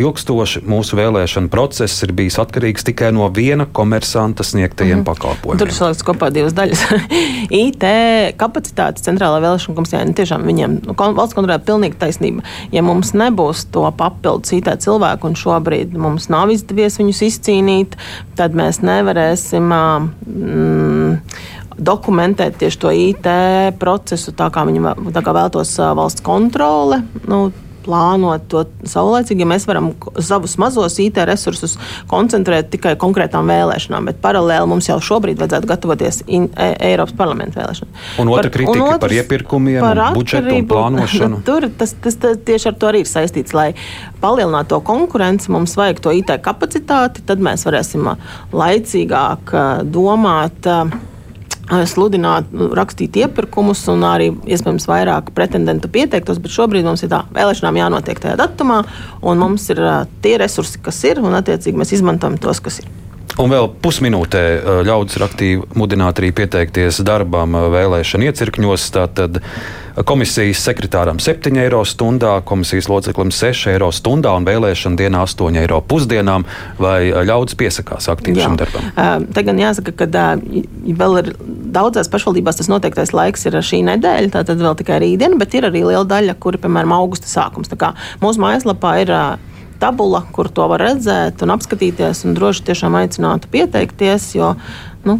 ilgstoši 0.01 0.63
mūsu 0.65 0.97
vēlēšana 0.97 1.53
process 1.53 2.07
ir 2.07 2.15
bijis 2.17 2.39
atkarīgs 2.41 2.89
tikai 2.89 3.13
no 3.13 3.29
viena 3.29 3.69
komersanta 3.69 4.41
sniegtajiem 4.41 5.03
mm. 5.03 5.07
pakalpojumiem. 5.11 5.61
Tur 5.61 5.75
saliks 5.77 6.01
kopā 6.09 6.31
divas 6.33 6.57
daļas. 6.57 6.87
IT 7.69 7.85
kapacitātes 8.41 9.05
centrālā 9.05 9.45
vēlēšana 9.45 9.77
komisijā 9.77 10.03
nu, 10.09 10.17
tiešām 10.17 10.49
viņiem 10.49 10.81
nu, 10.89 10.97
valsts 10.97 11.37
kontrolē 11.37 11.61
pilnīgi 11.61 12.01
taisnība 12.01 12.14
taisnība. 12.15 12.43
Ja 12.71 12.83
mums 12.85 13.13
nebūs 13.13 13.67
to 13.71 13.85
papildus 13.97 14.53
IT 14.55 14.69
cilvēku, 14.85 15.29
un 15.29 15.35
šobrīd 15.35 15.95
mums 15.97 16.29
nav 16.29 16.51
izdevies 16.51 16.99
viņus 16.99 17.21
izcīnīt, 17.29 17.99
tad 18.35 18.55
mēs 18.55 18.81
nevarēsim. 18.81 19.69
Mm, 20.25 21.19
dokumentēt 21.75 22.55
tieši 22.55 22.77
to 22.79 22.91
IT 22.95 23.25
procesu, 23.81 24.31
tā 24.31 24.47
kā 24.47 24.63
viņi 24.63 25.11
tā 25.11 25.19
kā 25.19 25.33
vēlētos 25.35 25.73
valsts 25.97 26.23
kontrole. 26.23 27.01
Nu, 27.27 27.49
plānot 27.85 28.47
to 28.51 28.65
saulēcīgi, 28.89 29.45
ja 29.45 29.49
mēs 29.49 29.67
varam 29.69 29.91
savus 30.23 30.57
mazos 30.61 30.97
IT 31.03 31.19
resursus 31.29 31.77
koncentrēt 32.11 32.71
tikai 32.73 32.95
konkrētām 33.01 33.49
vēlēšanām, 33.51 34.09
bet 34.09 34.21
paralēli 34.23 34.69
mums 34.71 34.89
jau 34.89 34.97
šobrīd 35.03 35.39
vajadzētu 35.41 35.69
gatavoties 35.69 36.21
in, 36.25 36.49
e, 36.53 36.71
Eiropas 36.91 37.15
parlamenta 37.17 37.61
vēlēšanām. 37.61 37.95
Un 38.23 38.33
otra 38.33 38.49
par, 38.49 38.53
kritika 38.57 38.75
un 38.75 38.85
otrs, 38.87 39.03
par 39.05 39.15
iepirkumiem, 39.19 39.79
par 39.85 40.03
budžetu 40.17 40.55
un 40.59 40.69
plānošanu. 40.73 41.41
Tur 41.47 41.69
tas, 41.79 41.95
tas, 42.03 42.19
tas 42.21 42.39
tieši 42.47 42.71
ar 42.71 42.77
to 42.81 42.91
arī 42.91 43.03
ir 43.05 43.09
saistīts, 43.09 43.55
lai 43.55 43.71
palielinātu 44.23 44.75
to 44.75 44.81
konkurenci, 44.85 45.51
mums 45.53 45.75
vajag 45.79 46.01
to 46.03 46.13
IT 46.15 46.37
kapacitāti, 46.45 47.25
tad 47.27 47.43
mēs 47.43 47.67
varēsim 47.67 48.09
laicīgāk 48.55 49.53
domāt 49.93 50.71
sludināt, 51.89 52.51
nu, 52.53 52.69
rakstīt 52.77 53.17
iepirkumus 53.17 53.81
un 53.91 54.05
arī 54.05 54.31
iespējams 54.45 54.85
vairāk 54.89 55.31
pretendentu 55.37 55.89
pieteiktos, 55.91 56.41
bet 56.41 56.53
šobrīd 56.53 56.85
mums 56.85 57.03
ir 57.05 57.11
tā 57.13 57.23
vēlēšanām 57.35 57.79
jānotiek 57.81 58.21
tajā 58.21 58.37
datumā, 58.41 58.83
un 59.25 59.41
mums 59.41 59.69
ir 59.73 59.81
tie 60.21 60.37
resursi, 60.41 60.81
kas 60.85 61.01
ir, 61.09 61.23
un 61.25 61.37
attiecīgi 61.37 61.81
mēs 61.81 61.95
izmantojam 61.97 62.37
tos, 62.41 62.61
kas 62.61 62.83
ir. 62.83 62.91
Un 63.41 63.51
vēl 63.51 63.67
pusminūtē 63.83 64.41
ļaudis 64.87 65.17
ir 65.17 65.23
aktīvi 65.25 65.65
mudināti 65.75 66.23
arī 66.23 66.29
pieteikties 66.37 67.01
darbam 67.03 67.57
vēlēšana 67.73 68.29
iecirkņos. 68.29 68.85
Tātad 68.95 69.41
komisijas 70.07 70.61
sekretāram 70.63 71.19
7 71.23 71.59
eiro 71.59 71.81
stundā, 71.87 72.37
komisijas 72.47 72.87
loceklim 72.91 73.33
6 73.35 73.67
eiro 73.73 73.89
stundā 73.95 74.31
un 74.39 74.47
vēlēšana 74.47 74.99
dienā 75.01 75.23
8 75.27 75.59
eiro 75.59 75.81
pusdienām. 75.83 76.45
Vai 76.79 77.11
ļaudis 77.11 77.57
piesakās 77.59 78.07
aktīvi 78.13 78.39
Jā. 78.39 78.47
šim 78.47 78.59
darbam? 78.61 79.25
Te 79.35 79.43
gan 79.47 79.59
jāsaka, 79.59 79.95
ka 79.99 80.07
vēl 81.01 81.19
ir 81.23 81.33
daudzās 81.75 82.11
pašvaldībās 82.11 82.61
tas 82.61 82.71
noteiktais 82.71 83.11
laiks 83.15 83.43
ir 83.49 83.59
šī 83.59 83.81
nedēļa, 83.89 84.31
tātad 84.37 84.63
vēl 84.63 84.79
tikai 84.79 85.01
rītdiena, 85.03 85.39
bet 85.41 85.59
ir 85.59 85.67
arī 85.67 85.83
liela 85.83 86.05
daļa, 86.07 86.37
kur, 86.39 86.55
piemēram, 86.61 86.95
augusta 86.95 87.27
sākums. 87.27 87.71
Mūsu 88.23 88.43
mājaslapā 88.43 88.95
ir 89.03 89.13
tabula, 89.85 90.23
kur 90.33 90.49
to 90.49 90.65
var 90.71 90.81
redzēt 90.81 91.45
un 91.45 91.53
apskatīties. 91.55 92.25
Un 92.25 92.37
droši 92.37 92.65
tiešām 92.71 92.97
aicinātu 93.01 93.51
pieteikties, 93.53 94.31
jo 94.39 94.55
nu, 95.05 95.19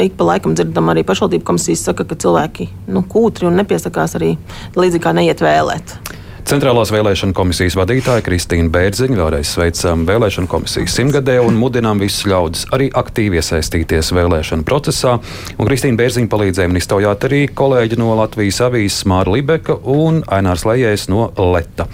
ik 0.00 0.16
pa 0.16 0.32
laikam 0.32 0.56
dzirdam 0.56 0.92
arī 0.92 1.04
pašvaldību 1.06 1.44
komisijas 1.46 1.84
saka, 1.90 2.08
ka 2.08 2.18
cilvēki 2.24 2.70
nu, 2.88 3.04
kūtri 3.04 3.50
un 3.50 3.58
nepiesakās 3.60 4.16
arī 4.18 4.36
līdzīgi 4.76 5.04
kā 5.04 5.12
neiet 5.16 5.44
vēlēt. 5.44 5.98
Centrālās 6.46 6.92
vēlēšana 6.94 7.34
komisijas 7.34 7.74
vadītāja 7.74 8.22
Kristīna 8.22 8.70
Bērziņa 8.70 9.16
vēlreiz 9.18 9.48
sveicam 9.50 10.04
vēlēšanu 10.06 10.46
komisijas 10.46 10.94
simtgadē 10.94 11.40
un 11.42 11.56
mudinām 11.58 11.98
visus 11.98 12.22
ļaudis 12.30 12.68
arī 12.76 12.86
aktīvi 13.00 13.40
iesaistīties 13.40 14.12
vēlēšanu 14.14 14.62
procesā. 14.68 15.16
Un 15.58 15.66
Kristīna 15.66 15.98
Bērziņa 15.98 16.30
palīdzēja 16.30 16.70
man 16.70 16.78
iztaujāt 16.78 17.26
arī 17.26 17.40
kolēģi 17.50 17.98
no 17.98 18.14
Latvijas 18.20 18.60
avīzes 18.68 19.08
Māra 19.10 19.34
Libeka 19.34 19.74
un 19.90 20.22
Ainārs 20.22 20.62
Lējējs 20.70 21.08
no 21.10 21.32
Leta. 21.34 21.88